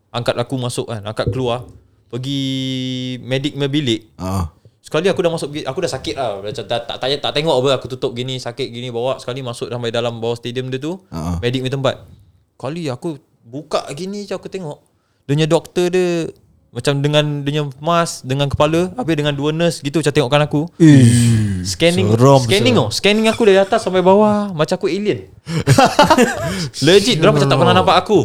angkat 0.09 0.33
aku 0.35 0.55
masuk 0.55 0.87
kan, 0.87 1.03
angkat 1.03 1.27
keluar, 1.27 1.67
pergi 2.07 2.41
medik 3.19 3.53
punya 3.53 3.67
bilik. 3.67 4.01
Ah. 4.15 4.49
Sekali 4.81 5.07
aku 5.07 5.21
dah 5.21 5.31
masuk 5.31 5.53
aku 5.53 5.79
dah 5.79 5.91
sakit 5.91 6.15
lah. 6.15 6.41
Macam 6.41 6.65
tak 6.65 6.79
tak, 6.87 6.95
tak, 6.97 7.07
tak 7.19 7.31
tengok 7.31 7.55
apa 7.57 7.69
aku 7.77 7.87
tutup 7.87 8.11
gini, 8.11 8.35
sakit 8.35 8.67
gini 8.67 8.89
bawa. 8.89 9.21
Sekali 9.21 9.39
masuk 9.39 9.69
sampai 9.69 9.93
dalam 9.93 10.17
bawah 10.17 10.35
stadium 10.35 10.71
dia 10.71 10.79
tu, 10.79 10.97
Ah. 11.13 11.37
medik 11.37 11.61
punya 11.61 11.75
tempat. 11.75 11.95
Kali 12.57 12.89
aku 12.89 13.17
buka 13.41 13.85
gini 13.91 14.25
je 14.25 14.33
aku 14.33 14.47
tengok. 14.47 14.81
Dia 15.25 15.33
punya 15.35 15.47
doktor 15.47 15.87
dia 15.87 16.27
macam 16.71 17.03
dengan 17.03 17.43
dia 17.43 17.67
mask 17.83 18.23
dengan 18.23 18.47
kepala 18.47 18.95
habis 18.95 19.15
dengan 19.19 19.35
dua 19.35 19.51
nurse 19.51 19.83
gitu 19.83 19.99
macam 19.99 20.15
tengokkan 20.15 20.41
aku. 20.47 20.61
Scanning 21.63 22.07
Seram, 22.15 22.41
Scanning 22.41 22.75
oh 22.77 22.89
Scanning 22.89 23.27
aku 23.29 23.43
dari 23.45 23.59
atas 23.61 23.85
sampai 23.85 24.01
bawah 24.01 24.49
Macam 24.53 24.75
aku 24.77 24.89
alien. 24.89 25.29
Legit 26.85 27.21
Diorang 27.21 27.37
macam 27.37 27.49
tak 27.49 27.57
pernah 27.57 27.75
nampak 27.75 27.95
aku. 28.01 28.19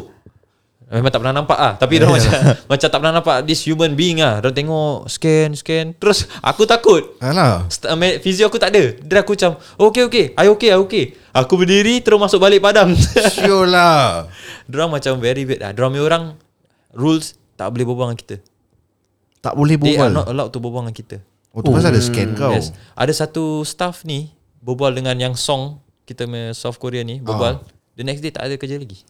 Memang 0.86 1.10
tak 1.10 1.18
pernah 1.18 1.34
nampak 1.34 1.58
ah, 1.58 1.74
Tapi 1.74 1.98
diorang 1.98 2.14
macam 2.22 2.32
Macam 2.70 2.88
tak 2.88 2.98
pernah 3.02 3.14
nampak 3.18 3.36
This 3.42 3.66
human 3.66 3.98
being 3.98 4.22
ah. 4.22 4.38
Diorang 4.40 4.56
tengok 4.56 5.10
Scan 5.10 5.50
Scan. 5.52 5.86
Terus 5.98 6.30
aku 6.40 6.64
takut. 6.64 7.18
Alah. 7.20 7.66
Fizio 8.22 8.48
aku 8.48 8.56
tak 8.56 8.72
ada. 8.72 8.94
Dia 8.94 9.20
aku 9.20 9.36
macam 9.36 9.60
Okay 9.76 10.02
okay 10.06 10.24
I 10.38 10.48
okay 10.48 10.70
I 10.72 10.78
okay. 10.80 11.04
Aku 11.34 11.58
berdiri 11.60 12.00
Terus 12.00 12.16
masuk 12.16 12.40
balik 12.40 12.64
padam 12.64 12.94
Sure 13.34 13.68
lah. 13.68 14.30
Diorang 14.70 14.94
macam 14.94 15.20
very 15.20 15.44
weird 15.44 15.60
lah 15.60 15.74
punya 15.76 16.02
orang 16.02 16.24
Rules 16.96 17.36
Tak 17.56 17.68
boleh 17.68 17.84
berbual 17.84 18.06
dengan 18.08 18.20
kita 18.20 18.36
Tak 19.40 19.52
boleh 19.52 19.74
They 19.74 19.96
are 19.96 20.06
berbual. 20.06 20.10
not 20.12 20.26
allowed 20.28 20.50
to 20.50 20.58
berbual 20.58 20.82
dengan 20.82 20.94
kita 20.94 21.16
Oh, 21.50 21.64
tu 21.64 21.72
pasal 21.72 21.88
ada 21.88 21.98
scan 21.98 22.36
kau. 22.36 22.52
Yes. 22.52 22.68
Ada 22.92 23.16
satu 23.16 23.64
staff 23.64 24.04
ni 24.04 24.28
berbual 24.60 24.92
dengan 24.92 25.16
yang 25.16 25.32
song 25.32 25.80
kita 26.04 26.24
punya 26.24 26.52
South 26.52 26.76
Korea 26.76 27.00
ni 27.00 27.16
berbual. 27.18 27.64
The 27.96 28.04
next 28.04 28.20
day 28.20 28.28
tak 28.28 28.44
ada 28.44 28.54
kerja 28.54 28.76
lagi. 28.76 29.00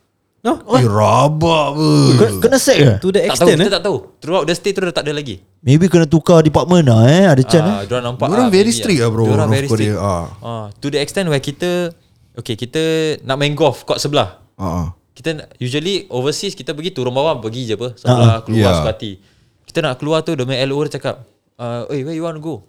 No. 0.41 0.63
Eh, 0.71 0.87
rabak 0.87 1.75
ber. 1.75 2.07
Kena, 2.15 2.31
kena 2.39 2.57
sack 2.57 2.79
ke? 2.79 2.93
To 3.03 3.11
the 3.11 3.27
Tak 3.27 3.35
tahu, 3.35 3.51
extent 3.51 3.59
kita 3.59 3.67
eh. 3.67 3.75
tak 3.75 3.83
tahu. 3.83 3.97
Throughout 4.23 4.45
the 4.47 4.55
stay 4.55 4.71
tu 4.71 4.79
dah 4.79 4.95
tak 4.95 5.03
ada 5.03 5.13
lagi. 5.13 5.43
Maybe 5.59 5.91
kena 5.91 6.07
tukar 6.07 6.39
department 6.41 6.87
lah 6.87 7.03
eh 7.05 7.27
Ada 7.27 7.43
chance 7.43 7.67
eh 7.67 7.75
Ah, 7.75 7.83
diorang 7.83 8.07
nampak 8.07 8.31
Diorang 8.31 8.47
ah, 8.47 8.55
very 8.55 8.71
strict 8.71 9.01
lah, 9.03 9.11
bro, 9.11 9.27
Diorang 9.27 9.39
North 9.43 9.57
very 9.59 9.67
Korea. 9.67 9.93
strict. 9.93 9.99
Ah. 9.99 10.27
Ah, 10.41 10.65
to 10.73 10.87
the 10.87 11.03
extent 11.03 11.27
where 11.27 11.43
kita 11.43 11.91
okay, 12.33 12.55
kita 12.55 12.83
nak 13.21 13.37
main 13.37 13.53
golf 13.53 13.83
court 13.83 13.99
sebelah. 13.99 14.39
Ah. 14.55 14.95
Kita 15.17 15.49
usually 15.57 16.05
overseas 16.13 16.53
kita 16.53 16.77
pergi 16.77 16.93
turun 16.93 17.17
bawah 17.17 17.41
pergi 17.41 17.73
je 17.73 17.75
apa 17.75 17.97
sebelah 17.97 18.45
keluar 18.45 18.61
Yeah. 18.61 18.77
suka 18.77 18.91
hati. 18.93 19.13
Kita 19.65 19.79
nak 19.81 19.97
keluar 19.97 20.21
tu 20.21 20.37
the 20.37 20.45
LO 20.45 20.85
dia 20.85 21.01
cakap, 21.01 21.25
uh, 21.57 21.89
"Hey, 21.89 22.05
where 22.05 22.13
you 22.13 22.21
want 22.21 22.37
to 22.37 22.45
go?" 22.45 22.69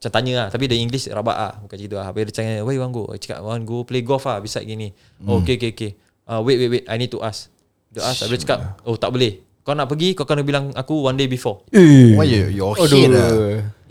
Macam 0.00 0.16
tanya 0.16 0.32
lah 0.32 0.46
Tapi 0.48 0.64
the 0.64 0.80
English 0.80 1.12
rabak 1.12 1.36
lah 1.36 1.52
Bukan 1.60 1.76
macam 1.76 1.88
tu 1.92 1.96
lah. 2.00 2.06
Habis 2.08 2.32
dia 2.32 2.40
cakap 2.40 2.64
Where 2.64 2.72
you 2.72 2.80
want 2.80 2.96
go? 2.96 3.04
Cakap 3.12 3.36
I 3.36 3.44
want 3.44 3.68
go 3.68 3.84
play 3.84 4.00
golf 4.00 4.24
lah 4.24 4.40
Beside 4.40 4.64
gini. 4.64 4.96
Oh, 5.28 5.44
Okay 5.44 5.60
okay 5.60 5.76
okay. 5.76 5.90
Uh, 6.24 6.40
Wait 6.40 6.56
wait 6.56 6.72
wait 6.72 6.84
I 6.88 6.96
need 6.96 7.12
to 7.12 7.20
ask. 7.20 7.52
Dia 7.92 8.08
ask 8.08 8.24
Habis 8.24 8.40
dia 8.40 8.48
cakap 8.48 8.80
Oh 8.88 8.96
tak 8.96 9.12
boleh. 9.12 9.44
Kau 9.60 9.76
nak 9.76 9.92
pergi 9.92 10.16
Kau 10.16 10.24
kena 10.24 10.40
bilang 10.40 10.72
aku 10.72 11.04
One 11.04 11.20
day 11.20 11.28
before. 11.28 11.68
Eh. 11.68 12.16
Why 12.16 12.24
you, 12.24 12.48
your 12.48 12.72
head 12.80 13.12
lah. 13.12 13.28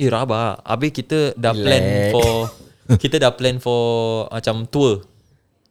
Eh 0.01 0.09
rabak. 0.09 0.65
Habis 0.65 0.91
kita 0.97 1.37
dah 1.37 1.53
plan 1.53 1.83
for 2.09 2.29
Kita 2.97 3.15
dah 3.21 3.29
plan 3.29 3.61
for 3.61 4.25
Macam 4.33 4.65
tour. 4.65 5.05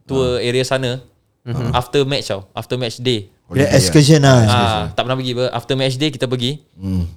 Tour 0.07 0.39
area 0.39 0.63
sana 0.63 1.03
After 1.73 2.05
match 2.05 2.29
tau 2.29 2.49
After 2.53 2.77
match 2.77 3.01
day 3.01 3.33
Kira 3.49 3.67
excursion 3.73 4.21
lah 4.21 4.45
Ah, 4.45 4.83
tak 4.93 5.09
pernah 5.09 5.17
pergi 5.17 5.33
apa. 5.33 5.45
After 5.57 5.75
match 5.75 5.97
day 5.97 6.13
kita 6.13 6.29
pergi. 6.29 6.61
Hmm. 6.77 7.09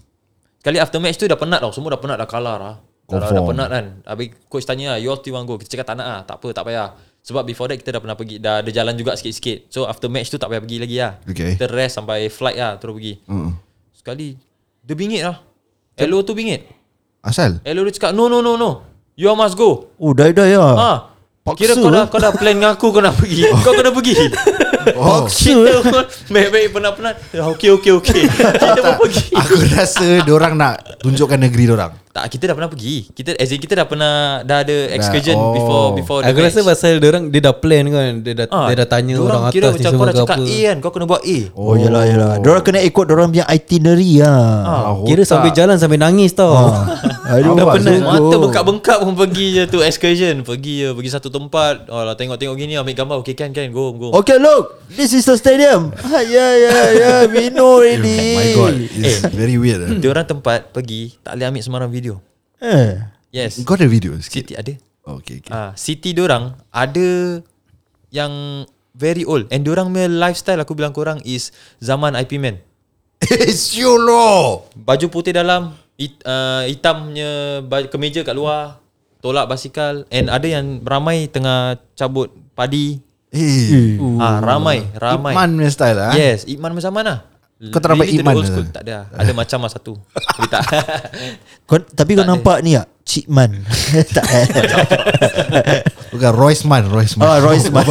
Kali 0.64 0.78
after 0.80 1.04
match 1.04 1.20
tu 1.20 1.28
dah 1.28 1.36
penat 1.36 1.60
tau. 1.60 1.76
Semua 1.76 1.92
dah 1.92 2.00
penat 2.00 2.16
dah 2.24 2.30
kalah 2.30 2.56
lah. 2.56 2.76
Dah, 3.12 3.20
dah, 3.20 3.44
penat 3.44 3.68
kan. 3.68 3.86
Habis 4.08 4.40
coach 4.48 4.64
tanya 4.64 4.96
lah, 4.96 4.98
you 5.04 5.12
all 5.12 5.20
still 5.20 5.36
want 5.36 5.44
go? 5.44 5.60
Kita 5.60 5.76
cakap 5.76 5.92
tak 5.92 5.96
nak 6.00 6.08
lah. 6.08 6.20
Tak 6.24 6.40
apa, 6.40 6.48
tak 6.56 6.64
payah. 6.64 6.96
Sebab 7.22 7.44
before 7.44 7.68
that 7.68 7.78
kita 7.84 7.92
dah 7.92 8.00
pernah 8.00 8.16
pergi. 8.16 8.40
Dah 8.40 8.64
ada 8.64 8.72
jalan 8.72 8.96
juga 8.96 9.20
sikit-sikit. 9.20 9.68
So 9.68 9.84
after 9.84 10.08
match 10.08 10.32
tu 10.32 10.40
tak 10.40 10.48
payah 10.48 10.64
pergi 10.64 10.78
lagi 10.80 10.98
lah. 11.04 11.14
Okay. 11.28 11.60
Kita 11.60 11.68
rest 11.68 12.00
sampai 12.00 12.32
flight 12.32 12.56
lah 12.56 12.80
terus 12.80 12.96
pergi. 12.96 13.14
Hmm. 13.28 13.52
Sekali 13.92 14.40
dia 14.82 14.96
bingit 14.96 15.22
lah. 15.28 15.44
Hello 16.00 16.24
tu 16.24 16.32
bingit. 16.32 16.64
Asal? 17.20 17.60
Hello 17.68 17.84
dia 17.84 17.94
cakap 17.94 18.16
no 18.16 18.32
no 18.32 18.40
no 18.40 18.56
no. 18.56 18.88
You 19.20 19.28
all 19.28 19.38
must 19.38 19.60
go. 19.60 19.92
Oh 20.00 20.16
dah 20.16 20.32
dah 20.32 20.48
ya 20.48 20.64
Ah. 21.42 21.58
Kira 21.58 21.74
kau 21.74 21.90
dah, 21.90 22.06
kau 22.06 22.22
dah 22.22 22.30
plan 22.38 22.54
dengan 22.54 22.78
aku 22.78 22.94
kau 22.94 23.02
nak 23.02 23.18
pergi. 23.18 23.50
Kau 23.66 23.74
kena 23.74 23.90
pergi. 23.90 24.16
Oh. 24.82 25.30
Kita 25.30 25.78
pun 25.86 26.10
baik-baik 26.34 26.74
penat-penat. 26.74 27.38
Okay 27.38 27.70
okay 27.70 27.94
okay. 27.94 28.26
Kita 28.66 28.98
pun 28.98 29.06
pergi. 29.06 29.30
Aku 29.38 29.54
rasa 29.78 30.26
orang 30.26 30.58
nak 30.58 30.82
tunjukkan 31.06 31.38
negeri 31.38 31.70
orang. 31.70 32.01
Tak, 32.12 32.28
kita 32.28 32.44
dah 32.46 32.56
pernah 32.56 32.68
pergi. 32.68 33.08
Kita 33.08 33.32
as 33.34 33.48
in 33.48 33.58
kita 33.58 33.74
dah 33.74 33.86
pernah 33.86 34.14
dah 34.42 34.62
ada 34.62 34.78
excursion 34.92 35.32
oh. 35.34 35.52
before 35.52 35.86
before 35.94 36.20
the 36.20 36.28
Aku 36.28 36.38
match. 36.38 36.52
rasa 36.52 36.60
pasal 36.62 37.00
dia 37.00 37.08
orang 37.08 37.24
dia 37.28 37.42
dah 37.42 37.56
plan 37.56 37.86
kan. 37.88 38.12
Dia 38.20 38.34
dah 38.36 38.48
Ah, 38.50 38.68
dia 38.68 38.76
dah 38.78 38.88
tanya 38.90 39.16
orang 39.16 39.48
kira 39.50 39.70
atas 39.70 39.74
ni 39.74 39.80
macam 39.80 39.92
semua 39.92 39.98
kau 39.98 40.06
dah 40.06 40.16
cakap 40.20 40.38
apa. 40.38 40.44
A 40.44 40.60
kan, 40.62 40.78
kau 40.78 40.92
kena 40.92 41.06
buat 41.06 41.22
A. 41.22 41.40
Oh 41.54 41.74
yelah 41.74 42.04
yelah 42.04 42.32
Diorang 42.38 42.64
kena 42.64 42.80
ikut 42.82 43.06
Diorang 43.06 43.28
punya 43.30 43.46
itinerary 43.48 44.20
lah 44.20 44.44
Ah, 44.62 44.94
Kira 45.02 45.24
sampai 45.24 45.52
jalan 45.52 45.76
sampai 45.76 45.96
nangis 45.96 46.32
tau. 46.34 46.52
Aduh 47.32 47.56
Dah 47.56 47.80
Zul. 47.80 48.02
Mata 48.02 48.36
bengkak-bengkak 48.36 48.98
pun 49.00 49.14
pergi 49.16 49.46
je 49.54 49.64
tu 49.66 49.80
excursion 49.80 50.42
Pergi 50.42 50.74
je 50.82 50.90
Pergi 50.92 51.10
satu 51.10 51.30
tempat 51.30 51.88
oh, 51.88 52.04
lah, 52.04 52.12
Tengok-tengok 52.12 52.58
gini 52.58 52.76
Ambil 52.76 52.92
gambar 52.92 53.24
Okay 53.24 53.32
can 53.32 53.54
can 53.54 53.70
Go 53.70 53.94
go 53.94 54.12
Okay 54.12 54.36
look 54.36 54.84
This 54.90 55.14
is 55.14 55.24
the 55.24 55.38
stadium 55.38 55.96
ah, 56.04 56.20
Yeah 56.20 56.52
yeah 56.60 56.88
yeah 56.92 57.20
We 57.24 57.48
know 57.48 57.72
already 57.78 58.36
My 58.36 58.48
god, 58.52 58.74
it's 58.84 59.22
very 59.32 59.56
weird. 59.56 59.80
eh. 59.82 59.96
Dia 59.96 60.10
orang 60.10 60.28
tempat 60.28 60.74
pergi 60.74 61.16
Tak 61.22 61.38
boleh 61.38 61.48
ambil 61.48 61.62
sembarang 61.62 61.88
video 61.88 62.01
eh. 62.58 63.06
Yes 63.30 63.62
Kau 63.62 63.76
ada 63.76 63.86
video 63.86 64.12
sikit? 64.18 64.44
City 64.44 64.54
ada 64.54 64.74
Oh, 65.02 65.18
okay, 65.18 65.40
okay. 65.40 65.50
Ah, 65.50 65.72
City 65.74 66.12
diorang 66.12 66.54
Ada 66.68 67.42
Yang 68.10 68.34
Very 68.92 69.24
old 69.24 69.50
And 69.50 69.64
diorang 69.64 69.90
punya 69.90 70.06
lifestyle 70.06 70.60
Aku 70.60 70.76
bilang 70.76 70.92
korang 70.92 71.18
Is 71.24 71.50
Zaman 71.80 72.14
IP 72.14 72.38
Man 72.38 72.60
It's 73.18 73.72
you 73.72 73.96
lo. 73.96 74.66
Baju 74.76 75.06
putih 75.08 75.32
dalam 75.32 75.74
it, 75.96 76.22
uh, 76.22 76.66
Hitamnya 76.66 77.64
baju, 77.64 77.88
Kemeja 77.88 78.22
kat 78.22 78.36
luar 78.36 78.78
Tolak 79.20 79.48
basikal 79.48 80.06
And 80.10 80.28
ada 80.28 80.46
yang 80.46 80.84
Ramai 80.84 81.26
tengah 81.26 81.82
Cabut 81.96 82.30
padi 82.52 83.00
Eh, 83.32 83.96
Ah, 84.20 84.44
ramai, 84.44 84.84
ramai. 84.92 85.32
Iman 85.32 85.56
punya 85.56 85.72
style 85.72 85.96
lah. 85.96 86.12
eh? 86.12 86.20
Yes, 86.20 86.44
Iman 86.52 86.76
macam 86.76 86.92
mana? 86.92 87.31
Kau 87.70 87.78
tak 87.78 87.94
nampak 87.94 88.10
Iman 88.10 88.34
old 88.34 88.50
school. 88.50 88.66
Tak 88.74 88.82
ada. 88.90 89.06
Ada 89.14 89.32
macam 89.38 89.60
lah 89.62 89.70
satu. 89.70 89.94
Tapi 90.18 90.48
tak. 90.50 90.62
kau, 91.70 91.78
Tapi 91.78 92.12
kau 92.18 92.26
Tak 92.26 92.34
ada. 92.34 92.34
nampak 92.34 92.58
ni 92.66 92.74
tak 92.74 92.90
Cik 93.06 93.26
Man 93.30 93.52
Tak 94.18 94.26
eh 94.26 94.46
Bukan 96.18 96.32
Royce 96.34 96.66
Man, 96.66 96.90
Royce 96.90 97.14
Man. 97.22 97.30
Ah, 97.30 97.38
Royce 97.38 97.70
Man 97.70 97.86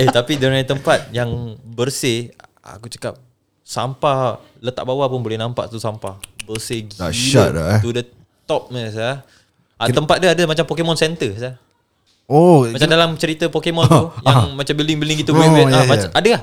eh, 0.00 0.08
tapi 0.08 0.40
dia 0.40 0.48
punya 0.48 0.64
tempat 0.64 1.12
yang 1.12 1.60
bersih, 1.76 2.32
aku 2.64 2.88
cakap 2.88 3.20
sampah 3.60 4.40
letak 4.64 4.88
bawah 4.88 5.12
pun 5.12 5.20
boleh 5.20 5.36
nampak 5.36 5.68
tu 5.68 5.76
sampah. 5.76 6.16
Bersih 6.48 6.88
gila. 6.88 7.12
Dahsyat 7.12 7.48
lah, 7.52 7.66
eh. 7.76 7.80
To 7.84 7.92
the 7.92 8.04
top 8.48 8.72
ni 8.72 8.80
saya. 8.88 9.20
Ah, 9.76 9.92
tempat 9.92 10.24
dia 10.24 10.32
ada 10.32 10.42
macam 10.48 10.64
Pokemon 10.64 10.96
Center 10.96 11.36
saya. 11.36 11.60
Oh 12.24 12.64
Macam 12.64 12.88
dalam 12.88 13.20
cerita 13.20 13.52
Pokemon 13.52 13.84
tu 13.84 14.08
Yang 14.24 14.56
macam 14.56 14.74
building-building 14.80 15.18
gitu 15.20 15.36
Oh, 15.36 15.44
ya, 15.44 15.44
ah, 15.44 15.84
ya. 15.84 15.84
macam, 15.84 16.08
Ada 16.16 16.28
lah 16.32 16.42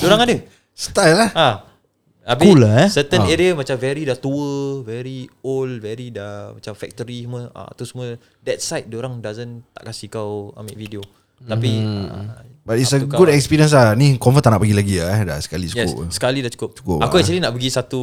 Diorang 0.00 0.20
ada 0.24 0.36
Style 0.78 1.16
lah 1.16 1.30
Ah. 1.34 1.54
Habis 2.22 2.44
Cool 2.44 2.60
lah, 2.60 2.74
eh. 2.78 2.88
Certain 2.92 3.24
Ah. 3.24 3.32
area 3.32 3.50
macam 3.50 3.72
very 3.74 4.04
dah 4.04 4.12
tua, 4.14 4.84
very 4.84 5.24
old, 5.40 5.80
very 5.80 6.08
dah 6.08 6.52
macam 6.52 6.72
factory 6.72 7.24
semua. 7.24 7.48
Ah 7.50 7.72
tu 7.72 7.82
semua 7.82 8.14
that 8.44 8.60
side 8.60 8.84
orang 8.92 9.18
doesn't 9.18 9.64
tak 9.72 9.88
kasih 9.88 10.06
kau 10.08 10.52
ambil 10.54 10.76
video. 10.76 11.00
Tapi 11.40 11.70
ah, 12.04 12.44
But 12.62 12.76
it's 12.76 12.92
a 12.92 13.00
good 13.00 13.16
kau. 13.24 13.32
experience 13.32 13.70
lah 13.70 13.94
Ni 13.94 14.18
confirm 14.18 14.42
tak 14.42 14.50
nak 14.50 14.60
pergi 14.60 14.76
lagi 14.76 14.94
lah 14.98 15.08
eh. 15.08 15.22
Dah 15.24 15.38
sekali 15.38 15.66
Yes, 15.66 15.88
cukup 15.88 16.10
sekali 16.10 16.38
dah 16.42 16.50
cukup. 16.50 16.70
Cukup 16.74 16.98
Aku 17.00 17.14
lah. 17.16 17.20
actually 17.22 17.40
nak 17.40 17.54
pergi 17.54 17.70
satu 17.70 18.02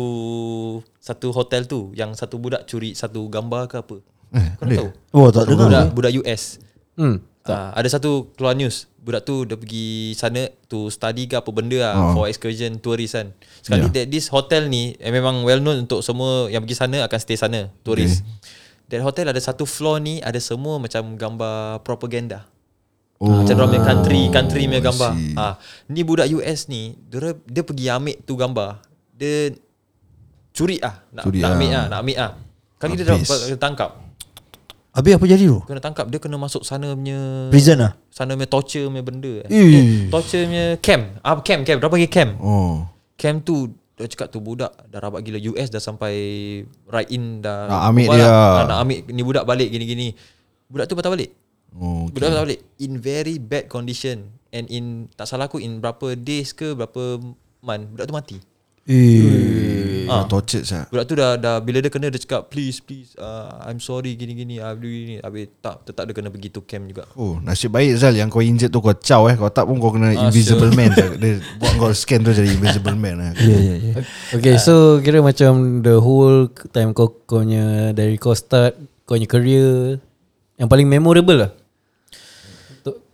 satu 0.98 1.28
hotel 1.30 1.62
tu 1.64 1.94
yang 1.94 2.12
satu 2.12 2.36
budak 2.36 2.66
curi 2.66 2.92
satu 2.92 3.30
gambar 3.30 3.68
ke 3.68 3.76
apa. 3.78 3.96
Eh, 4.34 4.48
Kau 4.58 4.64
nak 4.66 4.74
tahu? 4.74 4.90
Oh 5.14 5.28
tak 5.30 5.44
dengar 5.46 5.68
Budak 5.68 5.86
budak 5.94 6.12
US. 6.18 6.58
Hmm. 6.98 7.22
Ah, 7.48 7.70
ada 7.74 7.86
satu 7.86 8.34
keluar 8.34 8.54
news 8.54 8.90
Budak 8.98 9.22
tu 9.22 9.46
dia 9.46 9.54
pergi 9.54 9.88
sana 10.14 10.50
To 10.66 10.90
study 10.90 11.30
ke 11.30 11.38
apa 11.38 11.46
benda 11.50 11.78
lah 11.78 11.94
Oh. 11.96 12.12
For 12.12 12.24
excursion 12.26 12.78
tourist 12.78 13.14
kan 13.14 13.38
Sekali 13.62 13.86
yeah. 13.86 13.94
that 13.96 14.08
this 14.10 14.28
hotel 14.28 14.66
ni 14.66 14.98
eh, 14.98 15.10
Memang 15.10 15.46
well 15.46 15.62
known 15.62 15.86
untuk 15.86 16.02
semua 16.02 16.50
Yang 16.50 16.66
pergi 16.66 16.78
sana 16.78 16.98
akan 17.06 17.20
stay 17.20 17.38
sana 17.38 17.70
Tourist 17.82 18.26
okay. 18.26 18.34
That 18.88 19.02
hotel 19.02 19.30
ada 19.30 19.38
satu 19.38 19.64
floor 19.64 19.98
ni 20.00 20.18
Ada 20.20 20.38
semua 20.38 20.78
macam 20.78 21.14
gambar 21.14 21.82
propaganda 21.82 22.50
Oh, 23.16 23.42
Macam 23.42 23.56
orang 23.56 23.72
punya 23.72 23.86
country 23.86 24.22
Country 24.28 24.62
punya 24.66 24.84
gambar 24.84 25.12
see. 25.14 25.34
ah, 25.36 25.56
Ni 25.88 26.02
budak 26.02 26.28
US 26.34 26.66
ni 26.66 26.98
dia, 27.08 27.32
dia 27.46 27.62
pergi 27.62 27.86
ambil 27.88 28.18
tu 28.22 28.34
gambar 28.34 28.82
Dia 29.12 29.54
Curi 30.52 30.82
ah 30.82 31.00
Nak, 31.14 31.24
Curi 31.24 31.40
nak 31.40 31.50
ambil 31.54 31.70
ah. 31.70 31.78
ah, 31.78 31.86
Nak 31.88 32.00
ambil 32.02 32.18
ah 32.18 32.32
Kali 32.76 32.94
dia 32.96 33.06
Habis. 33.08 33.30
dia 33.48 33.56
tangkap 33.56 34.05
Habis 34.96 35.20
apa 35.20 35.26
jadi 35.28 35.44
tu? 35.44 35.60
Kena 35.62 35.84
tangkap 35.84 36.08
Dia 36.08 36.18
kena 36.18 36.40
masuk 36.40 36.64
sana 36.64 36.96
punya 36.96 37.52
Prison 37.52 37.78
lah? 37.78 38.00
Sana 38.08 38.32
punya 38.34 38.48
torture 38.48 38.88
punya 38.88 39.04
benda 39.04 39.34
eh. 39.44 39.48
Eh. 39.52 40.08
Torture 40.08 40.48
punya 40.48 40.66
camp. 40.80 41.04
Ah, 41.20 41.36
Camp 41.38 41.62
camp. 41.62 41.78
Berapa 41.78 41.96
lagi 41.96 42.08
camp? 42.08 42.32
Oh. 42.40 42.88
Camp 43.14 43.44
tu 43.44 43.68
Dia 43.94 44.08
cakap 44.08 44.32
tu 44.32 44.40
budak 44.40 44.72
Dah 44.88 45.00
rabat 45.00 45.20
gila 45.22 45.36
US 45.50 45.68
dah 45.68 45.80
sampai 45.80 46.16
Right 46.88 47.12
in 47.12 47.40
dah 47.40 47.68
Nak 47.68 47.82
ambil 47.92 48.08
dia. 48.10 48.24
lah. 48.24 48.32
Ah, 48.32 48.64
Nak 48.66 48.78
ambil 48.82 48.98
Ni 49.06 49.22
budak 49.22 49.44
balik 49.44 49.68
gini-gini. 49.68 50.16
Budak 50.66 50.88
tu 50.88 50.96
patah 50.96 51.12
balik. 51.12 51.36
Oh 51.72 52.08
Budak 52.08 52.32
patah 52.32 52.44
balik. 52.44 52.62
In 52.78 52.96
very 52.96 53.36
bad 53.36 53.68
condition. 53.68 54.32
And 54.50 54.66
in 54.68 54.86
Tak 55.12 55.28
salah 55.28 55.46
aku 55.46 55.60
In 55.60 55.78
berapa 55.78 56.16
days 56.16 56.56
ke 56.56 56.72
Berapa 56.72 57.20
month 57.60 57.86
Budak 57.92 58.06
tu 58.08 58.16
mati. 58.16 58.38
Eh. 58.88 59.65
Ah. 60.08 60.26
Tortured 60.26 60.64
sah 60.64 60.86
Budak 60.88 61.06
tu 61.06 61.14
dah, 61.14 61.36
dah 61.36 61.58
Bila 61.58 61.80
dia 61.80 61.88
kena 61.88 62.08
Dia 62.08 62.18
cakap 62.18 62.48
Please 62.48 62.80
please 62.80 63.14
uh, 63.16 63.64
I'm 63.64 63.78
sorry 63.78 64.14
gini-gini 64.14 64.58
I'll 64.58 64.74
do 64.74 64.86
gini 64.86 65.18
Habis 65.20 65.50
tak 65.60 65.86
Tetap 65.86 66.06
dia 66.06 66.14
kena 66.14 66.30
pergi 66.30 66.50
tu 66.50 66.62
camp 66.62 66.86
juga. 66.86 67.04
Oh 67.14 67.38
nasib 67.40 67.72
baik 67.72 67.96
Zal 67.96 68.14
Yang 68.14 68.30
kau 68.30 68.42
injet 68.42 68.70
tu 68.70 68.80
kau 68.80 68.92
caw 68.92 69.22
eh. 69.28 69.36
Kau 69.36 69.50
tak 69.50 69.66
pun 69.66 69.78
kau 69.78 69.90
kena 69.90 70.14
Ah, 70.14 70.28
Invisible 70.28 70.72
man. 70.72 70.92
Zal. 70.92 71.12
Dia 71.22 71.34
buat 71.58 71.74
kau 71.76 71.92
scan 71.92 72.20
tu 72.22 72.32
jadi 72.32 72.50
Invisible 72.50 72.96
man 72.96 73.16
lah 73.18 73.32
Ya 73.38 73.58
ya 73.58 73.76
ya. 73.80 73.94
Okay 74.34 74.56
so 74.58 75.00
kira 75.00 75.20
macam 75.20 75.82
The 75.82 75.98
whole 75.98 76.48
time 76.70 76.92
kau 76.92 77.10
Kau 77.26 77.42
punya 77.42 77.92
Dari 77.92 78.16
kau 78.16 78.34
start 78.34 78.76
Kau 79.04 79.16
punya 79.16 79.26
career 79.26 79.98
Yang 80.56 80.70
paling 80.70 80.88
memorable 80.88 81.40
lah? 81.40 81.52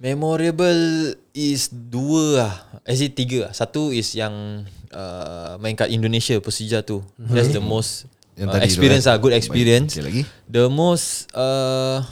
Memorable 0.01 1.13
is 1.31 1.69
dua 1.71 2.23
lah. 2.35 2.53
Actually 2.83 3.13
tiga 3.13 3.37
lah. 3.47 3.51
Satu 3.53 3.93
is 3.93 4.11
yang 4.11 4.65
uh, 4.93 5.57
Main 5.59 5.75
kat 5.75 5.89
Indonesia 5.91 6.37
Persija 6.39 6.83
tu 6.85 7.03
That's 7.17 7.51
the 7.51 7.63
most 7.63 8.07
Yang 8.35 8.49
uh, 8.55 8.63
Experience 8.63 9.05
eh? 9.07 9.09
lah 9.11 9.17
Good 9.19 9.35
experience 9.35 9.91
Baik, 9.97 10.05
lagi. 10.07 10.21
The 10.47 10.65
most 10.71 11.31
uh, 11.35 12.03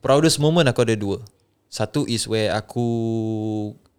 Proudest 0.00 0.38
moment 0.38 0.68
aku 0.68 0.86
ada 0.86 0.94
dua 0.94 1.20
Satu 1.68 2.08
is 2.08 2.24
where 2.24 2.54
aku 2.54 2.86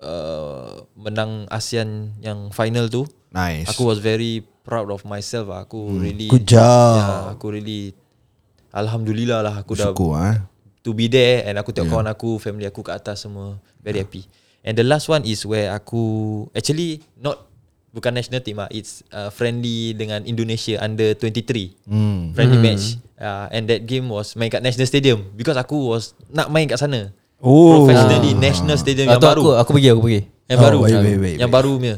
uh, 0.02 0.86
Menang 0.98 1.46
ASEAN 1.54 2.18
Yang 2.24 2.40
final 2.56 2.86
tu 2.90 3.04
Nice 3.30 3.70
Aku 3.70 3.86
was 3.86 4.02
very 4.02 4.42
proud 4.66 4.90
of 4.94 5.02
myself 5.06 5.50
lah. 5.50 5.66
Aku 5.66 5.98
really 5.98 6.30
Good 6.30 6.46
job. 6.46 6.98
yeah, 6.98 7.34
Aku 7.34 7.54
really 7.54 7.94
Alhamdulillah 8.70 9.42
lah 9.42 9.56
Aku 9.62 9.74
dah 9.74 9.94
Syukur 9.94 10.14
ah. 10.14 10.46
to 10.86 10.96
be 10.96 11.12
there 11.12 11.44
and 11.44 11.60
aku 11.60 11.76
tengok 11.76 11.92
yeah. 11.92 11.96
kawan 12.00 12.08
aku, 12.08 12.30
family 12.40 12.66
aku 12.66 12.82
kat 12.86 13.04
atas 13.04 13.28
semua 13.28 13.60
very 13.84 14.00
happy. 14.00 14.24
And 14.64 14.76
the 14.76 14.84
last 14.84 15.08
one 15.08 15.24
is 15.24 15.44
where 15.48 15.72
aku 15.72 16.46
actually 16.52 17.04
not 17.20 17.49
bukan 17.90 18.14
national 18.14 18.40
team 18.40 18.58
ah, 18.58 18.70
it's 18.70 19.02
uh, 19.10 19.30
friendly 19.30 19.94
dengan 19.94 20.22
Indonesia 20.24 20.78
under 20.78 21.14
23. 21.14 21.74
Hmm. 21.86 22.32
Friendly 22.32 22.58
match. 22.58 22.86
Uh, 23.16 23.52
and 23.52 23.68
that 23.68 23.84
game 23.84 24.08
was 24.08 24.34
main 24.34 24.48
kat 24.48 24.62
National 24.62 24.86
Stadium 24.86 25.28
because 25.34 25.56
aku 25.56 25.76
was 25.90 26.16
nak 26.30 26.48
main 26.48 26.66
kat 26.66 26.80
sana. 26.80 27.12
Oh. 27.40 27.84
Professionally 27.84 28.36
National 28.36 28.76
Stadium 28.76 29.08
yang 29.08 29.16
Atau 29.16 29.32
baru. 29.32 29.42
aku 29.42 29.50
Aku 29.56 29.70
pergi 29.72 29.90
aku 29.90 30.02
pergi 30.04 30.22
Yang 30.52 30.60
Oh, 30.60 30.64
baru 30.68 30.78
baik, 30.78 30.92
baik, 30.92 31.00
baik, 31.00 31.36
Yang 31.40 31.48
baik. 31.48 31.56
baru 31.56 31.72
punya 31.80 31.96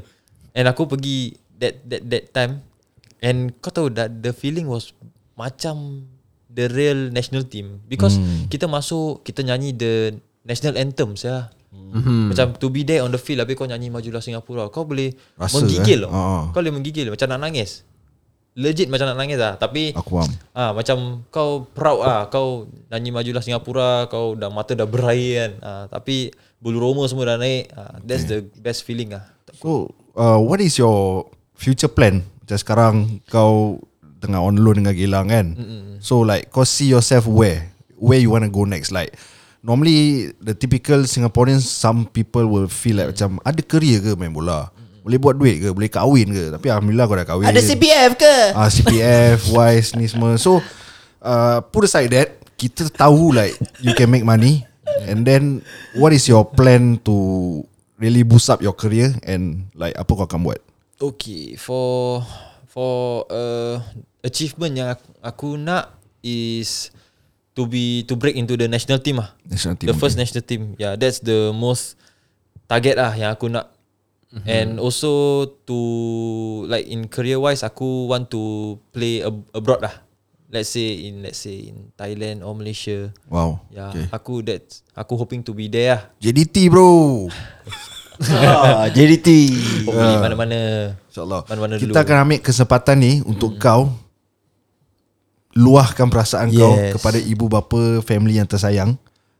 And 0.53 0.65
aku 0.69 0.81
pergi 0.85 1.17
That 1.57 1.73
that 1.89 2.01
that 2.05 2.23
time 2.29 2.53
And 3.17 3.49
kau 3.57 3.73
tahu 3.73 3.89
that 3.97 4.21
The 4.21 4.37
feeling 4.37 4.69
was 4.69 4.93
Macam 5.33 6.05
The 6.45 6.69
real 6.69 7.09
national 7.09 7.49
team 7.49 7.81
Because 7.89 8.21
Hmm. 8.21 8.53
Kita 8.53 8.69
masuk 8.69 9.25
Kita 9.25 9.41
nyanyi 9.41 9.73
the 9.73 9.93
National 10.41 10.77
anthem 10.77 11.17
ya. 11.17 11.49
Hmm. 11.71 12.27
Macam 12.27 12.51
to 12.59 12.67
be 12.67 12.83
there 12.83 12.99
on 12.99 13.15
the 13.15 13.19
field 13.19 13.39
Habis 13.39 13.55
kau 13.55 13.63
nyanyi 13.63 13.87
Majulah 13.87 14.19
Singapura 14.19 14.67
Kau 14.67 14.83
boleh 14.83 15.15
Rasa, 15.39 15.63
Menggigil. 15.63 16.03
eh? 16.03 16.11
tau. 16.11 16.11
Ah. 16.11 16.43
Kau 16.51 16.59
boleh 16.59 16.75
menggigil 16.75 17.07
Macam 17.07 17.31
nak 17.31 17.47
nangis. 17.47 17.87
Legit 18.59 18.91
macam 18.91 19.07
nak 19.07 19.15
nangis 19.15 19.39
lah. 19.39 19.55
Tapi 19.55 19.95
Aku 19.95 20.19
faham. 20.19 20.27
Ah 20.51 20.75
macam 20.75 21.23
kau 21.31 21.63
proud 21.71 22.03
ah 22.03 22.27
kau 22.27 22.67
nyanyi 22.91 23.15
majulah 23.15 23.39
Singapura 23.39 24.11
kau 24.11 24.35
dah 24.35 24.51
mata 24.51 24.75
dah 24.75 24.83
berair 24.83 25.31
kan. 25.31 25.51
Ah, 25.63 25.83
tapi 25.87 26.35
bulu 26.59 26.83
roma 26.83 27.07
semua 27.07 27.31
dah 27.31 27.39
naik. 27.39 27.71
Ah, 27.71 27.95
that's 28.03 28.27
the 28.27 28.43
best 28.59 28.83
feeling 28.83 29.15
ah 29.15 29.23
So 29.55 29.95
uh, 30.19 30.35
What 30.43 30.59
is 30.59 30.75
your 30.75 31.31
Future 31.55 31.87
plan? 31.87 32.27
Macam 32.43 32.57
sekarang 32.59 32.95
Kau 33.31 33.79
Tengah 34.19 34.43
on 34.43 34.59
loan 34.59 34.83
dengan 34.83 34.99
Gilang 34.99 35.31
kan? 35.31 35.55
Mm 35.55 36.03
So 36.03 36.19
like 36.19 36.51
Kau 36.51 36.67
see 36.67 36.91
yourself 36.91 37.31
where? 37.31 37.71
Where 37.95 38.19
you 38.19 38.35
want 38.35 38.43
to 38.43 38.51
go 38.51 38.67
next? 38.67 38.91
Like 38.91 39.15
Normally 39.61 40.33
The 40.41 40.57
typical 40.57 41.05
Singaporeans 41.05 41.69
Some 41.69 42.09
people 42.09 42.49
will 42.49 42.65
feel 42.65 42.97
like 42.97 43.13
Macam 43.13 43.37
Ada 43.45 43.61
career 43.61 44.01
ke 44.01 44.11
main 44.17 44.33
bola? 44.33 44.73
Boleh 45.01 45.17
buat 45.17 45.35
duit 45.37 45.57
ke? 45.57 45.69
Boleh 45.73 45.89
kahwin 45.89 46.29
ke? 46.29 46.43
Tapi 46.53 46.67
Alhamdulillah 46.69 47.05
kau 47.09 47.17
dah 47.17 47.25
kahwin. 47.25 47.45
Ada 47.49 47.61
CPF 47.65 48.11
ke? 48.21 48.35
Ah, 48.53 48.69
CPF 48.69 49.49
wise 49.49 49.93
ni 49.97 50.05
semua. 50.05 50.37
So 50.37 50.61
uh, 51.25 51.57
put 51.73 51.89
aside 51.89 52.13
that 52.13 52.37
kita 52.53 52.85
tahu 52.93 53.33
like 53.33 53.57
you 53.81 53.97
can 53.97 54.13
make 54.13 54.21
money. 54.21 54.61
And 55.09 55.25
then 55.25 55.65
what 55.97 56.13
is 56.13 56.29
your 56.29 56.45
plan 56.45 57.01
to 57.09 57.15
really 57.97 58.21
boost 58.21 58.53
up 58.53 58.61
your 58.61 58.77
career? 58.77 59.17
And 59.25 59.73
like 59.73 59.97
apa 59.97 60.11
kau 60.13 60.29
akan 60.29 60.45
buat? 60.45 60.61
Okay 61.01 61.57
for 61.57 62.21
for 62.69 63.25
uh, 63.33 63.81
achievement 64.21 64.77
yang 64.77 64.93
aku, 64.93 65.09
aku 65.25 65.49
nak 65.57 65.97
is 66.21 66.93
to 67.61 67.69
be 67.69 68.01
to 68.09 68.17
break 68.17 68.33
into 68.33 68.57
the 68.57 68.65
national 68.65 68.97
team 68.97 69.21
ah 69.21 69.29
national 69.45 69.77
team 69.77 69.93
the 69.93 69.93
first 69.93 70.17
okay. 70.17 70.25
national 70.25 70.41
team. 70.41 70.73
Yeah 70.81 70.97
that's 70.97 71.21
the 71.21 71.53
most 71.53 71.93
target 72.65 72.97
lah 72.97 73.13
yang 73.13 73.29
aku 73.29 73.53
nak. 73.53 73.69
Mm-hmm. 74.31 74.47
and 74.47 74.69
also 74.79 75.43
to 75.67 75.75
like 76.71 76.87
in 76.87 77.11
career 77.11 77.35
wise 77.35 77.67
aku 77.67 78.07
want 78.07 78.31
to 78.31 78.79
play 78.95 79.21
ab- 79.21 79.45
abroad 79.53 79.83
lah. 79.83 79.93
Let's 80.47 80.71
say 80.71 81.07
in 81.07 81.19
let's 81.23 81.43
say 81.43 81.67
in 81.67 81.91
Thailand 81.99 82.39
or 82.41 82.55
Malaysia. 82.55 83.11
Wow 83.27 83.67
yeah 83.69 83.91
okay. 83.91 84.07
aku 84.09 84.39
that 84.47 84.63
aku 84.95 85.19
hoping 85.19 85.43
to 85.43 85.51
be 85.51 85.67
there 85.67 85.99
lah. 85.99 86.01
JDT 86.17 86.71
bro. 86.73 86.89
Ah, 88.21 88.85
JDT 88.93 89.49
hopefully 89.81 90.17
mana-mana. 90.21 90.59
Insyaallah. 91.09 91.41
Mana-mana 91.49 91.81
kita 91.81 91.89
dulu. 91.89 92.05
akan 92.05 92.17
ambil 92.21 92.39
kesempatan 92.45 92.95
ni 93.01 93.13
untuk 93.25 93.57
kau 93.57 93.89
luahkan 95.53 96.07
perasaan 96.07 96.49
kau 96.49 96.73
Yes. 96.73 96.95
kepada 96.95 97.17
ibu 97.17 97.45
bapa 97.45 97.99
family 98.01 98.35
yang 98.35 98.45
tersayang 98.45 98.95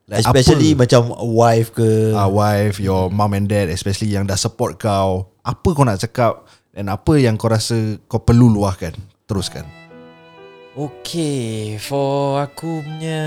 Like 0.06 0.28
Especially 0.28 0.76
apa, 0.76 0.84
macam 0.84 1.02
wife 1.32 1.72
ke 1.72 2.12
uh, 2.12 2.28
wife, 2.28 2.78
your 2.78 3.08
mom 3.08 3.32
and 3.32 3.48
dad 3.48 3.72
especially 3.72 4.12
yang 4.12 4.28
dah 4.28 4.36
support 4.36 4.76
kau, 4.76 5.32
apa 5.40 5.68
kau 5.72 5.88
nak 5.88 5.98
cakap 5.98 6.44
dan 6.70 6.92
apa 6.92 7.16
yang 7.16 7.40
kau 7.40 7.48
rasa 7.48 7.96
kau 8.06 8.20
perlu 8.20 8.52
luahkan? 8.52 8.92
Teruskan. 9.24 9.64
okay 10.74 11.76
for 11.78 12.40
aku 12.40 12.80
punya 12.80 13.24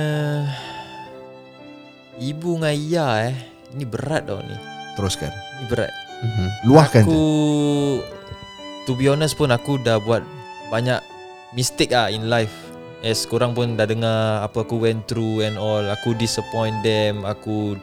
ibu 2.16 2.56
dengan 2.56 2.70
ayah 2.70 3.32
eh 3.32 3.36
ini 3.72 3.84
berat 3.84 4.24
tau 4.24 4.40
ni 4.40 4.56
Teruskan. 4.94 5.32
ni 5.60 5.64
berat 5.66 5.92
Mhm. 6.14 6.48
Luahkan 6.64 7.02
aku 7.04 7.12
je. 7.12 8.84
to 8.84 8.92
be 8.92 9.08
honest 9.08 9.34
pun 9.34 9.48
aku 9.48 9.76
dah 9.78 9.96
buat 9.98 10.24
banyak 10.68 10.96
mistake 11.52 11.92
ah 11.92 12.08
in 12.08 12.28
life 12.28 12.52
As 13.04 13.28
korang 13.28 13.52
pun 13.52 13.76
dah 13.76 13.84
dengar 13.84 14.40
apa 14.40 14.64
aku 14.64 14.80
went 14.80 15.04
through 15.04 15.44
and 15.44 15.60
all 15.60 15.84
Aku 16.00 16.16
disappoint 16.16 16.72
them 16.80 17.20
Aku 17.28 17.76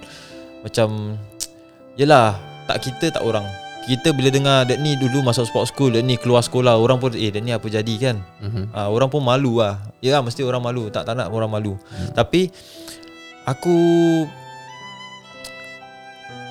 macam 0.66 1.16
Yelah 2.02 2.42
Tak 2.66 2.82
kita 2.82 3.14
tak 3.14 3.22
orang 3.22 3.46
Kita 3.86 4.18
bila 4.18 4.34
dengar 4.34 4.66
Dek 4.66 4.82
ni 4.82 4.98
dulu 4.98 5.22
masuk 5.22 5.46
sport 5.46 5.70
school 5.70 5.94
Dek 5.94 6.02
ni 6.02 6.18
keluar 6.18 6.42
sekolah 6.42 6.82
Orang 6.82 6.98
pun 6.98 7.14
eh 7.14 7.30
Dek 7.30 7.46
ni 7.46 7.54
apa 7.54 7.70
jadi 7.70 7.94
kan 8.02 8.18
Mhm. 8.42 8.74
Ah, 8.74 8.90
Orang 8.90 9.14
pun 9.14 9.22
malu 9.22 9.62
lah 9.62 9.78
Ya 10.02 10.18
mesti 10.26 10.42
orang 10.42 10.66
malu 10.66 10.90
Tak 10.90 11.06
tak 11.06 11.14
nak 11.14 11.30
orang 11.30 11.54
malu 11.54 11.78
hmm. 11.78 12.18
Tapi 12.18 12.50
Aku 13.46 13.78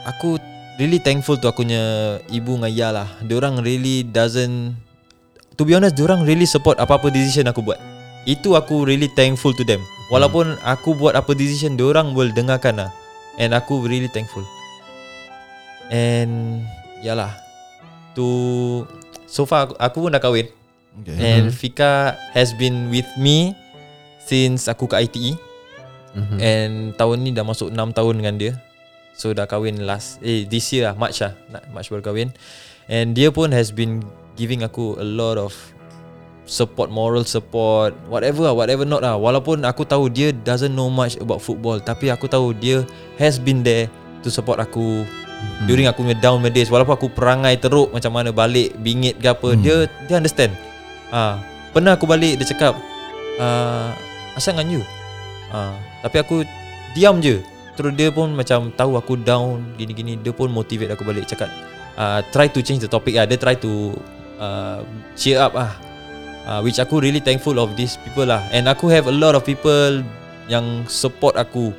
aku 0.06 0.40
really 0.80 0.96
thankful 0.98 1.36
tu 1.36 1.44
aku 1.44 1.62
punya 1.62 2.16
ibu 2.32 2.56
dengan 2.56 2.72
ayah 2.72 2.90
lah. 2.90 3.08
Diorang 3.20 3.60
really 3.60 4.02
doesn't 4.02 4.74
to 5.54 5.62
be 5.68 5.76
honest 5.76 5.92
diorang 5.92 6.24
really 6.24 6.48
support 6.48 6.80
apa-apa 6.80 7.12
decision 7.12 7.46
aku 7.46 7.60
buat. 7.60 7.76
Itu 8.28 8.56
aku 8.56 8.84
really 8.84 9.08
thankful 9.12 9.56
to 9.56 9.64
them. 9.64 9.80
Walaupun 10.10 10.58
aku 10.66 10.98
buat 10.98 11.14
apa 11.14 11.32
decision 11.32 11.78
diorang 11.78 12.12
will 12.12 12.34
dengarkan 12.34 12.82
lah. 12.82 12.90
And 13.38 13.54
aku 13.54 13.80
really 13.86 14.10
thankful. 14.10 14.44
And 15.88 16.66
yalah. 17.00 17.32
To 18.18 18.26
so 19.30 19.46
far 19.46 19.70
aku, 19.70 19.74
aku 19.78 19.96
pun 20.02 20.10
dah 20.12 20.22
kahwin. 20.22 20.50
Okay. 21.00 21.16
And 21.16 21.54
Fika 21.54 22.18
has 22.34 22.50
been 22.50 22.90
with 22.90 23.06
me 23.14 23.54
since 24.26 24.66
aku 24.66 24.90
ke 24.90 24.98
ITE. 25.06 25.38
Mhm. 26.18 26.36
And 26.42 26.74
tahun 26.98 27.22
ni 27.22 27.30
dah 27.30 27.46
masuk 27.46 27.70
6 27.70 27.94
tahun 27.94 28.14
dengan 28.18 28.34
dia. 28.36 28.52
So 29.14 29.30
dah 29.30 29.46
kahwin 29.46 29.86
last 29.86 30.18
eh 30.26 30.42
this 30.44 30.68
year 30.74 30.90
lah 30.90 30.94
March 30.98 31.22
lah. 31.22 31.38
March 31.70 31.88
baru 31.88 32.02
kahwin. 32.02 32.34
And 32.90 33.14
dia 33.14 33.30
pun 33.30 33.54
has 33.54 33.70
been 33.70 34.02
giving 34.34 34.66
aku 34.66 34.98
a 34.98 35.06
lot 35.06 35.38
of 35.38 35.54
support, 36.50 36.90
moral 36.90 37.22
support, 37.22 37.94
whatever 38.10 38.50
lah, 38.50 38.54
whatever 38.58 38.82
not 38.82 39.06
lah. 39.06 39.14
Walaupun 39.14 39.62
aku 39.62 39.86
tahu 39.86 40.10
dia 40.10 40.34
doesn't 40.34 40.74
know 40.74 40.90
much 40.90 41.14
about 41.22 41.38
football, 41.38 41.78
tapi 41.78 42.10
aku 42.10 42.26
tahu 42.26 42.50
dia 42.50 42.82
has 43.22 43.38
been 43.38 43.62
there 43.62 43.86
to 44.26 44.28
support 44.34 44.58
aku 44.58 45.06
Hmm. 45.40 45.64
during 45.64 45.88
aku 45.88 46.04
punya 46.04 46.18
down 46.20 46.42
days. 46.52 46.68
Walaupun 46.68 47.00
aku 47.00 47.08
perangai 47.08 47.56
teruk 47.56 47.88
macam 47.94 48.12
mana 48.12 48.28
balik 48.28 48.76
bingit 48.82 49.16
ke 49.16 49.30
apa, 49.30 49.56
Hmm. 49.56 49.62
dia 49.62 49.88
dia 50.04 50.20
understand. 50.20 50.52
Ah, 51.08 51.40
pernah 51.72 51.96
aku 51.96 52.04
balik 52.04 52.36
dia 52.36 52.44
cakap, 52.50 52.76
ah, 53.40 53.94
asal 54.36 54.52
dengan 54.58 54.76
you. 54.76 54.82
Ah, 55.48 55.72
tapi 56.04 56.20
aku 56.20 56.44
diam 56.92 57.22
je. 57.24 57.40
Terus 57.72 57.96
dia 57.96 58.12
pun 58.12 58.36
macam 58.36 58.68
tahu 58.76 59.00
aku 59.00 59.16
down 59.16 59.64
gini-gini, 59.80 60.20
dia 60.20 60.34
pun 60.36 60.52
motivate 60.52 60.92
aku 60.92 61.08
balik 61.08 61.24
cakap, 61.24 61.48
ah, 61.96 62.20
try 62.34 62.44
to 62.50 62.60
change 62.60 62.84
the 62.84 62.90
topic 62.90 63.16
lah. 63.16 63.24
Dia 63.24 63.40
try 63.40 63.56
to 63.56 63.96
uh, 64.36 64.84
cheer 65.16 65.40
up 65.40 65.56
ah. 65.56 65.72
Uh, 66.48 66.64
which 66.64 66.80
aku 66.80 67.04
really 67.04 67.20
thankful 67.20 67.60
of 67.60 67.76
these 67.76 68.00
people 68.00 68.24
lah. 68.24 68.40
And 68.50 68.64
aku 68.64 68.88
have 68.88 69.06
a 69.06 69.14
lot 69.14 69.36
of 69.36 69.44
people 69.44 70.00
Yang 70.50 70.90
support 70.90 71.38
aku. 71.38 71.70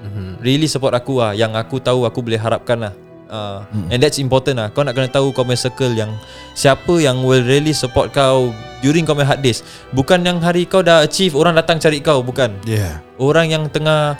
Mhm. 0.00 0.38
Really 0.38 0.70
support 0.70 0.94
aku 0.94 1.18
lah. 1.18 1.34
Yang 1.34 1.58
aku 1.58 1.76
tahu 1.82 2.06
aku 2.06 2.22
boleh 2.22 2.38
harapkan 2.38 2.78
lah. 2.78 2.94
Uh, 3.30 3.62
And 3.94 4.02
that's 4.02 4.18
important 4.18 4.58
lah. 4.58 4.68
Kau 4.74 4.82
nak 4.82 4.94
kena 4.94 5.06
tahu 5.06 5.30
kau 5.30 5.46
punya 5.46 5.58
circle 5.58 5.94
yang 5.94 6.10
Siapa 6.54 6.98
yang 6.98 7.22
will 7.22 7.42
really 7.46 7.70
support 7.70 8.10
kau 8.10 8.50
During 8.82 9.06
kau 9.06 9.14
punya 9.14 9.34
hard 9.34 9.42
days. 9.42 9.62
Bukan 9.94 10.26
yang 10.26 10.42
hari 10.42 10.66
kau 10.66 10.82
dah 10.82 11.06
achieve 11.06 11.38
Orang 11.38 11.54
datang 11.54 11.78
cari 11.78 12.02
kau 12.02 12.26
Bukan. 12.26 12.54
Yeah. 12.66 13.02
Orang 13.22 13.50
yang 13.50 13.70
tengah 13.70 14.18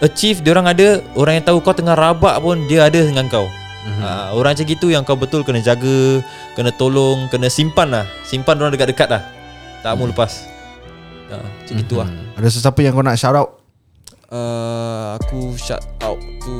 Achieve 0.00 0.40
Diorang 0.40 0.68
ada. 0.68 1.04
Orang 1.16 1.36
yang 1.36 1.44
tahu 1.44 1.60
kau 1.60 1.76
tengah 1.76 1.96
rabak 1.96 2.40
pun 2.40 2.64
Dia 2.64 2.88
ada 2.88 2.96
dengan 2.96 3.28
kau. 3.28 3.44
Uh, 4.00 4.32
Orang 4.34 4.56
macam 4.56 4.66
gitu 4.66 4.88
yang 4.88 5.04
kau 5.04 5.20
betul 5.20 5.44
kena 5.44 5.60
jaga 5.60 6.24
Kena 6.56 6.72
tolong 6.76 7.28
Kena 7.28 7.52
simpan 7.52 7.92
lah. 7.92 8.08
Simpan 8.24 8.56
orang 8.56 8.72
dekat-dekat 8.72 9.08
lah 9.12 9.35
Tak 9.80 9.92
mau 9.94 10.04
lepas 10.04 10.32
uh, 11.28 11.40
Macam 11.42 11.74
gitu 11.74 11.94
lah 11.96 12.08
Mhm. 12.08 12.36
Ada 12.36 12.48
sesiapa 12.50 12.78
yang 12.80 12.92
kau 12.92 13.00
nak 13.00 13.16
shout 13.16 13.32
out? 13.32 13.50
uh, 14.28 15.16
Aku 15.18 15.56
shout 15.56 15.80
out 16.00 16.18
to 16.40 16.54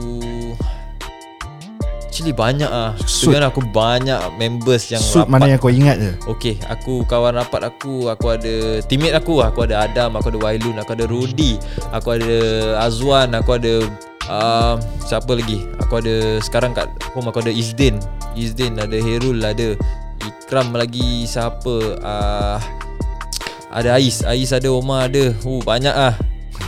Actually 2.06 2.32
banyak 2.32 2.64
ah. 2.66 2.96
Sebenarnya 3.04 3.52
aku 3.52 3.60
banyak 3.62 4.16
members 4.40 4.88
yang 4.88 5.04
Suit 5.04 5.20
rapat. 5.20 5.28
mana 5.28 5.52
yang 5.52 5.60
kau 5.60 5.68
ingat 5.68 6.00
je? 6.00 6.12
Okay, 6.24 6.56
aku 6.64 7.04
kawan 7.04 7.36
rapat 7.36 7.60
aku, 7.60 8.08
aku 8.08 8.32
ada 8.32 8.80
teammate 8.88 9.12
aku, 9.12 9.44
aku 9.44 9.68
ada 9.68 9.84
Adam, 9.84 10.16
aku 10.16 10.32
ada 10.32 10.40
Wailun, 10.40 10.80
aku 10.80 10.96
ada 10.96 11.04
Rudy, 11.04 11.60
aku 11.92 12.16
ada 12.16 12.32
Azwan, 12.80 13.36
aku 13.36 13.60
ada 13.60 13.84
uh, 14.32 14.80
siapa 15.04 15.28
lagi? 15.28 15.60
Aku 15.76 16.00
ada 16.00 16.40
sekarang 16.40 16.72
kat 16.72 16.88
home 17.12 17.28
aku 17.28 17.44
ada 17.44 17.52
Izdin. 17.52 18.00
Izdin 18.32 18.80
ada 18.80 18.96
Herul, 18.96 19.44
ada 19.44 19.76
Ikram 20.24 20.72
lagi 20.72 21.28
siapa? 21.28 22.00
Uh, 22.00 22.56
ada 23.76 24.00
Ais, 24.00 24.24
Ais 24.24 24.50
ada 24.50 24.68
Omar 24.72 25.12
ada. 25.12 25.36
Uh 25.44 25.60
banyak 25.60 25.92
ah. 25.92 26.16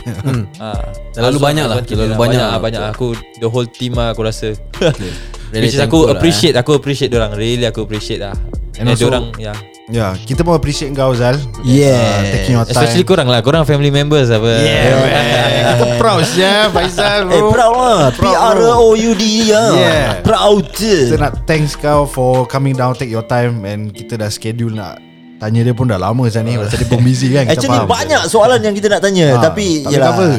Hmm. 0.05 0.45
Ah, 0.61 0.93
Terlalu 1.17 1.37
banyak 1.41 1.65
lah, 1.65 1.81
terlalu 1.81 2.13
banyak. 2.13 2.37
banyak, 2.37 2.45
ah, 2.45 2.59
banyak 2.61 2.81
aku 2.93 3.17
the 3.41 3.49
whole 3.49 3.65
team 3.65 3.97
lah 3.97 4.13
aku 4.13 4.21
rasa. 4.21 4.53
Really 5.49 5.65
Which 5.65 5.73
is 5.73 5.81
thankful 5.81 6.05
aku 6.05 6.13
lah, 6.13 6.13
appreciate, 6.13 6.55
aku 6.55 6.71
appreciate 6.77 7.09
orang. 7.17 7.33
Really 7.33 7.65
aku 7.65 7.81
appreciate 7.81 8.21
lah. 8.21 8.37
And 8.77 8.85
And 8.85 8.93
also- 8.93 9.09
orang 9.09 9.33
ya. 9.41 9.57
Ya, 9.89 10.13
kita 10.13 10.45
pun 10.45 10.53
appreciate 10.53 10.93
kau 10.93 11.17
Zal. 11.17 11.41
Yes. 11.65 11.97
Uh, 11.97 12.21
taking 12.29 12.53
your 12.53 12.61
time. 12.61 12.77
Especially 12.77 13.01
korang 13.01 13.25
lah 13.25 13.41
Korang 13.41 13.65
family 13.65 13.89
members 13.89 14.29
apa 14.29 14.61
Yeah, 14.61 15.01
man. 15.01 15.65
Kita 15.65 15.85
proud 15.97 16.21
je 16.29 16.53
Faizal 16.69 17.25
bro. 17.25 17.33
Eh 17.33 17.41
proud 17.49 17.73
lah 17.73 18.05
Proud, 18.13 18.37
lah 18.61 18.77
Yeah. 19.73 20.21
Proud 20.21 20.69
je 20.77 21.09
Kita 21.09 21.17
nak 21.17 21.33
thanks 21.49 21.73
kau 21.73 22.05
for 22.05 22.45
coming 22.45 22.77
down 22.77 22.93
take 22.93 23.09
your 23.09 23.25
time 23.25 23.65
and 23.65 23.89
kita 23.89 24.13
dah 24.13 24.29
schedule 24.29 24.69
nak 24.69 25.01
tanya 25.39 25.61
dia 25.61 25.71
pun 25.71 25.87
dah 25.87 25.97
lama 25.97 26.21
macam 26.21 26.43
ni 26.43 26.53
pasal 26.53 26.75
dia 26.75 26.87
pun 26.87 26.99
busy 26.99 27.27
kan 27.31 27.43
kita 27.43 27.55
Actually 27.55 27.79
faham. 27.79 27.89
banyak 27.89 28.21
soalan 28.27 28.59
yang 28.59 28.75
kita 28.75 28.87
nak 28.87 29.01
tanya 29.01 29.27
Ah, 29.31 29.41
Tapi 29.41 29.65
tak 29.79 29.87
boleh 29.87 29.93
yelah 29.93 30.11
cover. 30.11 30.33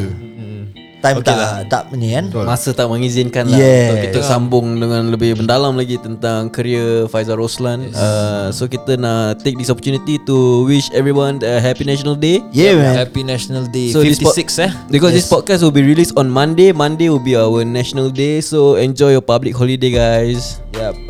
Time 1.00 1.16
Okay 1.16 1.24
tak 1.24 1.36
lah. 1.40 1.50
tak 1.64 1.82
ni 1.96 2.12
kan? 2.12 2.28
Betul. 2.28 2.44
Masa 2.44 2.68
tak 2.70 2.84
mengizinkan 2.86 3.48
lah 3.48 3.56
Yeah. 3.56 3.88
Untuk 3.88 4.00
kita 4.04 4.20
sambung 4.20 4.76
dengan 4.76 5.08
lebih 5.08 5.32
mendalam 5.34 5.72
lagi 5.72 5.96
Tentang 5.96 6.52
career 6.52 7.08
Faizal 7.08 7.40
Roslan. 7.40 7.88
Uh, 7.90 8.52
So 8.52 8.68
kita 8.68 9.00
nak 9.00 9.40
take 9.40 9.56
this 9.56 9.72
opportunity 9.72 10.20
To 10.20 10.36
wish 10.62 10.92
everyone 10.92 11.40
a 11.40 11.56
happy 11.56 11.88
National 11.88 12.12
Day. 12.14 12.44
Yeah 12.52 12.76
man. 12.76 13.00
Happy 13.00 13.24
National 13.24 13.64
Day. 13.66 13.88
So 13.88 14.04
this 14.04 14.20
56 14.20 14.60
eh? 14.60 14.70
Because 14.90 15.16
this 15.16 15.24
podcast 15.24 15.64
will 15.64 15.72
be 15.72 15.80
released 15.80 16.12
on 16.14 16.28
Monday. 16.28 16.68
Monday 16.70 17.08
will 17.08 17.16
be 17.18 17.32
our 17.32 17.64
National 17.64 18.12
Day. 18.12 18.44
So 18.44 18.76
enjoy 18.76 19.16
your 19.16 19.24
public 19.24 19.56
holiday 19.56 19.96
guys. 19.96 20.60
Yep. 20.76 21.00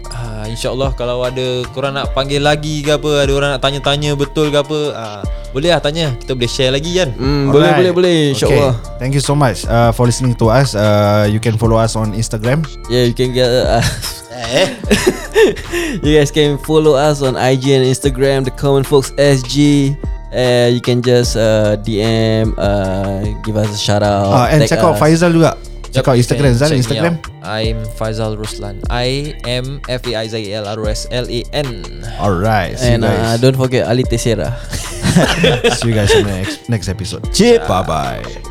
Ah, 0.51 0.59
InsyaAllah 0.59 0.91
kalau 0.99 1.23
ada 1.23 1.63
Korang 1.71 1.95
nak 1.95 2.11
panggil 2.11 2.43
lagi 2.43 2.83
ke 2.83 2.99
apa 2.99 3.23
Ada 3.23 3.33
orang 3.39 3.51
nak 3.55 3.63
tanya-tanya 3.63 4.19
betul 4.19 4.51
ke 4.51 4.59
apa 4.59 4.81
ah, 4.99 5.23
Boleh 5.55 5.71
lah 5.71 5.79
tanya 5.79 6.11
Kita 6.19 6.35
boleh 6.35 6.51
share 6.51 6.75
lagi 6.75 6.99
kan 6.99 7.15
hmm, 7.15 7.55
Boleh 7.55 7.71
Alright. 7.71 7.79
boleh 7.79 7.93
boleh 7.95 8.17
InsyaAllah 8.35 8.75
Okay. 8.75 8.99
Thank 8.99 9.15
you 9.15 9.23
so 9.23 9.39
much 9.39 9.63
uh, 9.71 9.95
for 9.95 10.11
listening 10.11 10.35
to 10.37 10.51
us. 10.51 10.75
Uh, 10.75 11.31
you 11.31 11.39
can 11.39 11.55
follow 11.55 11.79
us 11.79 11.95
on 11.95 12.11
Instagram. 12.19 12.67
Yeah 12.91 13.07
you 13.07 13.15
can 13.15 13.31
get 13.31 13.47
uh, 13.47 13.79
Eh 14.35 14.67
You 16.03 16.19
guys 16.19 16.35
can 16.35 16.59
follow 16.59 16.99
us 16.99 17.23
on 17.23 17.39
IG 17.39 17.71
and 17.71 17.87
Instagram 17.87 18.43
The 18.43 18.51
Common 18.53 18.83
Folks 18.83 19.15
SG 19.15 19.95
uh, 20.35 20.67
You 20.75 20.83
can 20.83 20.99
just 21.01 21.39
uh, 21.39 21.79
DM 21.79 22.59
uh, 22.59 23.23
Give 23.47 23.55
us 23.55 23.71
a 23.71 23.79
shout 23.79 24.03
out 24.03 24.35
Uh, 24.35 24.47
and 24.51 24.67
check 24.67 24.83
out 24.83 24.99
us. 24.99 25.01
Faizal 25.01 25.31
juga. 25.31 25.55
Check 25.93 26.07
out 26.09 26.17
Instagram. 26.17 26.55
Zal 26.55 26.71
Instagram. 26.71 27.15
I'm 27.43 27.83
Faizal 27.99 28.37
Ruslan 28.39 28.83
I 28.91 29.35
M 29.47 29.81
F 29.89 30.07
A 30.07 30.15
I 30.17 30.27
Z 30.29 30.39
A 30.53 30.63
L 30.63 30.67
R 30.69 30.81
O 30.81 30.85
S 30.87 31.07
L 31.11 31.27
A 31.29 31.41
N 31.53 32.07
Alright. 32.19 32.79
See 32.79 32.87
And 32.87 33.03
you 33.03 33.09
uh, 33.09 33.37
don't 33.39 33.57
forget 33.57 33.89
Ali 33.89 34.05
Teixeira 34.05 34.55
see 35.75 35.89
you 35.89 35.95
guys 35.95 36.15
in 36.15 36.25
the 36.25 36.31
next, 36.31 36.69
next 36.69 36.89
episode. 36.89 37.33
Chip 37.35 37.67
Bye 37.67 37.83
bye. 37.83 38.50